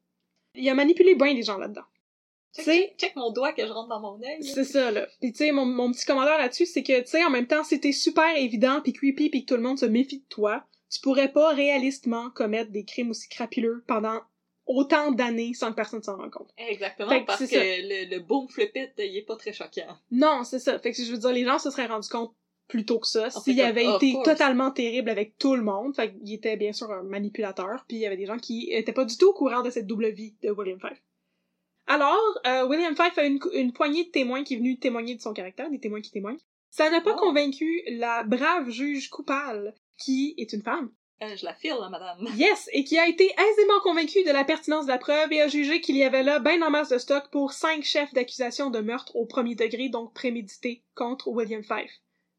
Il 0.57 0.69
a 0.69 0.75
manipulé 0.75 1.15
bien 1.15 1.33
les 1.33 1.45
gens 1.45 1.57
là-dedans. 1.57 1.85
Check, 2.57 2.65
tu 2.65 2.71
sais- 2.71 2.79
check, 2.79 2.97
check 2.99 3.17
mon 3.17 3.31
doigt 3.31 3.53
que 3.53 3.67
je 3.67 3.73
rentre 3.73 3.89
dans 3.89 4.01
mon 4.01 4.21
œil. 4.23 4.43
C'est 4.43 4.65
ça, 4.65 4.91
là. 4.91 5.07
Puis 5.21 5.33
tu 5.33 5.39
sais, 5.39 5.53
mon, 5.53 5.65
mon 5.67 5.93
petit 5.93 6.05
commentaire 6.05 6.39
là-dessus, 6.39 6.67
c'est 6.67 6.83
que, 6.83 7.01
tu 7.01 7.07
sais, 7.07 7.25
en 7.25 7.31
même 7.31 7.47
temps, 7.47 7.63
si 7.65 7.79
t'es 7.81 7.93
super 7.93 8.37
évident 8.37 8.81
puis 8.83 8.93
creepy 8.93 9.31
puis 9.31 9.45
que 9.45 9.49
tout 9.55 9.57
le 9.57 9.63
monde 9.63 9.79
se 9.79 9.87
méfie 9.87 10.19
de 10.21 10.27
toi, 10.29 10.65
tu 10.91 11.01
pourrais 11.01 11.31
pas 11.33 11.53
réalistement 11.53 12.31
commettre 12.31 12.71
des 12.71 12.85
crimes 12.85 13.11
aussi 13.11 13.29
crapuleux 13.29 13.85
pendant 13.87 14.21
autant 14.67 15.13
d'années 15.13 15.55
sans 15.55 15.71
que 15.71 15.77
personne 15.77 16.03
s'en 16.03 16.17
rende 16.17 16.31
compte. 16.31 16.51
Exactement, 16.59 17.21
que 17.21 17.25
parce 17.25 17.47
que 17.47 17.55
le, 17.55 18.11
le 18.11 18.21
boom 18.21 18.49
flip 18.49 18.73
it, 18.75 18.91
il 18.99 19.17
est 19.17 19.23
pas 19.27 19.37
très 19.37 19.53
choquant. 19.53 19.97
Non, 20.11 20.43
c'est 20.45 20.59
ça. 20.59 20.79
Fait 20.79 20.93
que 20.93 21.03
je 21.03 21.11
veux 21.13 21.19
dire, 21.19 21.31
les 21.33 21.45
gens 21.45 21.59
se 21.59 21.71
seraient 21.71 21.87
rendus 21.87 22.09
compte 22.09 22.33
plus 22.69 22.85
tôt 22.85 22.99
que 22.99 23.07
ça 23.07 23.31
s'il 23.31 23.61
avait 23.61 23.87
été 23.95 24.13
course. 24.13 24.25
totalement 24.29 24.73
terrible 24.73 25.09
avec 25.09 25.39
tout 25.39 25.55
le 25.55 25.63
monde. 25.63 25.95
Fait 25.95 26.13
qu'il 26.13 26.33
était 26.35 26.57
bien 26.57 26.73
sûr 26.73 26.91
un 26.91 27.05
manipulateur, 27.05 27.85
puis 27.87 27.99
il 27.99 28.01
y 28.01 28.07
avait 28.07 28.17
des 28.17 28.27
gens 28.27 28.39
qui 28.39 28.69
étaient 28.73 28.93
pas 28.93 29.05
du 29.05 29.17
tout 29.17 29.29
au 29.29 29.33
courant 29.35 29.63
de 29.63 29.71
cette 29.71 29.87
double 29.87 30.09
vie 30.11 30.35
de 30.43 30.51
William 30.51 30.81
Fife. 30.81 31.01
Alors, 31.87 32.39
euh, 32.47 32.67
William 32.67 32.97
Fife 32.97 33.17
a 33.19 33.25
une, 33.25 33.39
une 33.53 33.73
poignée 33.73 34.05
de 34.05 34.11
témoins 34.11 34.43
qui 34.45 34.55
est 34.55 34.59
venue 34.59 34.79
témoigner 34.79 35.15
de 35.15 35.21
son 35.21 35.33
caractère, 35.33 35.71
des 35.71 35.79
témoins 35.81 36.01
qui 36.01 36.11
témoignent. 36.11 36.39
Ça 36.71 36.91
n'a 36.91 37.01
pas 37.01 37.15
Oh. 37.17 37.21
convaincu 37.21 37.83
la 37.89 38.25
brave 38.25 38.69
juge 38.71 39.09
coupable, 39.09 39.75
qui 39.97 40.35
est 40.37 40.53
une 40.53 40.63
femme. 40.63 40.91
Euh, 41.23 41.35
je 41.37 41.45
la 41.47 41.55
file, 41.55 41.77
là, 41.81 41.89
madame. 41.89 42.27
Yes, 42.37 42.69
et 42.73 42.85
qui 42.85 42.99
a 42.99 43.09
été 43.09 43.25
aisément 43.25 43.81
convaincue 43.83 44.23
de 44.25 44.31
la 44.33 44.45
pertinence 44.45 44.85
de 44.85 44.91
la 44.91 44.99
preuve 44.99 45.33
et 45.33 45.41
a 45.41 45.49
jugé 45.49 45.81
qu'il 45.81 45.97
y 45.97 46.03
avait 46.05 46.23
là 46.23 46.41
ben 46.41 46.63
en 46.63 46.71
masse 46.71 46.91
de 46.91 46.99
stock 46.99 47.31
pour 47.31 47.53
cinq 47.53 47.85
chefs 47.85 48.13
d'accusation 48.13 48.69
de 48.71 48.81
meurtre 48.81 49.15
au 49.17 49.25
premier 49.25 49.55
degré, 49.55 49.89
donc 49.89 50.13
prémédité, 50.13 50.83
contre 50.95 51.29
William 51.29 51.63
Fife. 51.63 51.93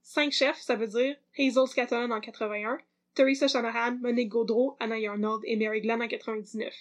Cinq 0.04 0.32
chefs, 0.32 0.60
ça 0.60 0.76
veut 0.76 0.88
dire 0.88 1.16
Hazel 1.40 1.68
Scatton 1.68 2.12
en 2.12 2.20
81, 2.20 2.78
Teresa 3.16 3.48
Shanahan, 3.48 3.98
Monique 4.02 4.30
Gaudreau, 4.30 4.78
Anna 4.80 4.96
Arnold 5.10 5.42
et 5.46 5.56
Mary 5.56 5.82
Glenn 5.82 6.02
en 6.04 6.08
99. 6.08 6.72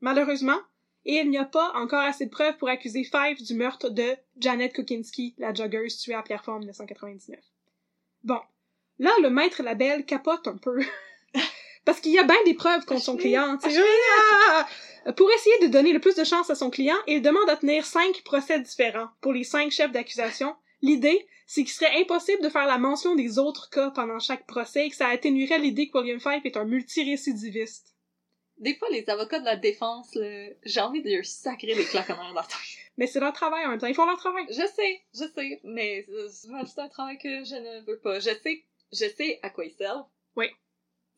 Malheureusement, 0.00 0.58
il 1.04 1.30
n'y 1.30 1.38
a 1.38 1.44
pas 1.44 1.72
encore 1.74 2.02
assez 2.02 2.26
de 2.26 2.30
preuves 2.30 2.56
pour 2.58 2.68
accuser 2.68 3.04
Fife 3.04 3.42
du 3.42 3.54
meurtre 3.54 3.90
de 3.90 4.16
Janet 4.38 4.72
Kukinski, 4.72 5.34
la 5.38 5.52
joggeuse 5.52 5.98
tuée 5.98 6.14
à 6.14 6.22
Pierrefonds 6.22 6.52
en 6.52 6.58
1999. 6.60 7.38
Bon, 8.24 8.40
là, 8.98 9.10
le 9.20 9.30
maître 9.30 9.62
Labelle 9.62 10.04
capote 10.04 10.46
un 10.46 10.56
peu. 10.56 10.80
Parce 11.84 12.00
qu'il 12.00 12.12
y 12.12 12.18
a 12.18 12.22
bien 12.22 12.36
des 12.44 12.54
preuves 12.54 12.84
contre 12.84 13.02
son 13.02 13.16
client. 13.16 13.58
sais. 13.60 13.82
Ah! 14.46 14.68
Pour 15.16 15.28
essayer 15.32 15.66
de 15.66 15.72
donner 15.72 15.92
le 15.92 15.98
plus 15.98 16.14
de 16.14 16.22
chance 16.22 16.48
à 16.48 16.54
son 16.54 16.70
client, 16.70 16.96
il 17.08 17.22
demande 17.22 17.50
à 17.50 17.56
tenir 17.56 17.84
cinq 17.84 18.22
procès 18.22 18.60
différents 18.60 19.08
pour 19.20 19.32
les 19.32 19.42
cinq 19.42 19.72
chefs 19.72 19.90
d'accusation. 19.90 20.54
L'idée, 20.80 21.26
c'est 21.46 21.64
qu'il 21.64 21.72
serait 21.72 22.00
impossible 22.00 22.42
de 22.42 22.48
faire 22.48 22.66
la 22.66 22.78
mention 22.78 23.16
des 23.16 23.38
autres 23.38 23.68
cas 23.70 23.90
pendant 23.90 24.20
chaque 24.20 24.46
procès 24.46 24.86
et 24.86 24.90
que 24.90 24.96
ça 24.96 25.08
atténuerait 25.08 25.58
l'idée 25.58 25.88
que 25.88 25.98
William 25.98 26.20
Fife 26.20 26.44
est 26.44 26.56
un 26.56 26.64
multirécidiviste. 26.64 27.96
Des 28.62 28.76
fois, 28.76 28.88
les 28.90 29.10
avocats 29.10 29.40
de 29.40 29.44
la 29.44 29.56
défense, 29.56 30.14
là, 30.14 30.50
j'ai 30.62 30.80
envie 30.80 31.02
de 31.02 31.10
leur 31.10 31.24
sacrer 31.24 31.74
des 31.74 31.84
claquements 31.84 32.28
dans 32.28 32.34
la 32.34 32.42
tête. 32.48 32.56
Mais 32.96 33.08
c'est 33.08 33.18
leur 33.18 33.32
travail 33.32 33.66
en 33.66 33.70
même 33.70 33.80
temps. 33.80 33.88
Ils 33.88 33.94
font 33.94 34.06
leur 34.06 34.18
travail. 34.18 34.44
Je 34.50 34.54
sais, 34.54 35.02
je 35.12 35.24
sais, 35.34 35.60
mais 35.64 36.06
euh, 36.08 36.28
c'est 36.30 36.80
un 36.80 36.88
travail 36.88 37.18
que 37.18 37.42
je 37.42 37.56
ne 37.56 37.84
veux 37.84 37.98
pas. 37.98 38.20
Je 38.20 38.30
sais, 38.30 38.64
je 38.92 39.06
sais 39.16 39.40
à 39.42 39.50
quoi 39.50 39.64
ils 39.64 39.72
servent. 39.72 40.04
Oui. 40.36 40.46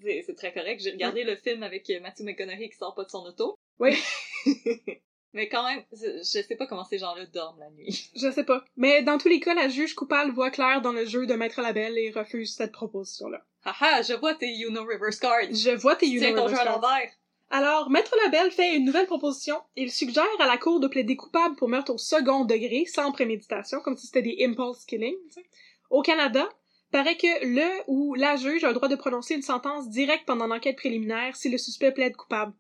C'est 0.01 0.37
très 0.37 0.55
correct. 0.55 0.81
J'ai 0.83 0.93
regardé 0.93 1.23
le 1.23 1.37
film 1.37 1.63
avec 1.63 1.89
euh, 1.91 2.01
Matthew 2.01 2.23
McConaughey 2.23 2.71
qui 2.71 2.79
sort 2.79 2.95
pas 2.95 3.05
de 3.05 3.11
son 3.11 3.27
auto. 3.27 3.59
Oui. 3.79 3.95
mais 5.35 5.51
quand 5.51 5.69
même, 5.69 5.85
je 5.93 6.23
sais 6.23 6.57
pas 6.57 6.67
comment 6.67 6.85
ces 6.85 6.97
gens-là 6.97 7.27
dorment 7.27 7.61
la 7.61 7.71
nuit. 7.71 8.11
Je 8.17 8.31
sais 8.31 8.45
pas. 8.45 8.65
Mais 8.77 9.03
dans 9.03 9.19
tous 9.19 9.29
les 9.29 9.41
cas, 9.41 9.53
la 9.53 9.69
juge 9.69 9.95
coupable 9.95 10.33
voit 10.33 10.51
clair 10.51 10.81
dans 10.81 10.93
le 10.93 11.05
jeu 11.05 11.27
de 11.27 11.35
Maître 11.35 11.61
Labelle 11.61 11.99
et 11.99 12.11
refuse 12.11 12.55
cette 12.55 12.73
proposition-là. 12.73 13.45
Haha, 13.65 14.03
je 14.03 14.15
vois 14.15 14.35
tes 14.35 14.51
You 14.51 14.71
Know 14.71 14.85
Reverse 14.85 15.19
Cards. 15.19 15.53
Je 15.53 15.71
vois 15.77 15.97
tes 15.97 16.07
Tiens 16.07 16.35
ton 16.35 16.49
jeu 16.49 16.59
à 16.59 16.65
l'envers. 16.65 17.11
Alors, 17.51 17.91
Maître 17.91 18.15
Labelle 18.25 18.51
fait 18.51 18.77
une 18.77 18.85
nouvelle 18.85 19.07
proposition. 19.07 19.57
Il 19.77 19.93
suggère 19.93 20.25
à 20.41 20.47
la 20.47 20.59
cour 20.59 20.81
de 20.81 20.89
plaider 20.89 21.17
coupable 21.17 21.57
pour 21.57 21.69
meurtre 21.69 21.93
au 21.93 21.99
second 21.99 22.45
degré, 22.45 22.85
sans 22.87 23.13
préméditation, 23.13 23.81
comme 23.81 23.97
si 23.97 24.07
c'était 24.07 24.23
des 24.23 24.45
impulse 24.45 24.85
killings. 24.85 25.15
Au 25.91 26.03
Canada, 26.03 26.49
paraît 26.91 27.17
que 27.17 27.45
le 27.45 27.83
ou 27.89 28.15
la 28.15 28.37
juge 28.37 28.63
a 28.63 28.69
le 28.69 28.75
droit 28.75 28.89
de 28.89 28.95
prononcer 28.95 29.35
une 29.35 29.43
sentence 29.43 29.89
directe 29.89 30.27
pendant 30.27 30.47
l'enquête 30.47 30.77
préliminaire 30.77 31.35
si 31.35 31.49
le 31.49 31.59
suspect 31.59 31.91
plaide 31.91 32.15
coupable. 32.15 32.53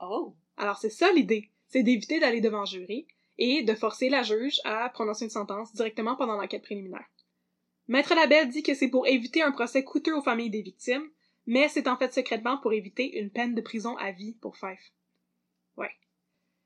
Oh. 0.00 0.34
Alors 0.56 0.78
c'est 0.78 0.90
ça 0.90 1.10
l'idée, 1.12 1.50
c'est 1.66 1.82
d'éviter 1.82 2.20
d'aller 2.20 2.40
devant 2.40 2.64
jury 2.64 3.06
et 3.38 3.62
de 3.62 3.74
forcer 3.74 4.10
la 4.10 4.22
juge 4.22 4.60
à 4.62 4.88
prononcer 4.90 5.24
une 5.24 5.30
sentence 5.30 5.72
directement 5.74 6.14
pendant 6.14 6.36
l'enquête 6.36 6.62
préliminaire. 6.62 7.08
Maître 7.88 8.14
Labelle 8.14 8.48
dit 8.48 8.62
que 8.62 8.74
c'est 8.74 8.86
pour 8.86 9.08
éviter 9.08 9.42
un 9.42 9.50
procès 9.50 9.82
coûteux 9.82 10.16
aux 10.16 10.22
familles 10.22 10.50
des 10.50 10.62
victimes, 10.62 11.08
mais 11.46 11.68
c'est 11.68 11.88
en 11.88 11.96
fait 11.96 12.12
secrètement 12.12 12.58
pour 12.58 12.72
éviter 12.72 13.18
une 13.18 13.30
peine 13.30 13.54
de 13.54 13.60
prison 13.60 13.96
à 13.96 14.12
vie 14.12 14.34
pour 14.40 14.56
Fife. 14.56 14.92
Ouais. 15.76 15.90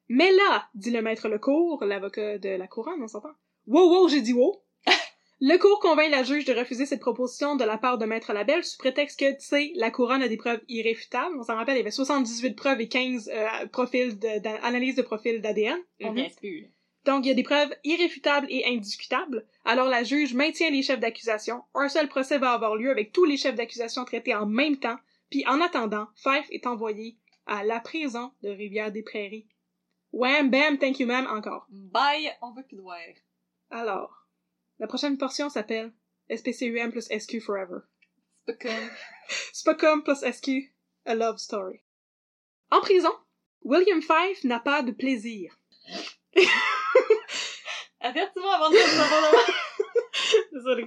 Mais 0.09 0.31
là, 0.33 0.68
dit 0.74 0.91
le 0.91 1.03
maître 1.03 1.29
Lecour, 1.29 1.85
l'avocat 1.85 2.39
de 2.39 2.51
la 2.51 2.66
couronne, 2.66 3.03
on 3.03 3.09
s'entend. 3.09 3.35
Wow, 3.66 3.91
wow, 3.91 4.09
j'ai 4.09 4.20
dit 4.20 4.33
wow! 4.33 4.62
Lecour 5.41 5.81
convainc 5.81 6.11
la 6.11 6.22
juge 6.22 6.47
de 6.47 6.55
refuser 6.55 6.87
cette 6.87 7.01
proposition 7.01 7.57
de 7.57 7.64
la 7.64 7.77
part 7.77 7.99
de 7.99 8.07
Maître 8.07 8.33
Labelle 8.33 8.64
sous 8.64 8.79
prétexte 8.79 9.20
que, 9.20 9.33
tu 9.33 9.41
sais, 9.45 9.72
la 9.74 9.91
couronne 9.91 10.22
a 10.22 10.29
des 10.29 10.39
preuves 10.39 10.62
irréfutables. 10.68 11.37
On 11.39 11.43
s'en 11.43 11.57
rappelle, 11.57 11.74
il 11.74 11.81
y 11.81 11.83
avait 11.83 11.91
78 11.91 12.55
preuves 12.55 12.81
et 12.81 12.89
15 12.89 13.29
euh, 13.29 13.66
profils 13.66 14.18
de- 14.18 14.39
d'analyse 14.39 14.97
de 14.97 15.03
profils 15.03 15.43
d'ADN. 15.43 15.79
On 16.03 16.14
niaise 16.14 16.37
plus. 16.37 16.70
Donc, 17.07 17.24
il 17.24 17.28
y 17.28 17.32
a 17.32 17.34
des 17.34 17.44
preuves 17.44 17.72
irréfutables 17.84 18.48
et 18.50 18.66
indiscutables. 18.66 19.46
Alors, 19.64 19.88
la 19.88 20.02
juge 20.02 20.34
maintient 20.34 20.70
les 20.70 20.82
chefs 20.82 20.98
d'accusation. 20.98 21.62
Un 21.74 21.88
seul 21.88 22.09
procès 22.09 22.38
va 22.38 22.50
avoir 22.50 22.74
lieu 22.74 22.90
avec 22.90 23.12
tous 23.12 23.24
les 23.24 23.36
chefs 23.36 23.54
d'accusation 23.54 24.04
traités 24.04 24.34
en 24.34 24.44
même 24.44 24.78
temps. 24.78 24.98
Puis, 25.30 25.46
en 25.46 25.61
attendant, 25.61 26.09
Fife 26.16 26.48
est 26.50 26.66
envoyé 26.66 27.16
à 27.46 27.62
la 27.62 27.78
prison 27.78 28.32
de 28.42 28.48
Rivière-des-Prairies. 28.48 29.46
Wham, 30.12 30.50
bam, 30.50 30.78
thank 30.78 30.98
you, 30.98 31.07
ma'am, 31.07 31.28
encore. 31.28 31.66
Bye, 31.70 32.32
on 32.42 32.52
veut 32.52 32.64
plus 32.64 32.76
de 32.76 32.82
voir. 32.82 32.98
Alors, 33.70 34.26
la 34.80 34.88
prochaine 34.88 35.16
portion 35.16 35.48
s'appelle 35.48 35.92
SPCUM 36.34 36.90
plus 36.90 37.09
SQ 37.09 37.40
Forever. 37.40 37.80
Comme... 38.46 38.90
Spocum 39.52 40.02
plus 40.04 40.24
SQ, 40.24 40.72
A 41.04 41.14
Love 41.14 41.38
Story. 41.38 41.80
En 42.72 42.80
prison, 42.80 43.12
William 43.62 44.02
Fife 44.02 44.42
n'a 44.42 44.59
pas 44.59 44.82
de 44.82 44.90
plaisir. 44.90 45.57
Avertis-moi 48.01 48.55
avant 48.55 48.70
de. 48.70 48.76
Désolé. 50.53 50.86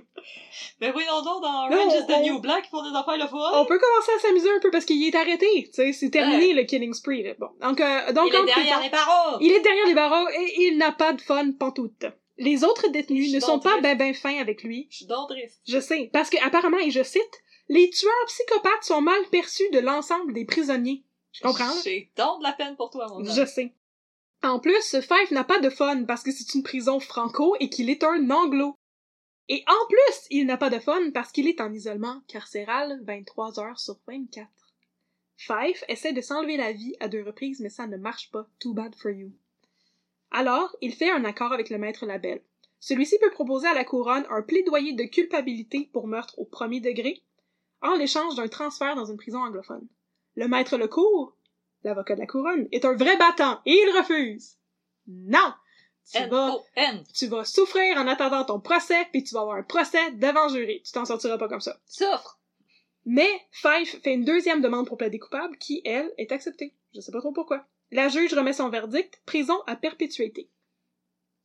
Mais 0.82 0.92
oui, 0.96 1.04
non, 1.08 1.22
non, 1.24 1.40
dans 1.40 1.68
Orange 1.68 1.94
is 1.94 2.06
the 2.08 2.22
New 2.24 2.40
Black, 2.40 2.66
ils 2.68 2.70
font 2.70 2.82
des 2.90 2.96
affaires 2.96 3.18
le 3.18 3.28
fun. 3.28 3.52
On 3.54 3.66
peut 3.66 3.80
commencer 3.80 4.12
à 4.18 4.20
s'amuser 4.20 4.50
un 4.52 4.60
peu 4.60 4.72
parce 4.72 4.86
qu'il 4.86 5.04
est 5.06 5.16
arrêté. 5.16 5.48
Tu 5.66 5.70
sais, 5.74 5.94
c'est 5.94 6.10
terminé 6.10 6.54
le 6.54 6.64
Killing 6.64 6.94
Spree. 6.94 7.24
Là. 7.24 7.34
Bon, 7.40 7.50
donc, 7.62 7.80
euh, 7.80 8.12
donc 8.14 8.30
Il 8.32 8.36
est 8.36 8.46
derrière 8.46 8.82
les 8.82 8.90
barreaux. 8.90 9.38
il 9.42 9.52
est 9.52 9.62
derrière 9.62 9.86
les 9.88 9.94
barreaux 9.94 10.28
et 10.30 10.64
il 10.64 10.78
n'a 10.78 10.92
pas 10.92 11.14
de 11.14 11.22
fun 11.22 11.52
pantoute. 11.52 12.06
Les 12.38 12.64
autres 12.64 12.88
détenus 12.90 13.30
Je 13.30 13.36
ne 13.36 13.42
sont 13.42 13.60
pas 13.60 13.82
ben 13.82 13.98
ben 13.98 14.14
fins 14.14 14.40
avec 14.40 14.64
lui. 14.64 14.88
Je 14.90 14.98
suis 14.98 15.08
triste. 15.08 15.62
Je 15.68 15.80
sais, 15.80 16.10
parce 16.14 16.30
que 16.30 16.38
apparemment, 16.46 16.78
et 16.78 16.90
je 16.90 17.04
cite, 17.04 17.42
les 17.68 17.90
tueurs 17.90 18.26
psychopathes 18.28 18.84
sont 18.84 19.02
mal 19.02 19.20
perçus 19.30 19.70
de 19.72 19.80
l'ensemble 19.80 20.34
des 20.34 20.46
prisonniers. 20.46 21.04
Je 21.34 21.42
comprends. 21.42 21.70
J'ai 21.84 22.12
donc 22.18 22.40
de 22.40 22.44
la 22.44 22.54
peine 22.54 22.76
pour 22.76 22.90
toi, 22.90 23.08
mon 23.10 23.24
Je 23.24 23.42
homme. 23.42 23.48
sais. 23.48 23.74
En 24.42 24.60
plus, 24.60 25.00
Fife 25.02 25.32
n'a 25.32 25.44
pas 25.44 25.60
de 25.60 25.70
fun 25.70 26.06
parce 26.06 26.24
que 26.24 26.32
c'est 26.32 26.54
une 26.54 26.64
prison 26.64 27.00
franco 27.00 27.56
et 27.60 27.70
qu'il 27.70 27.90
est 27.90 28.04
un 28.04 28.30
anglo. 28.30 28.76
Et 29.50 29.64
en 29.68 29.88
plus, 29.88 30.28
il 30.30 30.46
n'a 30.46 30.58
pas 30.58 30.70
de 30.70 30.80
fun 30.80 31.12
parce 31.14 31.32
qu'il 31.32 31.48
est 31.48 31.60
en 31.60 31.74
isolement 31.74 32.22
carcéral 32.28 33.02
23 33.04 33.60
heures 33.60 33.80
sur 33.80 34.00
24. 34.08 34.48
Fife 35.36 35.84
essaie 35.88 36.14
de 36.14 36.22
s'enlever 36.22 36.58
la 36.58 36.72
vie 36.72 36.96
à 37.00 37.08
deux 37.08 37.24
reprises, 37.24 37.60
mais 37.60 37.70
ça 37.70 37.88
ne 37.88 37.98
marche 37.98 38.30
pas. 38.32 38.48
Too 38.60 38.74
bad 38.74 38.96
for 38.96 39.12
you. 39.12 39.32
Alors, 40.32 40.76
il 40.82 40.94
fait 40.94 41.10
un 41.10 41.26
accord 41.26 41.52
avec 41.52 41.70
le 41.70 41.78
maître 41.78 42.06
Labelle. 42.06 42.44
Celui-ci 42.80 43.18
peut 43.20 43.32
proposer 43.32 43.68
à 43.68 43.74
la 43.74 43.84
couronne 43.84 44.26
un 44.30 44.42
plaidoyer 44.42 44.94
de 44.94 45.04
culpabilité 45.04 45.90
pour 45.92 46.08
meurtre 46.08 46.38
au 46.38 46.46
premier 46.46 46.80
degré, 46.80 47.24
en 47.82 47.96
l'échange 47.96 48.36
d'un 48.36 48.48
transfert 48.48 48.96
dans 48.96 49.06
une 49.06 49.18
prison 49.18 49.40
anglophone. 49.40 49.88
Le 50.36 50.48
maître 50.48 50.78
Lecour, 50.78 51.36
l'avocat 51.84 52.16
de 52.16 52.20
la 52.20 52.28
couronne, 52.28 52.68
est 52.72 52.86
un 52.86 52.96
vrai 52.96 53.18
battant 53.18 53.62
et 53.66 53.74
il 53.74 53.98
refuse. 53.98 54.58
Non! 55.08 55.54
Tu 56.12 56.18
vas, 56.28 56.48
N-O-N. 56.48 57.04
tu 57.14 57.28
vas 57.28 57.46
souffrir 57.46 57.98
en 57.98 58.08
attendant 58.08 58.44
ton 58.44 58.60
procès, 58.60 59.08
puis 59.12 59.24
tu 59.24 59.36
vas 59.36 59.42
avoir 59.42 59.58
un 59.58 59.64
procès 59.64 60.12
devant 60.14 60.48
jury. 60.50 60.82
Tu 60.84 60.92
t'en 60.92 61.06
sortiras 61.06 61.38
pas 61.38 61.48
comme 61.48 61.62
ça. 61.62 61.80
Souffre. 61.86 62.40
Mais 63.06 63.30
Fife 63.52 64.02
fait 64.02 64.14
une 64.14 64.26
deuxième 64.26 64.62
demande 64.62 64.88
pour 64.88 64.98
plaider 64.98 65.20
coupable 65.20 65.58
qui, 65.58 65.82
elle, 65.86 66.12
est 66.18 66.32
acceptée. 66.32 66.74
Je 66.96 67.02
sais 67.02 67.12
pas 67.12 67.20
trop 67.20 67.32
pourquoi. 67.32 67.66
La 67.92 68.08
juge 68.08 68.34
remet 68.34 68.54
son 68.54 68.70
verdict, 68.70 69.22
prison 69.26 69.62
à 69.68 69.76
perpétuité. 69.76 70.50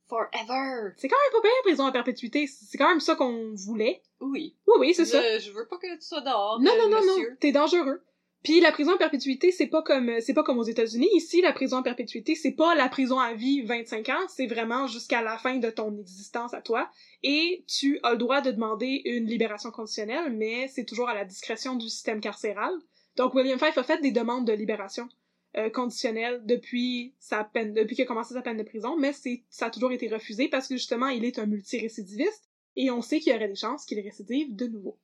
Forever! 0.09 0.93
C'est 0.97 1.09
quand 1.09 1.16
même 1.16 1.43
pas 1.43 1.49
bien, 1.49 1.53
prison 1.62 1.87
à 1.87 1.93
perpétuité. 1.93 2.47
C'est 2.47 2.76
quand 2.76 2.89
même 2.89 3.01
ça 3.01 3.16
qu'on 3.16 3.55
voulait. 3.55 4.03
Oui. 4.20 4.57
Oui, 4.66 4.74
oui, 4.78 4.95
c'est 4.95 5.07
ça. 5.07 5.39
Je, 5.39 5.51
veux 5.53 5.66
pas 5.66 5.78
que 5.78 5.95
tu 5.95 6.03
sois 6.03 6.20
dehors. 6.20 6.61
Non, 6.61 6.72
euh, 6.72 6.78
non, 6.78 6.89
non, 6.89 7.01
non. 7.01 7.16
monsieur. 7.16 7.37
T'es 7.41 7.53
dangereux. 7.53 8.03
Puis 8.45 8.61
la 8.61 8.72
prison 8.72 8.92
à 8.92 8.99
perpétuité, 8.99 9.51
c'est 9.51 9.68
pas 9.68 9.82
comme 9.82 10.20
c'est 10.20 10.34
pas 10.34 10.42
comme 10.42 10.59
aux 10.59 10.64
États-Unis. 10.64 11.09
Ici, 11.14 11.40
la 11.40 11.55
prison 11.55 11.78
à 11.78 11.82
perpétuité, 11.82 12.34
c'est 12.34 12.53
pas 12.53 12.74
la 12.74 12.90
prison 12.90 13.18
à 13.18 13.32
vie 13.32 13.62
25 13.62 14.09
ans, 14.11 14.28
c'est 14.28 14.47
vraiment 14.47 14.86
jusqu'à 14.86 15.22
la 15.22 15.38
fin 15.38 15.57
de 15.57 15.70
ton 15.70 15.97
existence 15.97 16.53
à 16.53 16.61
toi. 16.61 16.90
Et 17.22 17.64
tu 17.66 17.99
as 18.03 18.12
le 18.12 18.18
droit 18.18 18.42
de 18.42 18.51
demander 18.51 19.01
une 19.07 19.24
libération 19.24 19.70
conditionnelle, 19.70 20.30
mais 20.30 20.68
c'est 20.68 20.84
toujours 20.84 21.09
à 21.09 21.14
la 21.14 21.24
discrétion 21.24 21.74
du 21.74 21.88
système 21.88 22.20
carcéral. 22.20 22.74
Donc 23.16 23.34
William 23.34 23.59
Fife 23.59 23.78
a 23.78 23.82
fait 23.82 24.03
des 24.03 24.12
demandes 24.12 24.47
de 24.47 24.53
libération 24.53 25.09
euh, 25.57 25.70
conditionnelle 25.70 26.42
depuis 26.45 27.14
sa 27.18 27.45
peine, 27.45 27.72
depuis 27.72 27.97
qu'il 27.97 28.05
a 28.05 28.07
commencé 28.07 28.34
sa 28.34 28.42
peine 28.42 28.59
de 28.59 28.62
prison, 28.62 28.99
mais 28.99 29.14
c'est 29.14 29.42
ça 29.49 29.66
a 29.66 29.70
toujours 29.70 29.92
été 29.92 30.09
refusé 30.09 30.49
parce 30.49 30.68
que 30.68 30.74
justement 30.74 31.09
il 31.09 31.24
est 31.24 31.38
un 31.38 31.47
multirécidiviste 31.47 32.51
et 32.76 32.90
on 32.90 33.01
sait 33.01 33.20
qu'il 33.20 33.32
y 33.32 33.36
aurait 33.36 33.49
des 33.49 33.55
chances 33.55 33.86
qu'il 33.86 34.01
récidive 34.01 34.55
de 34.55 34.66
nouveau. 34.66 34.99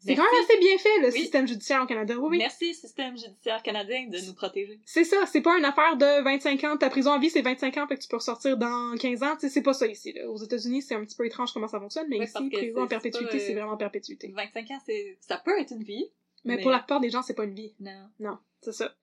C'est 0.00 0.14
quand 0.14 0.22
même 0.22 0.44
assez 0.44 0.58
bien 0.58 0.78
fait, 0.78 1.00
le 1.00 1.12
Oui. 1.12 1.20
système 1.20 1.48
judiciaire 1.48 1.82
au 1.82 1.86
Canada. 1.86 2.14
Oui, 2.18 2.28
oui. 2.30 2.38
Merci, 2.38 2.72
système 2.72 3.16
judiciaire 3.18 3.62
canadien, 3.62 4.06
de 4.08 4.26
nous 4.26 4.34
protéger. 4.34 4.78
C'est 4.84 5.02
ça, 5.04 5.26
c'est 5.26 5.40
pas 5.40 5.58
une 5.58 5.64
affaire 5.64 5.96
de 5.96 6.22
25 6.22 6.62
ans. 6.64 6.76
Ta 6.76 6.88
prison 6.88 7.12
à 7.12 7.18
vie, 7.18 7.30
c'est 7.30 7.42
25 7.42 7.76
ans, 7.78 7.86
fait 7.88 7.96
que 7.96 8.02
tu 8.02 8.08
peux 8.08 8.16
ressortir 8.16 8.56
dans 8.56 8.94
15 8.96 9.22
ans. 9.24 9.36
C'est 9.38 9.62
pas 9.62 9.72
ça 9.72 9.86
ici. 9.88 10.12
Là. 10.12 10.28
Aux 10.30 10.36
États-unis, 10.36 10.82
c'est 10.82 10.94
un 10.94 11.04
petit 11.04 11.16
peu 11.16 11.26
étrange 11.26 11.52
comment 11.52 11.66
ça 11.66 11.80
fonctionne, 11.80 12.06
mais 12.08 12.18
ici, 12.18 12.48
prison 12.50 12.82
en 12.82 12.86
perpétuité, 12.86 13.40
c'est 13.40 13.52
euh, 13.52 13.58
vraiment 13.58 13.76
perpétuité. 13.76 14.32
25 14.34 14.70
ans, 14.70 14.78
c'est, 14.86 15.18
ça 15.20 15.36
peut 15.38 15.58
être 15.58 15.72
une 15.72 15.82
vie. 15.82 16.06
Mais, 16.44 16.56
mais- 16.56 16.62
pour 16.62 16.70
la 16.70 16.78
plupart 16.78 17.00
des 17.00 17.10
gens, 17.10 17.22
c'est 17.22 17.34
pas 17.34 17.44
une 17.44 17.54
vie. 17.54 17.74
Non. 17.80 18.08
Non, 18.20 18.38
c'est 18.60 18.72
ça. 18.72 18.94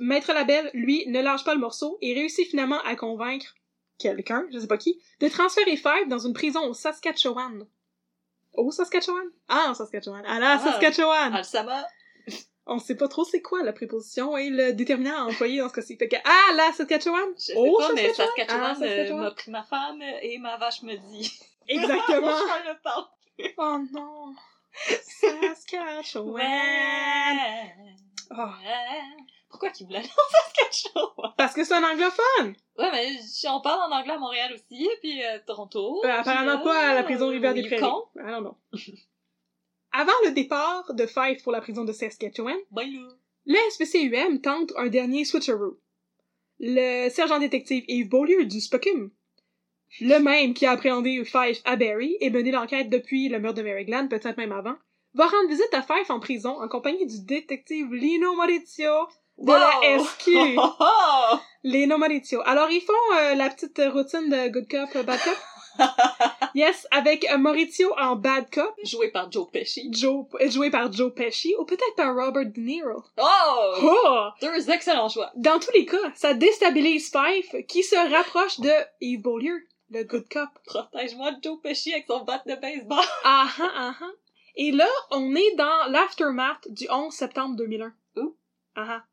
Maître 0.00 0.32
Labelle, 0.32 0.70
lui, 0.74 1.04
ne 1.06 1.20
lâche 1.20 1.44
pas 1.44 1.54
le 1.54 1.60
morceau 1.60 1.98
et 2.00 2.14
réussit 2.14 2.48
finalement 2.48 2.80
à 2.82 2.96
convaincre 2.96 3.54
quelqu'un, 3.98 4.46
je 4.52 4.58
sais 4.58 4.66
pas 4.68 4.78
qui, 4.78 5.00
de 5.20 5.28
transférer 5.28 5.76
Five 5.76 6.08
dans 6.08 6.18
une 6.20 6.32
prison 6.32 6.64
au 6.68 6.74
Saskatchewan. 6.74 7.66
Au 8.54 8.70
Saskatchewan? 8.70 9.24
Ah, 9.48 9.68
au 9.70 9.74
Saskatchewan. 9.74 10.24
À 10.26 10.38
la 10.40 10.52
Ah. 10.52 10.58
Saskatchewan! 10.58 11.34
Alsama, 11.34 11.86
On 12.70 12.78
sait 12.78 12.96
pas 12.96 13.08
trop 13.08 13.24
c'est 13.24 13.40
quoi 13.40 13.62
la 13.62 13.72
préposition 13.72 14.36
et 14.36 14.50
le 14.50 14.72
déterminant 14.74 15.16
à 15.16 15.22
employer 15.24 15.60
dans 15.60 15.68
ce 15.70 15.74
cas-ci. 15.74 15.96
Fait 15.96 16.08
que, 16.08 16.16
ah, 16.24 16.52
la 16.54 16.70
Saskatchewan? 16.72 17.28
je 17.36 17.40
sais 17.44 17.56
Au 17.56 17.78
pas, 17.78 17.92
mais 17.94 18.12
Saskatchewan? 18.12 18.28
Saskatchewan, 18.36 18.62
Ah, 18.62 18.70
euh, 18.70 18.74
Saskatchewan. 18.88 19.22
m'a 19.24 19.30
pris 19.30 19.50
ma 19.50 19.62
femme 19.62 20.02
et 20.22 20.38
ma 20.38 20.56
vache 20.58 20.82
me 20.82 20.94
dit. 20.96 21.32
Exactement. 21.68 22.28
Je 22.36 22.68
le 22.68 22.78
parle. 22.82 23.04
oh 23.56 23.78
non. 23.92 24.34
Saskatchewan. 25.20 26.30
Ouais. 26.30 27.74
Oh, 28.30 28.34
Ouais. 28.36 29.02
Pourquoi 29.48 29.70
qu'il 29.70 29.86
voulait 29.86 29.98
aller 29.98 30.08
au 30.08 30.66
Saskatchewan? 30.70 31.32
Parce 31.36 31.54
que 31.54 31.64
c'est 31.64 31.74
un 31.74 31.82
anglophone. 31.82 32.54
Ouais, 32.78 32.90
mais 32.92 33.16
on 33.48 33.60
parle 33.60 33.90
en 33.90 33.96
anglais 33.96 34.12
à 34.12 34.18
Montréal 34.18 34.52
aussi, 34.52 34.88
puis 35.00 35.24
euh, 35.24 35.38
Toronto. 35.46 36.02
Euh, 36.04 36.08
apparemment 36.08 36.56
puis, 36.56 36.64
pas 36.64 36.90
à 36.90 36.94
la 36.94 37.00
euh, 37.00 37.04
prison 37.04 37.28
Rivière 37.28 37.54
des 37.54 37.62
Prairies. 37.66 37.82
Ah 37.82 38.32
non, 38.32 38.40
non. 38.42 38.56
Avant 39.92 40.12
le 40.26 40.32
départ 40.32 40.92
de 40.94 41.06
Fife 41.06 41.42
pour 41.42 41.52
la 41.52 41.60
prison 41.60 41.84
de 41.84 41.92
Saskatchewan, 41.92 42.56
le 43.46 43.56
SPCUM 43.70 44.40
tente 44.40 44.72
un 44.76 44.88
dernier 44.88 45.24
switcheroo. 45.24 45.78
Le 46.60 47.08
sergent 47.08 47.38
détective 47.38 47.84
Yves 47.88 48.08
Beaulieu 48.08 48.44
du 48.44 48.60
Spocum, 48.60 49.10
le 50.00 50.18
même 50.18 50.54
qui 50.54 50.66
a 50.66 50.72
appréhendé 50.72 51.24
Fife 51.24 51.62
à 51.64 51.76
Barrie 51.76 52.16
et 52.20 52.30
mené 52.30 52.50
l'enquête 52.50 52.90
depuis 52.90 53.28
le 53.28 53.40
meurtre 53.40 53.58
de 53.58 53.62
Maryland, 53.62 54.08
peut-être 54.08 54.36
même 54.36 54.52
avant, 54.52 54.74
va 55.14 55.26
rendre 55.26 55.48
visite 55.48 55.72
à 55.72 55.82
Fife 55.82 56.10
en 56.10 56.20
prison 56.20 56.60
en 56.60 56.68
compagnie 56.68 57.06
du 57.06 57.24
détective 57.24 57.92
Lino 57.94 58.34
Maurizio 58.34 59.08
de 59.38 59.52
la! 59.52 59.98
SQ. 59.98 60.30
Lino 61.64 61.98
Maurizio. 61.98 62.40
Alors, 62.44 62.70
ils 62.70 62.80
font 62.80 62.92
euh, 63.16 63.34
la 63.34 63.50
petite 63.50 63.80
routine 63.92 64.28
de 64.28 64.48
Good 64.48 64.68
Cop, 64.68 64.96
euh, 64.96 65.02
Bad 65.02 65.20
Cop? 65.20 65.36
yes, 66.54 66.86
avec 66.90 67.28
euh, 67.30 67.38
Maurizio 67.38 67.92
en 67.98 68.16
Bad 68.16 68.50
Cop, 68.50 68.74
Joué 68.84 69.10
par 69.10 69.30
Joe 69.30 69.48
Pesci. 69.50 69.90
Joe, 69.92 70.26
euh, 70.40 70.50
joué 70.50 70.70
par 70.70 70.92
Joe 70.92 71.12
Pesci, 71.14 71.54
ou 71.58 71.64
peut-être 71.64 71.94
par 71.96 72.14
Robert 72.14 72.46
De 72.46 72.60
Niro. 72.60 73.02
Oh! 73.18 73.74
Oh! 73.82 74.28
Deux 74.40 74.70
excellents 74.70 75.08
choix. 75.08 75.30
Dans 75.36 75.58
tous 75.58 75.72
les 75.72 75.86
cas, 75.86 75.96
ça 76.14 76.34
déstabilise 76.34 77.10
Fife, 77.10 77.66
qui 77.66 77.82
se 77.82 77.96
rapproche 78.12 78.60
de 78.60 78.72
Yves 79.00 79.22
Beaulieu, 79.22 79.66
le 79.90 80.04
Good 80.04 80.28
Cop. 80.30 80.48
Protège-moi 80.66 81.32
de 81.32 81.38
Joe 81.42 81.60
Pesci 81.62 81.92
avec 81.92 82.06
son 82.06 82.24
bat 82.24 82.42
de 82.46 82.54
baseball. 82.54 82.98
Ah 83.24 83.48
ah 83.58 83.72
ah 83.76 83.94
ah. 84.00 84.10
Et 84.56 84.72
là, 84.72 84.88
on 85.10 85.34
est 85.34 85.54
dans 85.54 85.86
l'aftermath 85.90 86.68
du 86.70 86.86
11 86.90 87.12
septembre 87.12 87.56
2001. 87.56 87.92
Ouh. 88.16 88.36
Ah 88.74 88.86
ah. 88.88 89.04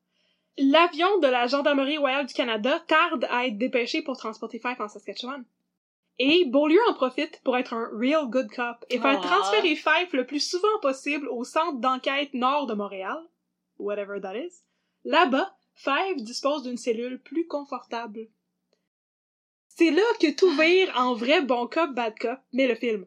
L'avion 0.58 1.20
de 1.20 1.28
la 1.28 1.48
Gendarmerie 1.48 1.98
royale 1.98 2.26
du 2.26 2.34
Canada 2.34 2.82
tarde 2.88 3.28
à 3.30 3.46
être 3.46 3.58
dépêché 3.58 4.02
pour 4.02 4.18
transporter 4.18 4.60
Fife 4.60 4.80
en 4.80 4.88
Saskatchewan. 4.88 5.44
Et 6.18 6.46
Beaulieu 6.46 6.80
en 6.90 6.94
profite 6.94 7.42
pour 7.44 7.58
être 7.58 7.74
un 7.74 7.90
real 7.92 8.30
good 8.30 8.50
cop 8.50 8.86
et 8.90 9.00
faire 9.00 9.20
Ah. 9.22 9.28
transférer 9.28 9.76
Fife 9.76 10.14
le 10.14 10.26
plus 10.26 10.40
souvent 10.40 10.80
possible 10.82 11.28
au 11.28 11.44
centre 11.44 11.80
d'enquête 11.80 12.34
nord 12.34 12.68
de 12.68 12.74
Montréal, 12.74 13.18
whatever 13.80 14.22
that 14.22 14.38
is. 14.38 14.64
Là-bas, 15.04 15.54
Fife 15.76 16.24
dispose 16.24 16.64
d'une 16.64 16.78
cellule 16.78 17.20
plus 17.22 17.48
confortable. 17.48 18.28
C'est 19.68 19.92
là 19.92 20.04
que 20.22 20.34
tout 20.34 20.52
vire 20.62 20.94
en 20.96 21.16
vrai 21.16 21.42
bon 21.42 21.68
cop, 21.68 21.92
bad 21.92 22.18
cop, 22.18 22.40
mais 22.54 22.68
le 22.68 22.76
film. 22.76 23.06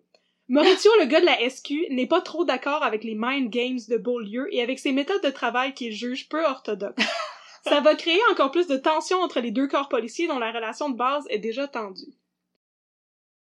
Maurizio, 0.49 0.91
le 1.01 1.07
gars 1.07 1.21
de 1.21 1.27
la 1.27 1.49
SQ, 1.49 1.89
n'est 1.91 2.07
pas 2.07 2.21
trop 2.21 2.45
d'accord 2.45 2.83
avec 2.83 3.05
les 3.05 3.15
mind 3.15 3.49
games 3.51 3.81
de 3.89 3.97
Beaulieu 3.97 4.53
et 4.53 4.63
avec 4.63 4.79
ses 4.79 4.93
méthodes 4.93 5.23
de 5.23 5.31
travail 5.31 5.73
qu'il 5.73 5.93
juge 5.93 6.29
peu 6.29 6.45
orthodoxes. 6.45 7.03
Ça 7.65 7.81
va 7.81 7.95
créer 7.95 8.21
encore 8.31 8.51
plus 8.51 8.67
de 8.67 8.77
tension 8.77 9.19
entre 9.21 9.41
les 9.41 9.51
deux 9.51 9.67
corps 9.69 9.89
policiers 9.89 10.29
dont 10.29 10.39
la 10.39 10.53
relation 10.53 10.89
de 10.91 10.97
base 10.97 11.25
est 11.31 11.39
déjà 11.39 11.67
tendue. 11.69 12.15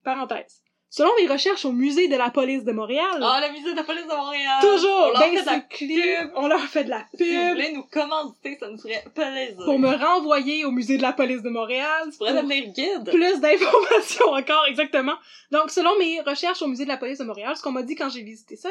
Parenthèse. 0.03 0.61
Selon 0.89 1.09
mes 1.19 1.27
recherches 1.27 1.65
au 1.65 1.73
musée 1.73 2.07
de 2.07 2.15
la 2.15 2.29
police 2.29 2.63
de 2.63 2.71
Montréal, 2.71 3.05
Oh, 3.17 3.41
la 3.41 3.51
musée 3.51 3.71
de 3.71 3.75
la 3.75 3.83
police 3.83 4.05
de 4.07 4.15
Montréal! 4.15 4.61
toujours 4.61 5.11
On 5.11 5.11
leur 5.11 5.19
ben 5.19 5.35
fait 5.35 5.41
de 5.43 5.45
la 5.45 5.59
pub. 5.59 6.31
on 6.35 6.47
leur 6.47 6.61
fait 6.61 6.83
de 6.85 6.89
la 6.89 7.05
Si 7.13 7.17
vous 7.17 7.41
pub 7.41 7.49
voulez 7.55 7.71
nous 7.73 7.83
commanditer, 7.83 8.57
ça 8.57 8.69
nous 8.69 8.77
ferait 8.77 9.03
plaisir. 9.13 9.57
pour 9.65 9.77
me 9.79 9.93
renvoyer 9.93 10.63
au 10.63 10.71
musée 10.71 10.95
de 10.95 11.01
la 11.01 11.11
police 11.11 11.41
de 11.41 11.49
Montréal. 11.49 12.07
Tu 12.09 12.17
pourrais 12.17 12.31
pour 12.35 12.41
devenir 12.43 12.71
guide. 12.71 13.03
plus 13.11 13.39
d'informations 13.41 14.27
encore, 14.33 14.65
exactement. 14.69 15.15
Donc, 15.51 15.71
selon 15.71 15.91
mes 15.99 16.21
recherches 16.21 16.61
au 16.61 16.67
musée 16.67 16.85
de 16.85 16.89
la 16.89 16.97
police 16.97 17.19
de 17.19 17.25
Montréal, 17.25 17.57
ce 17.57 17.61
qu'on 17.61 17.71
m'a 17.73 17.83
dit 17.83 17.95
quand 17.95 18.09
j'ai 18.09 18.23
visité 18.23 18.55
ça, 18.55 18.69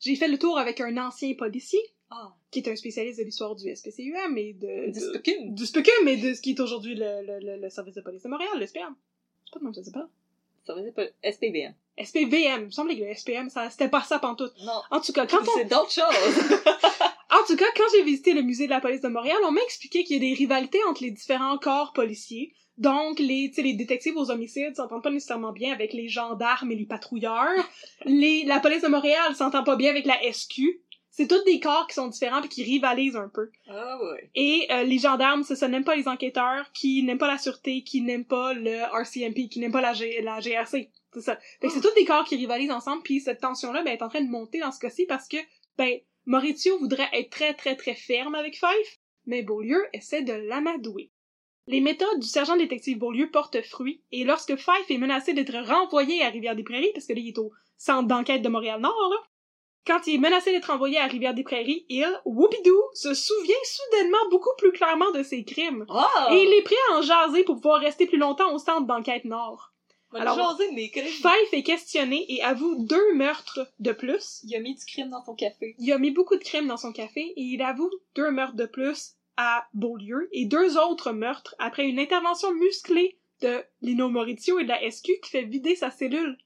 j'ai 0.00 0.16
fait 0.16 0.28
le 0.28 0.38
tour 0.38 0.58
avec 0.58 0.82
un 0.82 0.94
ancien 0.98 1.32
policier, 1.32 1.80
Ah, 2.10 2.32
qui 2.50 2.60
est 2.60 2.68
un 2.68 2.76
spécialiste 2.76 3.18
de 3.18 3.24
l'histoire 3.24 3.54
du 3.56 3.74
SPCUM 3.74 4.36
et 4.38 4.52
de... 4.52 4.86
du 4.86 4.92
de- 4.92 5.00
Spookum. 5.00 5.54
du 5.54 5.66
SPCUM 5.66 6.08
et 6.08 6.16
de 6.16 6.34
ce 6.34 6.40
qui 6.42 6.50
est 6.50 6.60
aujourd'hui 6.60 6.94
le, 6.94 7.22
le, 7.26 7.38
le, 7.40 7.60
le 7.60 7.70
service 7.70 7.94
de 7.94 8.00
police 8.02 8.22
de 8.22 8.28
Montréal, 8.28 8.50
le 8.58 8.66
SPM. 8.66 8.94
Je 9.44 9.50
sais 9.50 9.52
pas 9.52 9.58
comment 9.58 9.72
ça 9.72 9.82
s'appelle. 9.82 10.06
Veut 10.66 10.82
dire 10.82 10.94
pas 10.94 11.04
SPVM. 11.30 11.74
SPVM. 12.02 12.60
Il 12.60 12.66
me 12.66 12.70
semblait 12.70 12.96
que 12.98 13.04
le 13.04 13.14
SPM, 13.14 13.50
ça, 13.50 13.68
c'était 13.68 13.88
pas 13.88 14.02
ça 14.02 14.18
pantoute. 14.18 14.54
Non. 14.64 14.80
En 14.90 15.00
tout 15.00 15.12
cas, 15.12 15.26
quand 15.26 15.42
on, 15.42 15.58
C'est 15.58 15.64
d'autres 15.66 15.90
choses. 15.92 16.60
En 17.30 17.44
tout 17.46 17.56
cas, 17.56 17.66
quand 17.76 17.82
j'ai 17.92 18.04
visité 18.04 18.32
le 18.32 18.42
musée 18.42 18.66
de 18.66 18.70
la 18.70 18.80
police 18.80 19.00
de 19.00 19.08
Montréal, 19.08 19.36
on 19.44 19.50
m'a 19.50 19.60
expliqué 19.62 20.04
qu'il 20.04 20.16
y 20.16 20.18
a 20.18 20.30
des 20.30 20.34
rivalités 20.34 20.78
entre 20.88 21.02
les 21.02 21.10
différents 21.10 21.58
corps 21.58 21.92
policiers. 21.92 22.54
Donc, 22.78 23.18
les, 23.18 23.48
tu 23.50 23.56
sais, 23.56 23.62
les 23.62 23.74
détectives 23.74 24.16
aux 24.16 24.30
homicides 24.30 24.74
s'entendent 24.76 25.02
pas 25.02 25.10
nécessairement 25.10 25.52
bien 25.52 25.72
avec 25.72 25.92
les 25.92 26.08
gendarmes 26.08 26.70
et 26.72 26.76
les 26.76 26.86
patrouilleurs. 26.86 27.52
les, 28.04 28.44
la 28.44 28.60
police 28.60 28.82
de 28.82 28.88
Montréal 28.88 29.34
s'entend 29.36 29.64
pas 29.64 29.76
bien 29.76 29.90
avec 29.90 30.06
la 30.06 30.16
SQ. 30.32 30.80
C'est 31.16 31.28
tous 31.28 31.44
des 31.44 31.60
corps 31.60 31.86
qui 31.86 31.94
sont 31.94 32.08
différents 32.08 32.42
et 32.42 32.48
qui 32.48 32.64
rivalisent 32.64 33.14
un 33.14 33.28
peu. 33.28 33.48
ah 33.68 33.98
ouais. 34.02 34.30
Et 34.34 34.66
euh, 34.72 34.82
les 34.82 34.98
gendarmes, 34.98 35.44
c'est 35.44 35.54
ça, 35.54 35.68
n'aiment 35.68 35.84
pas 35.84 35.94
les 35.94 36.08
enquêteurs, 36.08 36.72
qui 36.72 37.04
n'aiment 37.04 37.18
pas 37.18 37.28
la 37.30 37.38
sûreté, 37.38 37.84
qui 37.84 38.00
n'aiment 38.00 38.24
pas 38.24 38.52
le 38.52 38.70
RCMP, 39.00 39.48
qui 39.48 39.60
n'aiment 39.60 39.70
pas 39.70 39.80
la, 39.80 39.92
G- 39.92 40.20
la 40.22 40.40
GRC. 40.40 40.90
C'est 41.12 41.20
ça. 41.20 41.38
Fait 41.60 41.68
que 41.68 41.72
c'est 41.72 41.80
tous 41.80 41.94
des 41.94 42.04
corps 42.04 42.24
qui 42.24 42.34
rivalisent 42.34 42.72
ensemble, 42.72 43.02
puis 43.04 43.20
cette 43.20 43.40
tension-là, 43.40 43.84
ben, 43.84 43.92
est 43.92 44.02
en 44.02 44.08
train 44.08 44.22
de 44.22 44.28
monter 44.28 44.58
dans 44.58 44.72
ce 44.72 44.80
cas-ci 44.80 45.06
parce 45.06 45.28
que, 45.28 45.36
ben, 45.78 46.00
Maurizio 46.26 46.78
voudrait 46.78 47.08
être 47.12 47.30
très, 47.30 47.54
très, 47.54 47.76
très 47.76 47.94
ferme 47.94 48.34
avec 48.34 48.54
Fife, 48.54 48.98
mais 49.26 49.42
Beaulieu 49.42 49.84
essaie 49.92 50.22
de 50.22 50.32
l'amadouer. 50.32 51.12
Les 51.68 51.80
méthodes 51.80 52.18
du 52.18 52.26
sergent 52.26 52.56
détective 52.56 52.98
Beaulieu 52.98 53.30
portent 53.30 53.62
fruit, 53.62 54.02
et 54.10 54.24
lorsque 54.24 54.56
Fife 54.56 54.90
est 54.90 54.98
menacé 54.98 55.32
d'être 55.32 55.56
renvoyé 55.68 56.24
à 56.24 56.30
Rivière-des-Prairies, 56.30 56.90
parce 56.92 57.06
que 57.06 57.12
là, 57.12 57.20
il 57.20 57.28
est 57.28 57.38
au 57.38 57.52
centre 57.78 58.08
d'enquête 58.08 58.42
de 58.42 58.48
Montréal-Nord, 58.48 59.08
là, 59.10 59.16
quand 59.86 60.06
il 60.06 60.14
est 60.14 60.18
menacé 60.18 60.52
d'être 60.52 60.70
envoyé 60.70 60.98
à 60.98 61.06
Rivière-des-Prairies, 61.06 61.84
il, 61.88 62.20
whoopidou, 62.24 62.80
se 62.94 63.14
souvient 63.14 63.54
soudainement 63.64 64.28
beaucoup 64.30 64.54
plus 64.58 64.72
clairement 64.72 65.10
de 65.12 65.22
ses 65.22 65.44
crimes. 65.44 65.84
Ah! 65.88 66.28
Et 66.32 66.42
il 66.42 66.52
est 66.54 66.62
prêt 66.62 66.74
à 66.90 66.98
en 66.98 67.02
jaser 67.02 67.44
pour 67.44 67.56
pouvoir 67.56 67.80
rester 67.80 68.06
plus 68.06 68.18
longtemps 68.18 68.54
au 68.54 68.58
centre 68.58 68.86
d'enquête 68.86 69.24
Nord. 69.24 69.72
Alors, 70.14 70.38
Alors- 70.38 70.50
jaser 70.52 70.70
de 70.70 70.74
mes 70.76 70.90
crimes. 70.90 71.06
Fife 71.06 71.52
est 71.52 71.62
questionné 71.62 72.24
et 72.28 72.42
avoue 72.42 72.84
deux 72.86 73.14
meurtres 73.14 73.68
de 73.80 73.92
plus. 73.92 74.40
Il 74.44 74.54
a 74.54 74.60
mis 74.60 74.74
du 74.74 74.84
crime 74.84 75.10
dans 75.10 75.24
son 75.24 75.34
café. 75.34 75.74
Il 75.78 75.92
a 75.92 75.98
mis 75.98 76.12
beaucoup 76.12 76.36
de 76.36 76.44
crimes 76.44 76.68
dans 76.68 76.76
son 76.76 76.92
café 76.92 77.20
et 77.20 77.42
il 77.42 77.62
avoue 77.62 77.90
deux 78.14 78.30
meurtres 78.30 78.56
de 78.56 78.66
plus 78.66 79.14
à 79.36 79.66
Beaulieu 79.74 80.28
et 80.32 80.46
deux 80.46 80.78
autres 80.78 81.12
meurtres 81.12 81.56
après 81.58 81.86
une 81.86 81.98
intervention 81.98 82.54
musclée 82.54 83.18
de 83.42 83.62
Lino 83.82 84.08
Maurizio 84.08 84.60
et 84.60 84.62
de 84.62 84.68
la 84.68 84.88
SQ 84.88 85.20
qui 85.22 85.30
fait 85.30 85.42
vider 85.42 85.74
sa 85.74 85.90
cellule. 85.90 86.38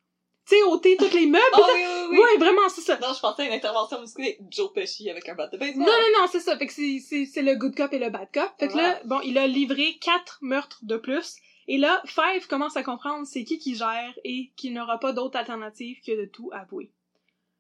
Tu 0.49 0.57
sais, 0.57 0.63
ôter 0.63 0.97
tous 0.97 1.13
les 1.13 1.27
meubles. 1.27 1.45
Oh 1.57 1.63
oui, 1.75 1.81
oui, 1.81 2.07
oui. 2.11 2.19
Ouais, 2.19 2.39
vraiment, 2.39 2.69
c'est 2.69 2.81
ça. 2.81 2.99
Non, 2.99 3.13
je 3.15 3.21
pensais 3.21 3.43
à 3.43 3.47
une 3.47 3.53
intervention 3.53 4.01
musclée 4.01 4.39
Joe 4.51 4.73
Pesci 4.73 5.11
avec 5.11 5.29
un 5.29 5.35
bat 5.35 5.49
de 5.49 5.59
baseball. 5.59 5.85
Non, 5.85 5.93
non, 5.93 6.21
non, 6.21 6.27
c'est 6.31 6.41
ça. 6.41 6.57
Fait 6.57 6.67
que 6.67 6.73
c'est, 6.73 7.01
c'est, 7.01 7.27
c'est 7.27 7.43
le 7.43 7.55
good 7.55 7.77
cop 7.77 7.93
et 7.93 7.99
le 7.99 8.11
bad 8.11 8.29
cop. 8.33 8.51
Fait 8.59 8.69
que 8.69 8.77
là, 8.77 9.01
bon, 9.05 9.21
il 9.25 9.37
a 9.37 9.47
livré 9.47 9.99
quatre 10.01 10.39
meurtres 10.41 10.81
de 10.83 10.97
plus. 10.97 11.37
Et 11.67 11.77
là, 11.77 12.03
Five 12.07 12.47
commence 12.49 12.79
à 12.79 12.83
comprendre 12.83 13.27
c'est 13.27 13.45
qui 13.45 13.59
qui 13.59 13.77
gère 13.77 14.19
et 14.25 14.51
qu'il 14.57 14.73
n'aura 14.73 14.99
pas 14.99 15.13
d'autre 15.13 15.37
alternative 15.37 15.99
que 16.05 16.19
de 16.19 16.25
tout 16.25 16.51
avouer. 16.53 16.91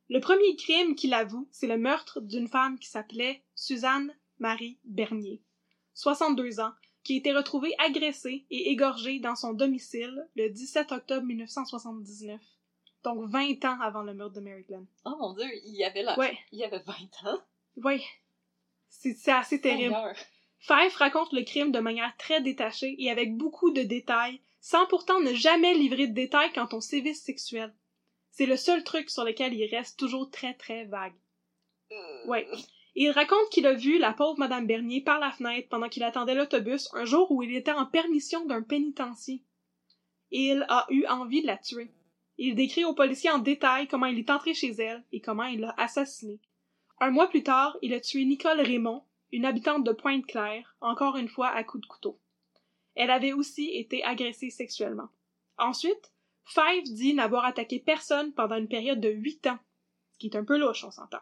Le 0.09 0.21
premier 0.21 0.57
crime 0.57 0.95
qu'il 0.95 1.13
avoue, 1.13 1.47
c'est 1.53 1.67
le 1.67 1.77
meurtre 1.77 2.23
d'une 2.23 2.49
femme 2.49 2.79
qui 2.79 2.89
s'appelait 2.89 3.43
Suzanne 3.55 4.15
Marie 4.39 4.79
Bernier, 4.85 5.43
62 5.93 6.61
ans, 6.61 6.73
qui 7.05 7.15
a 7.15 7.17
été 7.19 7.35
retrouvée 7.35 7.75
agressée 7.79 8.47
et 8.51 8.71
égorgée 8.71 9.19
dans 9.19 9.37
son 9.37 9.53
domicile 9.53 10.27
le 10.37 10.49
17 10.49 10.93
octobre 10.93 11.27
1979. 11.27 12.41
Donc 13.15 13.31
20 13.31 13.65
ans 13.65 13.81
avant 13.81 14.03
le 14.03 14.13
meurtre 14.15 14.35
de 14.35 14.41
Mary 14.41 14.65
Glenn. 14.65 14.87
Oh 15.05 15.17
mon 15.19 15.33
dieu, 15.35 15.47
il 15.65 15.75
y 15.75 15.85
avait 15.85 16.03
la... 16.03 16.19
Ouais, 16.19 16.39
Il 16.53 16.59
y 16.59 16.65
avait 16.65 16.83
20 16.85 16.95
ans. 17.31 17.39
ouais. 17.77 18.03
C'est 18.91 19.31
assez 19.31 19.61
terrible. 19.61 19.95
Fife 20.59 20.97
raconte 20.97 21.33
le 21.33 21.43
crime 21.45 21.71
de 21.73 21.79
manière 21.79 22.15
très 22.17 22.41
détachée 22.41 22.97
et 22.99 23.11
avec 23.11 23.37
beaucoup 23.37 23.71
de 23.71 23.83
détails, 23.83 24.41
sans 24.61 24.87
pourtant 24.87 25.21
ne 25.21 25.33
jamais 25.33 25.75
livrer 25.75 26.07
de 26.09 26.15
détails 26.15 26.53
quant 26.53 26.69
au 26.73 26.81
sévice 26.81 27.23
sexuel. 27.23 27.73
C'est 28.31 28.47
le 28.47 28.57
seul 28.57 28.83
truc 28.85 29.09
sur 29.09 29.25
lequel 29.25 29.55
il 29.55 29.67
reste 29.75 29.99
toujours 29.99 30.31
très 30.31 30.55
très 30.55 30.85
vague. 30.85 31.15
Euh, 31.93 32.27
Ouais. 32.27 32.47
Il 32.95 33.11
raconte 33.11 33.49
qu'il 33.51 33.67
a 33.67 33.75
vu 33.75 33.99
la 33.99 34.13
pauvre 34.13 34.39
Madame 34.39 34.67
Bernier 34.67 35.01
par 35.01 35.21
la 35.21 35.31
fenêtre 35.31 35.69
pendant 35.69 35.89
qu'il 35.89 36.03
attendait 36.03 36.35
l'autobus 36.35 36.89
un 36.95 37.05
jour 37.05 37.31
où 37.31 37.43
il 37.43 37.55
était 37.55 37.71
en 37.73 37.87
permission 37.87 38.45
d'un 38.45 38.63
pénitencier. 38.63 39.45
Il 40.31 40.67
a 40.69 40.87
eu 40.91 41.07
envie 41.07 41.43
de 41.43 41.47
la 41.47 41.57
tuer. 41.57 41.91
Il 42.39 42.55
décrit 42.55 42.85
aux 42.85 42.95
policiers 42.95 43.31
en 43.31 43.39
détail 43.39 43.89
comment 43.89 44.07
il 44.07 44.19
est 44.19 44.31
entré 44.31 44.55
chez 44.55 44.71
elle 44.71 45.05
et 45.13 45.21
comment 45.21 45.45
il 45.45 45.61
l'a 45.61 45.75
assassinée. 45.77 46.41
Un 47.01 47.11
mois 47.11 47.29
plus 47.29 47.43
tard, 47.43 47.77
il 47.83 47.93
a 47.93 48.01
tué 48.01 48.25
Nicole 48.25 48.61
Raymond, 48.61 49.03
une 49.33 49.45
habitante 49.45 49.85
de 49.85 49.93
Pointe-Claire, 49.93 50.77
encore 50.81 51.17
une 51.17 51.29
fois 51.29 51.49
à 51.49 51.65
coups 51.65 51.83
de 51.83 51.89
couteau. 51.89 52.19
Elle 52.95 53.11
avait 53.11 53.33
aussi 53.33 53.71
été 53.75 54.03
agressée 54.05 54.51
sexuellement. 54.51 55.09
Ensuite, 55.59 56.13
Five 56.45 56.85
dit 56.85 57.13
n'avoir 57.13 57.45
attaqué 57.45 57.79
personne 57.79 58.33
pendant 58.33 58.57
une 58.57 58.69
période 58.69 59.01
de 59.01 59.11
huit 59.11 59.47
ans, 59.47 59.59
ce 60.13 60.19
qui 60.19 60.29
est 60.29 60.37
un 60.37 60.45
peu 60.45 60.59
louche, 60.59 60.85
on 60.85 60.91
s'entend. 60.91 61.21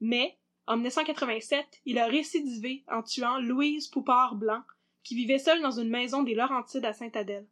Mais, 0.00 0.36
en 0.66 0.76
1987, 0.76 1.80
il 1.86 1.98
a 1.98 2.06
récidivé 2.06 2.84
en 2.88 3.02
tuant 3.02 3.38
Louise 3.38 3.88
Poupard-Blanc, 3.88 4.62
qui 5.02 5.14
vivait 5.14 5.38
seule 5.38 5.62
dans 5.62 5.70
une 5.70 5.88
maison 5.88 6.22
des 6.22 6.34
Laurentides 6.34 6.84
à 6.84 6.92
Sainte-Adèle. 6.92 7.46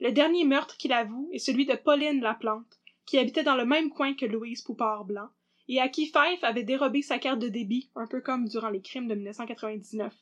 Le 0.00 0.12
dernier 0.12 0.44
meurtre 0.44 0.76
qu'il 0.76 0.92
avoue 0.92 1.28
est 1.32 1.38
celui 1.38 1.66
de 1.66 1.74
Pauline 1.74 2.20
Laplante, 2.20 2.78
qui 3.04 3.18
habitait 3.18 3.42
dans 3.42 3.56
le 3.56 3.64
même 3.64 3.90
coin 3.90 4.14
que 4.14 4.26
Louise 4.26 4.62
Poupard-Blanc, 4.62 5.28
et 5.68 5.80
à 5.80 5.88
qui 5.88 6.06
Fife 6.06 6.42
avait 6.42 6.62
dérobé 6.62 7.02
sa 7.02 7.18
carte 7.18 7.40
de 7.40 7.48
débit, 7.48 7.90
un 7.94 8.06
peu 8.06 8.20
comme 8.20 8.48
durant 8.48 8.70
les 8.70 8.80
crimes 8.80 9.08
de 9.08 9.14
1999. 9.14 10.14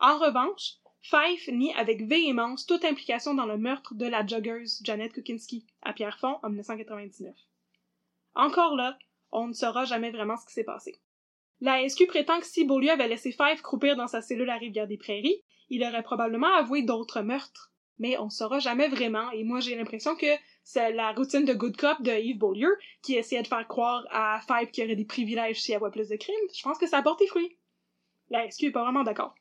En 0.00 0.18
revanche, 0.18 0.74
Fife 1.00 1.48
nie 1.48 1.72
avec 1.74 2.02
véhémence 2.06 2.66
toute 2.66 2.84
implication 2.84 3.34
dans 3.34 3.46
le 3.46 3.58
meurtre 3.58 3.94
de 3.94 4.06
la 4.06 4.26
joggeuse 4.26 4.80
Janet 4.82 5.12
Kukinski 5.12 5.66
à 5.82 5.92
Pierrefonds 5.92 6.38
en 6.42 6.48
1999. 6.48 7.34
Encore 8.34 8.74
là, 8.74 8.98
on 9.30 9.48
ne 9.48 9.52
saura 9.52 9.84
jamais 9.84 10.10
vraiment 10.10 10.36
ce 10.36 10.46
qui 10.46 10.54
s'est 10.54 10.64
passé. 10.64 10.98
La 11.60 11.86
SQ 11.88 12.06
prétend 12.06 12.40
que 12.40 12.46
si 12.46 12.64
Beaulieu 12.64 12.90
avait 12.90 13.08
laissé 13.08 13.32
Fife 13.32 13.62
croupir 13.62 13.96
dans 13.96 14.08
sa 14.08 14.22
cellule 14.22 14.50
à 14.50 14.56
Rivière-des-Prairies, 14.56 15.42
il 15.68 15.84
aurait 15.84 16.02
probablement 16.02 16.52
avoué 16.54 16.82
d'autres 16.82 17.20
meurtres. 17.20 17.73
Mais 17.98 18.18
on 18.18 18.26
ne 18.26 18.30
saura 18.30 18.58
jamais 18.58 18.88
vraiment, 18.88 19.30
et 19.30 19.44
moi 19.44 19.60
j'ai 19.60 19.76
l'impression 19.76 20.16
que 20.16 20.26
c'est 20.64 20.92
la 20.92 21.12
routine 21.12 21.44
de 21.44 21.54
Good 21.54 21.76
Cop 21.76 22.02
de 22.02 22.10
Yves 22.10 22.38
Beaulieu 22.38 22.76
qui 23.02 23.14
essayait 23.14 23.42
de 23.42 23.46
faire 23.46 23.66
croire 23.68 24.04
à 24.10 24.40
Fife 24.40 24.72
qu'il 24.72 24.84
y 24.84 24.86
aurait 24.86 24.96
des 24.96 25.04
privilèges 25.04 25.60
s'il 25.60 25.72
y 25.72 25.76
avait 25.76 25.90
plus 25.90 26.08
de 26.08 26.16
crimes. 26.16 26.34
Je 26.56 26.62
pense 26.62 26.78
que 26.78 26.86
ça 26.86 26.98
a 26.98 27.02
porté 27.02 27.26
fruit. 27.26 27.56
La 28.30 28.50
SQ 28.50 28.64
est 28.64 28.70
pas 28.72 28.82
vraiment 28.82 29.04
d'accord. 29.04 29.34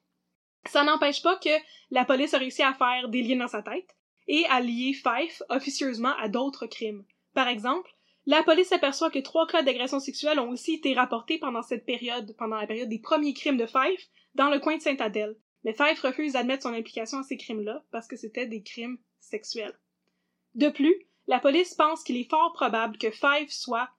Ça 0.65 0.83
n'empêche 0.83 1.21
pas 1.21 1.37
que 1.37 1.49
la 1.91 2.05
police 2.05 2.33
a 2.33 2.37
réussi 2.37 2.61
à 2.61 2.73
faire 2.73 3.09
des 3.09 3.23
liens 3.23 3.37
dans 3.37 3.47
sa 3.47 3.63
tête 3.63 3.95
et 4.27 4.45
à 4.49 4.59
lier 4.59 4.93
Fife 4.93 5.41
officieusement 5.49 6.15
à 6.17 6.29
d'autres 6.29 6.67
crimes. 6.67 7.03
Par 7.33 7.47
exemple, 7.47 7.89
la 8.25 8.43
police 8.43 8.71
aperçoit 8.71 9.09
que 9.09 9.19
trois 9.19 9.47
cas 9.47 9.63
d'agression 9.63 9.99
sexuelle 9.99 10.39
ont 10.39 10.49
aussi 10.49 10.75
été 10.75 10.93
rapportés 10.93 11.39
pendant 11.39 11.61
cette 11.61 11.85
période, 11.85 12.35
pendant 12.37 12.55
la 12.55 12.67
période 12.67 12.87
des 12.87 12.99
premiers 12.99 13.33
crimes 13.33 13.57
de 13.57 13.65
Fife, 13.65 14.07
dans 14.35 14.49
le 14.49 14.59
coin 14.59 14.77
de 14.77 14.81
Sainte-Adèle. 14.81 15.35
Mais 15.63 15.73
Fife 15.73 16.01
refuse 16.01 16.33
d'admettre 16.33 16.63
son 16.63 16.73
implication 16.73 17.19
à 17.19 17.23
ces 17.23 17.37
crimes-là 17.37 17.83
parce 17.91 18.07
que 18.07 18.15
c'était 18.15 18.47
des 18.47 18.61
crimes 18.61 18.97
sexuels. 19.19 19.77
De 20.55 20.69
plus, 20.69 20.95
la 21.27 21.39
police 21.39 21.73
pense 21.73 22.03
qu'il 22.03 22.17
est 22.17 22.29
fort 22.29 22.53
probable 22.53 22.97
que 22.97 23.11
Fife 23.11 23.49
soit, 23.49 23.89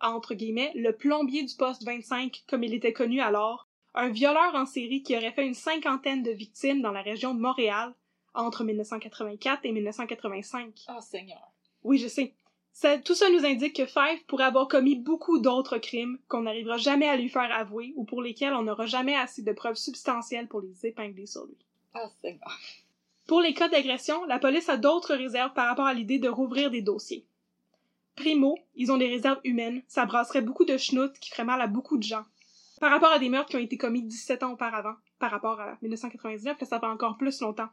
entre 0.00 0.34
guillemets, 0.34 0.72
le 0.74 0.96
plombier 0.96 1.42
du 1.42 1.54
poste 1.56 1.84
25 1.84 2.44
comme 2.48 2.62
il 2.62 2.74
était 2.74 2.92
connu 2.92 3.20
alors, 3.20 3.68
un 3.94 4.08
violeur 4.08 4.54
en 4.54 4.66
série 4.66 5.02
qui 5.02 5.16
aurait 5.16 5.32
fait 5.32 5.46
une 5.46 5.54
cinquantaine 5.54 6.22
de 6.22 6.30
victimes 6.30 6.80
dans 6.80 6.92
la 6.92 7.02
région 7.02 7.34
de 7.34 7.40
Montréal 7.40 7.94
entre 8.34 8.62
1984 8.62 9.64
et 9.64 9.72
1985. 9.72 10.84
Oh 10.88 11.00
Seigneur. 11.00 11.52
Oui, 11.82 11.98
je 11.98 12.06
sais. 12.06 12.34
Ça- 12.72 12.98
tout 12.98 13.14
ça 13.14 13.28
nous 13.30 13.44
indique 13.44 13.76
que 13.76 13.86
Fife 13.86 14.24
pourrait 14.26 14.44
avoir 14.44 14.68
commis 14.68 14.96
beaucoup 14.96 15.38
d'autres 15.38 15.78
crimes 15.78 16.18
qu'on 16.28 16.42
n'arrivera 16.42 16.78
jamais 16.78 17.08
à 17.08 17.16
lui 17.16 17.28
faire 17.28 17.52
avouer 17.52 17.92
ou 17.96 18.04
pour 18.04 18.22
lesquels 18.22 18.54
on 18.54 18.62
n'aura 18.62 18.86
jamais 18.86 19.16
assez 19.16 19.42
de 19.42 19.52
preuves 19.52 19.76
substantielles 19.76 20.48
pour 20.48 20.60
les 20.60 20.86
épingler 20.86 21.26
sur 21.26 21.44
lui. 21.44 21.56
Oh 21.94 22.08
Seigneur. 22.22 22.58
Pour 23.26 23.40
les 23.40 23.54
cas 23.54 23.68
d'agression, 23.68 24.24
la 24.24 24.38
police 24.38 24.68
a 24.68 24.76
d'autres 24.76 25.14
réserves 25.14 25.52
par 25.52 25.66
rapport 25.68 25.86
à 25.86 25.94
l'idée 25.94 26.18
de 26.18 26.28
rouvrir 26.28 26.70
des 26.70 26.82
dossiers. 26.82 27.26
Primo, 28.16 28.58
ils 28.74 28.90
ont 28.90 28.96
des 28.98 29.08
réserves 29.08 29.40
humaines, 29.44 29.82
ça 29.86 30.04
brasserait 30.06 30.42
beaucoup 30.42 30.64
de 30.64 30.76
schnout 30.76 31.12
qui 31.20 31.30
ferait 31.30 31.44
mal 31.44 31.60
à 31.60 31.66
beaucoup 31.66 31.96
de 31.96 32.02
gens. 32.02 32.24
Par 32.80 32.90
rapport 32.90 33.12
à 33.12 33.18
des 33.18 33.28
meurtres 33.28 33.50
qui 33.50 33.56
ont 33.56 33.60
été 33.60 33.76
commis 33.76 34.02
17 34.02 34.42
ans 34.42 34.52
auparavant, 34.52 34.94
par 35.18 35.30
rapport 35.30 35.60
à 35.60 35.76
1999, 35.82 36.60
là, 36.60 36.66
ça 36.66 36.80
fait 36.80 36.86
encore 36.86 37.18
plus 37.18 37.40
longtemps. 37.40 37.68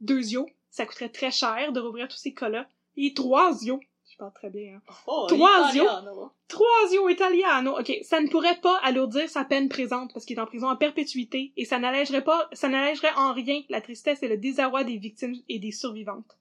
Deuxio, 0.00 0.48
ça 0.70 0.86
coûterait 0.86 1.08
très 1.08 1.30
cher 1.30 1.72
de 1.72 1.80
rouvrir 1.80 2.08
tous 2.08 2.16
ces 2.16 2.32
cas-là. 2.32 2.68
Et 2.96 3.14
troisio, 3.14 3.80
je 3.80 3.97
parle 4.18 4.32
très 4.32 4.50
bien, 4.50 4.76
hein. 4.76 4.94
Oh, 5.06 5.26
Troisio. 5.28 5.84
Italiano. 5.84 6.32
Troisio 6.48 7.08
Italiano. 7.08 7.78
Ok, 7.78 7.92
ça 8.02 8.20
ne 8.20 8.28
pourrait 8.28 8.60
pas 8.60 8.78
alourdir 8.82 9.28
sa 9.30 9.44
peine 9.44 9.68
présente 9.68 10.12
parce 10.12 10.26
qu'il 10.26 10.36
est 10.36 10.40
en 10.40 10.46
prison 10.46 10.68
à 10.68 10.76
perpétuité 10.76 11.52
et 11.56 11.64
ça 11.64 11.78
n'allégerait 11.78 12.24
pas, 12.24 12.48
ça 12.52 12.68
n'allégerait 12.68 13.14
en 13.16 13.32
rien 13.32 13.62
la 13.68 13.80
tristesse 13.80 14.22
et 14.22 14.28
le 14.28 14.36
désarroi 14.36 14.84
des 14.84 14.98
victimes 14.98 15.36
et 15.48 15.58
des 15.58 15.72
survivantes. 15.72 16.38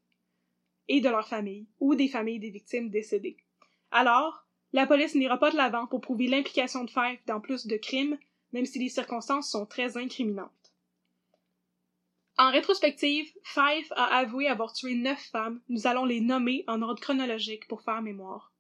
Et 0.90 1.02
de 1.02 1.10
leurs 1.10 1.28
familles, 1.28 1.68
ou 1.80 1.96
des 1.96 2.08
familles 2.08 2.40
des 2.40 2.50
victimes 2.50 2.90
décédées. 2.90 3.38
Alors, 3.92 4.46
la 4.74 4.88
police 4.88 5.16
n'ira 5.16 5.38
pas 5.38 5.52
de 5.52 5.58
l'avant 5.58 5.86
pour 5.86 6.02
prouver 6.02 6.28
l'implication 6.28 6.84
de 6.84 6.90
Fife 6.90 7.26
dans 7.26 7.42
plus 7.42 7.68
de 7.68 7.78
crimes, 7.78 8.18
même 8.54 8.66
si 8.66 8.80
les 8.80 8.90
circonstances 8.90 9.52
sont 9.52 9.66
très 9.66 9.98
incriminantes. 9.98 10.50
En 12.40 12.52
rétrospective, 12.52 13.34
Fife 13.44 13.92
a 13.96 14.16
avoué 14.16 14.48
avoir 14.48 14.72
tué 14.72 14.94
neuf 14.94 15.20
femmes, 15.32 15.60
nous 15.70 15.88
allons 15.88 16.06
les 16.06 16.22
nommer 16.22 16.64
en 16.68 16.84
ordre 16.84 17.02
chronologique 17.02 17.68
pour 17.68 17.82
faire 17.82 18.04
mémoire. 18.04 18.54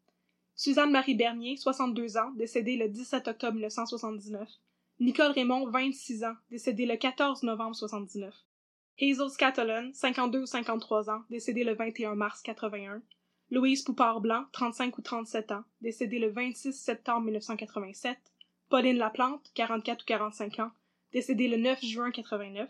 Suzanne 0.55 0.89
Marie 0.89 1.13
Bernier, 1.13 1.57
62 1.57 2.17
ans, 2.17 2.31
décédée 2.31 2.75
le 2.75 2.89
17 2.89 3.27
octobre 3.27 3.53
1979. 3.53 4.49
Nicole 4.99 5.31
Raymond, 5.31 5.69
26 5.69 6.23
ans, 6.23 6.33
décédée 6.49 6.87
le 6.87 6.97
14 6.97 7.43
novembre 7.43 7.75
79. 7.75 8.33
Hazel 8.99 9.29
Scatolon, 9.29 9.91
52 9.93 10.41
ou 10.41 10.45
53 10.47 11.11
ans, 11.11 11.21
décédée 11.29 11.63
le 11.63 11.75
21 11.75 12.15
mars 12.15 12.41
81. 12.41 13.03
Louise 13.51 13.83
Poupard-Blanc, 13.83 14.45
35 14.53 14.97
ou 14.97 15.01
37 15.03 15.51
ans, 15.51 15.63
décédée 15.81 16.17
le 16.17 16.31
26 16.31 16.73
septembre 16.73 17.25
1987. 17.25 18.17
Pauline 18.69 18.97
Laplante, 18.97 19.51
44 19.53 20.01
ou 20.01 20.05
45 20.07 20.59
ans, 20.61 20.71
décédée 21.13 21.47
le 21.47 21.57
9 21.57 21.85
juin 21.85 22.09
89. 22.09 22.67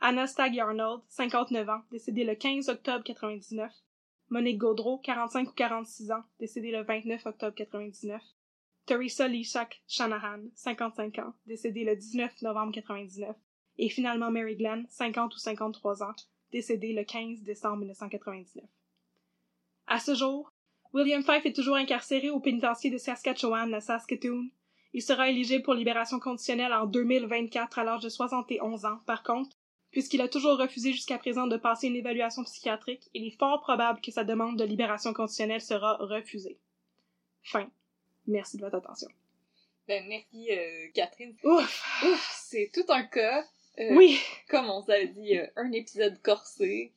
Anna 0.00 0.26
Stagg 0.26 0.58
Arnold, 0.58 1.02
59 1.08 1.68
ans, 1.68 1.82
décédée 1.90 2.24
le 2.24 2.34
15 2.34 2.68
octobre 2.68 3.02
99. 3.04 3.72
Monique 4.28 4.58
Gaudreau, 4.58 4.98
45 4.98 5.48
ou 5.48 5.52
46 5.52 6.10
ans, 6.10 6.22
décédée 6.38 6.70
le 6.70 6.82
29 6.82 7.24
octobre 7.26 7.54
99. 7.54 8.22
Teresa 8.84 9.26
Lishak 9.26 9.82
Shanahan, 9.88 10.42
55 10.54 11.18
ans, 11.18 11.34
décédée 11.46 11.84
le 11.84 11.96
19 11.96 12.42
novembre 12.42 12.72
99. 12.72 13.34
Et 13.78 13.88
finalement 13.88 14.30
Mary 14.30 14.56
Glenn, 14.56 14.86
50 14.90 15.34
ou 15.34 15.38
53 15.38 16.02
ans, 16.02 16.14
décédée 16.52 16.92
le 16.92 17.04
15 17.04 17.42
décembre 17.42 17.78
1999. 17.78 18.64
À 19.86 19.98
ce 19.98 20.14
jour, 20.14 20.52
William 20.92 21.22
Fife 21.22 21.46
est 21.46 21.52
toujours 21.54 21.76
incarcéré 21.76 22.30
au 22.30 22.40
pénitencier 22.40 22.90
de 22.90 22.98
Saskatchewan 22.98 23.72
à 23.74 23.80
Saskatoon. 23.80 24.48
Il 24.92 25.02
sera 25.02 25.28
éligible 25.28 25.64
pour 25.64 25.74
libération 25.74 26.18
conditionnelle 26.18 26.72
en 26.72 26.86
2024 26.86 27.78
à 27.78 27.84
l'âge 27.84 28.02
de 28.02 28.08
71 28.08 28.84
ans. 28.84 29.00
Par 29.04 29.22
contre, 29.22 29.56
puisqu'il 29.96 30.20
a 30.20 30.28
toujours 30.28 30.58
refusé 30.58 30.92
jusqu'à 30.92 31.16
présent 31.16 31.46
de 31.46 31.56
passer 31.56 31.86
une 31.86 31.96
évaluation 31.96 32.44
psychiatrique, 32.44 33.08
il 33.14 33.28
est 33.28 33.38
fort 33.38 33.62
probable 33.62 34.02
que 34.02 34.10
sa 34.12 34.24
demande 34.24 34.58
de 34.58 34.64
libération 34.64 35.14
conditionnelle 35.14 35.62
sera 35.62 35.96
refusée. 35.96 36.58
Fin. 37.42 37.70
Merci 38.26 38.58
de 38.58 38.62
votre 38.62 38.76
attention. 38.76 39.08
Ben 39.88 40.04
merci 40.06 40.52
euh, 40.52 40.88
Catherine. 40.92 41.34
Ouf! 41.44 42.02
Ouf, 42.04 42.30
c'est 42.30 42.70
tout 42.74 42.84
un 42.92 43.04
cas. 43.04 43.42
Euh, 43.78 43.96
Oui! 43.96 44.20
Comme 44.50 44.68
on 44.68 44.82
s'avait 44.82 45.06
dit, 45.06 45.38
euh, 45.38 45.46
un 45.56 45.72
épisode 45.72 46.20
corsé. 46.20 46.92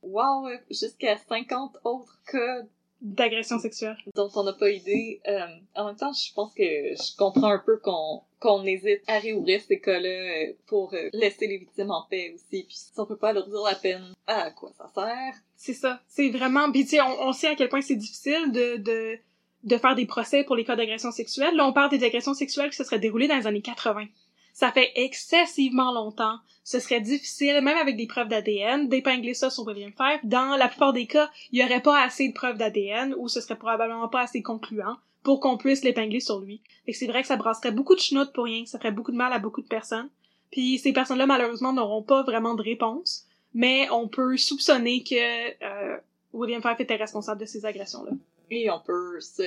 Wow, 0.00 0.48
jusqu'à 0.70 1.18
50 1.18 1.76
autres 1.84 2.22
cas 2.26 2.62
d'agression 3.00 3.58
sexuelle. 3.58 3.96
dont 4.14 4.30
on 4.34 4.44
n'a 4.44 4.52
pas 4.52 4.70
idée. 4.70 5.20
Euh, 5.26 5.46
en 5.74 5.86
même 5.86 5.96
temps, 5.96 6.12
je 6.12 6.32
pense 6.34 6.52
que 6.54 6.62
je 6.62 7.16
comprends 7.16 7.50
un 7.50 7.62
peu 7.64 7.78
qu'on 7.78 8.22
qu'on 8.40 8.64
hésite 8.64 9.02
à 9.06 9.18
réouvrir 9.18 9.60
ces 9.60 9.80
cas-là 9.80 10.08
euh, 10.08 10.52
pour 10.66 10.94
euh, 10.94 11.10
laisser 11.12 11.46
les 11.46 11.58
victimes 11.58 11.90
en 11.90 12.06
paix 12.08 12.32
aussi. 12.34 12.64
Puis 12.64 12.74
si 12.76 12.90
on 12.96 13.04
peut 13.04 13.18
pas 13.18 13.34
leur 13.34 13.46
dire 13.46 13.60
la 13.62 13.74
peine, 13.74 14.14
à 14.26 14.50
quoi 14.50 14.72
ça 14.78 14.88
sert? 14.94 15.34
C'est 15.56 15.74
ça. 15.74 16.00
C'est 16.08 16.30
vraiment... 16.30 16.72
Puis 16.72 16.84
tu 16.84 16.90
sais, 16.90 17.02
on, 17.02 17.28
on 17.28 17.32
sait 17.32 17.48
à 17.48 17.54
quel 17.54 17.68
point 17.68 17.82
c'est 17.82 17.96
difficile 17.96 18.50
de, 18.50 18.78
de, 18.78 19.18
de 19.64 19.76
faire 19.76 19.94
des 19.94 20.06
procès 20.06 20.42
pour 20.44 20.56
les 20.56 20.64
cas 20.64 20.74
d'agression 20.74 21.10
sexuelle. 21.10 21.54
Là, 21.54 21.66
on 21.66 21.74
parle 21.74 21.90
des 21.90 22.02
agressions 22.02 22.32
sexuelles 22.32 22.70
qui 22.70 22.76
se 22.76 22.84
seraient 22.84 22.98
déroulées 22.98 23.28
dans 23.28 23.36
les 23.36 23.46
années 23.46 23.60
80. 23.60 24.06
Ça 24.52 24.72
fait 24.72 24.92
excessivement 24.96 25.92
longtemps. 25.92 26.36
Ce 26.64 26.78
serait 26.78 27.00
difficile, 27.00 27.60
même 27.62 27.78
avec 27.78 27.96
des 27.96 28.06
preuves 28.06 28.28
d'ADN, 28.28 28.88
d'épingler 28.88 29.34
ça 29.34 29.50
sur 29.50 29.66
William 29.66 29.92
Fife. 29.92 30.20
Dans 30.24 30.56
la 30.56 30.68
plupart 30.68 30.92
des 30.92 31.06
cas, 31.06 31.30
il 31.52 31.60
y 31.60 31.64
aurait 31.64 31.82
pas 31.82 32.02
assez 32.02 32.28
de 32.28 32.34
preuves 32.34 32.58
d'ADN 32.58 33.14
ou 33.18 33.28
ce 33.28 33.40
serait 33.40 33.58
probablement 33.58 34.08
pas 34.08 34.20
assez 34.20 34.42
concluant 34.42 34.96
pour 35.22 35.40
qu'on 35.40 35.56
puisse 35.56 35.82
l'épingler 35.82 36.20
sur 36.20 36.40
lui. 36.40 36.62
Que 36.86 36.92
c'est 36.92 37.06
vrai 37.06 37.22
que 37.22 37.28
ça 37.28 37.36
brasserait 37.36 37.72
beaucoup 37.72 37.94
de 37.94 38.00
chenoutes 38.00 38.32
pour 38.32 38.44
rien, 38.44 38.64
que 38.64 38.68
ça 38.70 38.78
ferait 38.78 38.92
beaucoup 38.92 39.12
de 39.12 39.16
mal 39.16 39.32
à 39.32 39.38
beaucoup 39.38 39.62
de 39.62 39.68
personnes. 39.68 40.10
Puis 40.50 40.78
ces 40.78 40.92
personnes-là, 40.92 41.26
malheureusement, 41.26 41.72
n'auront 41.72 42.02
pas 42.02 42.22
vraiment 42.22 42.54
de 42.54 42.62
réponse, 42.62 43.26
mais 43.54 43.88
on 43.90 44.08
peut 44.08 44.36
soupçonner 44.36 45.02
que 45.02 45.64
euh, 45.64 45.98
William 46.32 46.62
Fife 46.62 46.80
était 46.80 46.96
responsable 46.96 47.40
de 47.40 47.46
ces 47.46 47.64
agressions-là. 47.64 48.12
Et 48.50 48.70
on 48.70 48.80
peut 48.80 49.20
se 49.20 49.44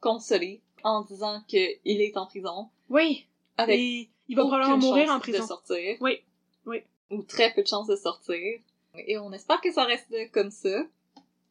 consoler 0.00 0.60
en 0.84 1.02
disant 1.02 1.42
qu'il 1.48 1.78
est 1.84 2.16
en 2.16 2.26
prison. 2.26 2.68
Oui, 2.88 3.26
Avec 3.56 3.78
et 3.78 4.08
il 4.28 4.36
va 4.36 4.42
aucune 4.42 4.50
probablement 4.58 4.78
mourir 4.78 5.06
chance 5.06 5.16
en 5.16 5.20
prison. 5.20 5.42
de 5.42 5.46
sortir. 5.48 5.96
Oui, 6.00 6.20
oui. 6.66 6.82
Ou 7.10 7.22
très 7.22 7.52
peu 7.52 7.62
de 7.62 7.66
chances 7.68 7.86
de 7.86 7.96
sortir. 7.96 8.60
Et 9.06 9.18
on 9.18 9.32
espère 9.32 9.60
que 9.60 9.72
ça 9.72 9.84
reste 9.84 10.14
comme 10.32 10.50
ça. 10.50 10.82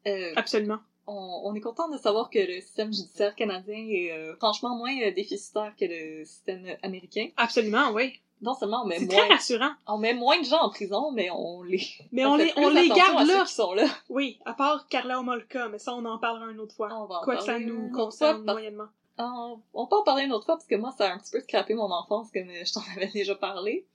Euh, 0.08 0.34
Absolument. 0.36 0.80
on, 1.08 1.42
on 1.46 1.54
est 1.56 1.62
content 1.62 1.90
de 1.90 1.98
savoir 1.98 2.30
que 2.30 2.40
le 2.40 2.62
système 2.62 2.94
judiciaire 2.94 3.36
canadien 3.36 3.76
est 3.90 4.12
euh, 4.12 4.36
franchement 4.38 4.76
moins 4.76 4.96
euh, 5.02 5.12
déficitaire 5.12 5.74
que 5.80 5.86
le 5.86 6.26
système 6.26 6.66
américain. 6.82 7.30
Absolument, 7.38 7.92
oui. 7.92 8.20
Non 8.42 8.54
seulement 8.56 8.82
on 8.84 8.88
met 8.88 9.00
C'est 9.00 9.06
moins, 9.06 9.16
très 9.26 9.34
rassurant. 9.36 9.72
on 9.88 9.98
met 9.98 10.14
moins 10.14 10.38
de 10.38 10.44
gens 10.46 10.60
en 10.62 10.70
prison, 10.70 11.12
mais 11.14 11.30
on 11.32 11.64
les, 11.64 11.82
Mais 12.12 12.26
on 12.26 12.36
les, 12.36 12.52
on 12.58 12.68
les 12.70 12.90
garde 12.90 13.18
à 13.20 13.24
là. 13.24 13.40
ceux 13.40 13.46
qui 13.46 13.54
sont 13.54 13.74
là. 13.74 13.86
Oui, 14.10 14.38
à 14.46 14.54
part 14.54 14.86
Carla 14.90 15.18
Homolka, 15.20 15.70
mais 15.70 15.80
ça, 15.80 15.94
on 15.94 16.04
en 16.04 16.18
parlera 16.18 16.52
une 16.52 16.60
autre 16.60 16.76
fois. 16.76 16.90
On 16.92 17.06
va 17.06 17.20
en 17.20 17.24
Quoi 17.24 17.38
que 17.38 17.44
ça 17.44 17.58
nous 17.60 17.90
concerne 17.92 18.44
moyennement. 18.44 18.88
On, 19.18 19.60
on 19.74 19.88
peut 19.88 19.96
en 19.96 20.04
parler 20.04 20.24
une 20.24 20.34
autre 20.34 20.46
fois 20.46 20.56
parce 20.56 20.68
que 20.68 20.76
moi, 20.76 20.94
ça 20.98 21.10
a 21.10 21.14
un 21.14 21.20
petit 21.20 21.32
peu 21.32 21.40
scrappé 21.40 21.74
mon 21.76 21.92
enfance 21.92 22.32
comme 22.32 22.50
euh, 22.50 22.66
je 22.66 22.74
t'en 22.74 22.82
avais 22.96 23.08
déjà 23.14 23.36
parlé. 23.36 23.86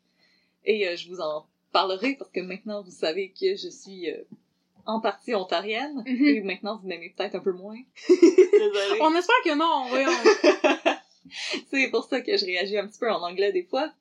Et 0.64 0.86
euh, 0.88 0.96
je 0.96 1.08
vous 1.08 1.20
en 1.20 1.46
parlerai 1.72 2.14
parce 2.14 2.30
que 2.30 2.40
maintenant 2.40 2.82
vous 2.82 2.90
savez 2.90 3.30
que 3.30 3.56
je 3.56 3.68
suis 3.68 4.10
euh, 4.10 4.22
en 4.86 5.00
partie 5.00 5.34
ontarienne 5.34 6.02
Mhm. 6.06 6.24
et 6.26 6.40
maintenant 6.42 6.78
vous 6.80 6.86
m'aimez 6.88 7.10
peut-être 7.16 7.34
un 7.34 7.40
peu 7.40 7.52
moins. 7.52 7.76
Désolée. 8.08 9.00
On 9.00 9.14
espère 9.14 9.36
que 9.44 9.54
non, 9.54 9.86
voyons. 9.88 10.10
C'est 11.70 11.88
pour 11.90 12.04
ça 12.04 12.20
que 12.22 12.36
je 12.36 12.44
réagis 12.46 12.78
un 12.78 12.86
petit 12.86 12.98
peu 12.98 13.10
en 13.10 13.22
anglais 13.22 13.52
des 13.52 13.64
fois. 13.64 13.92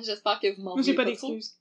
J'espère 0.00 0.40
que 0.40 0.54
vous 0.56 0.62
m'en 0.62 0.80
j'ai 0.80 0.94
pas 0.94 1.04
d'excuses. 1.04 1.56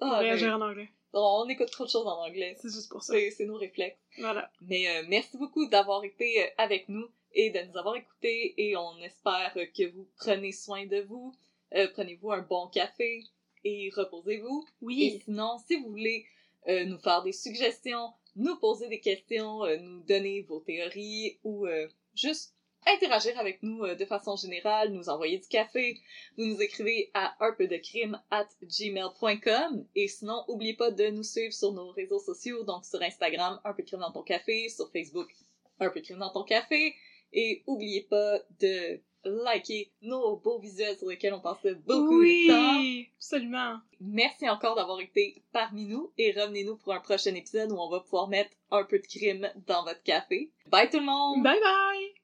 Ah, 0.00 0.06
pour 0.06 0.10
ben, 0.10 0.18
réagir 0.18 0.56
en 0.56 0.60
anglais. 0.60 0.88
on 1.12 1.48
écoute 1.48 1.70
trop 1.70 1.84
de 1.84 1.90
choses 1.90 2.06
en 2.06 2.24
anglais. 2.26 2.56
C'est 2.60 2.72
juste 2.72 2.90
pour 2.90 3.02
ça. 3.02 3.12
C'est 3.12 3.30
c'est 3.30 3.44
nos 3.44 3.56
réflexes. 3.56 4.00
Voilà. 4.18 4.50
Mais 4.62 4.88
euh, 4.88 5.02
merci 5.08 5.36
beaucoup 5.38 5.66
d'avoir 5.66 6.02
été 6.04 6.42
euh, 6.42 6.46
avec 6.58 6.88
nous 6.88 7.06
et 7.34 7.50
de 7.50 7.60
nous 7.60 7.76
avoir 7.78 7.96
écoutés 7.96 8.54
et 8.56 8.76
on 8.76 8.98
espère 8.98 9.54
que 9.76 9.86
vous 9.90 10.08
prenez 10.16 10.52
soin 10.52 10.86
de 10.86 11.00
vous. 11.02 11.34
Euh, 11.74 11.88
Prenez-vous 11.92 12.30
un 12.32 12.42
bon 12.42 12.68
café 12.68 13.22
et 13.64 13.90
reposez-vous. 13.94 14.64
Et 14.66 14.74
Oui. 14.82 15.22
sinon, 15.24 15.58
si 15.66 15.76
vous 15.76 15.90
voulez 15.90 16.24
euh, 16.68 16.84
nous 16.84 16.98
faire 16.98 17.22
des 17.22 17.32
suggestions, 17.32 18.10
nous 18.36 18.56
poser 18.56 18.88
des 18.88 19.00
questions, 19.00 19.64
euh, 19.64 19.76
nous 19.78 20.02
donner 20.04 20.42
vos 20.42 20.60
théories 20.60 21.38
ou 21.44 21.66
juste 22.14 22.54
interagir 22.86 23.38
avec 23.38 23.62
nous 23.62 23.86
de 23.94 24.04
façon 24.04 24.36
générale, 24.36 24.90
nous 24.92 25.08
envoyer 25.08 25.38
du 25.38 25.48
café, 25.48 25.98
vous 26.36 26.44
nous 26.44 26.60
écrivez 26.60 27.10
à 27.14 27.34
un 27.44 27.52
peu 27.54 27.66
de 27.66 27.78
crime 27.78 28.20
at 28.30 28.46
gmail.com 28.62 29.86
et 29.94 30.06
sinon, 30.08 30.44
oubliez 30.48 30.74
pas 30.74 30.90
de 30.90 31.08
nous 31.08 31.22
suivre 31.22 31.52
sur 31.54 31.72
nos 31.72 31.90
réseaux 31.92 32.18
sociaux, 32.18 32.62
donc 32.64 32.84
sur 32.84 33.00
Instagram, 33.02 33.60
un 33.64 33.72
peu 33.72 33.82
de 33.82 33.88
crime 33.88 34.00
dans 34.00 34.12
ton 34.12 34.22
café, 34.22 34.68
sur 34.68 34.90
Facebook, 34.92 35.32
un 35.80 35.88
peu 35.90 36.00
de 36.00 36.04
crime 36.04 36.18
dans 36.18 36.32
ton 36.32 36.44
café 36.44 36.94
et 37.34 37.62
oubliez 37.66 38.02
pas 38.02 38.38
de 38.60 39.00
liker 39.24 39.90
nos 40.02 40.36
beaux 40.36 40.58
visuels 40.58 40.96
sur 40.96 41.08
lesquels 41.08 41.34
on 41.34 41.40
passait 41.40 41.74
beaucoup 41.74 42.22
de 42.22 42.48
temps. 42.48 42.80
oui, 42.80 43.08
absolument. 43.16 43.78
Merci 44.00 44.48
encore 44.48 44.76
d'avoir 44.76 45.00
été 45.00 45.42
parmi 45.52 45.86
nous 45.86 46.12
et 46.18 46.32
revenez-nous 46.32 46.76
pour 46.76 46.92
un 46.92 47.00
prochain 47.00 47.34
épisode 47.34 47.72
où 47.72 47.76
on 47.76 47.90
va 47.90 48.00
pouvoir 48.00 48.28
mettre 48.28 48.50
un 48.70 48.84
peu 48.84 48.98
de 48.98 49.06
crime 49.06 49.50
dans 49.66 49.84
votre 49.84 50.02
café. 50.02 50.50
Bye 50.66 50.90
tout 50.90 50.98
le 50.98 51.06
monde! 51.06 51.42
Bye 51.42 51.60
bye! 51.60 52.23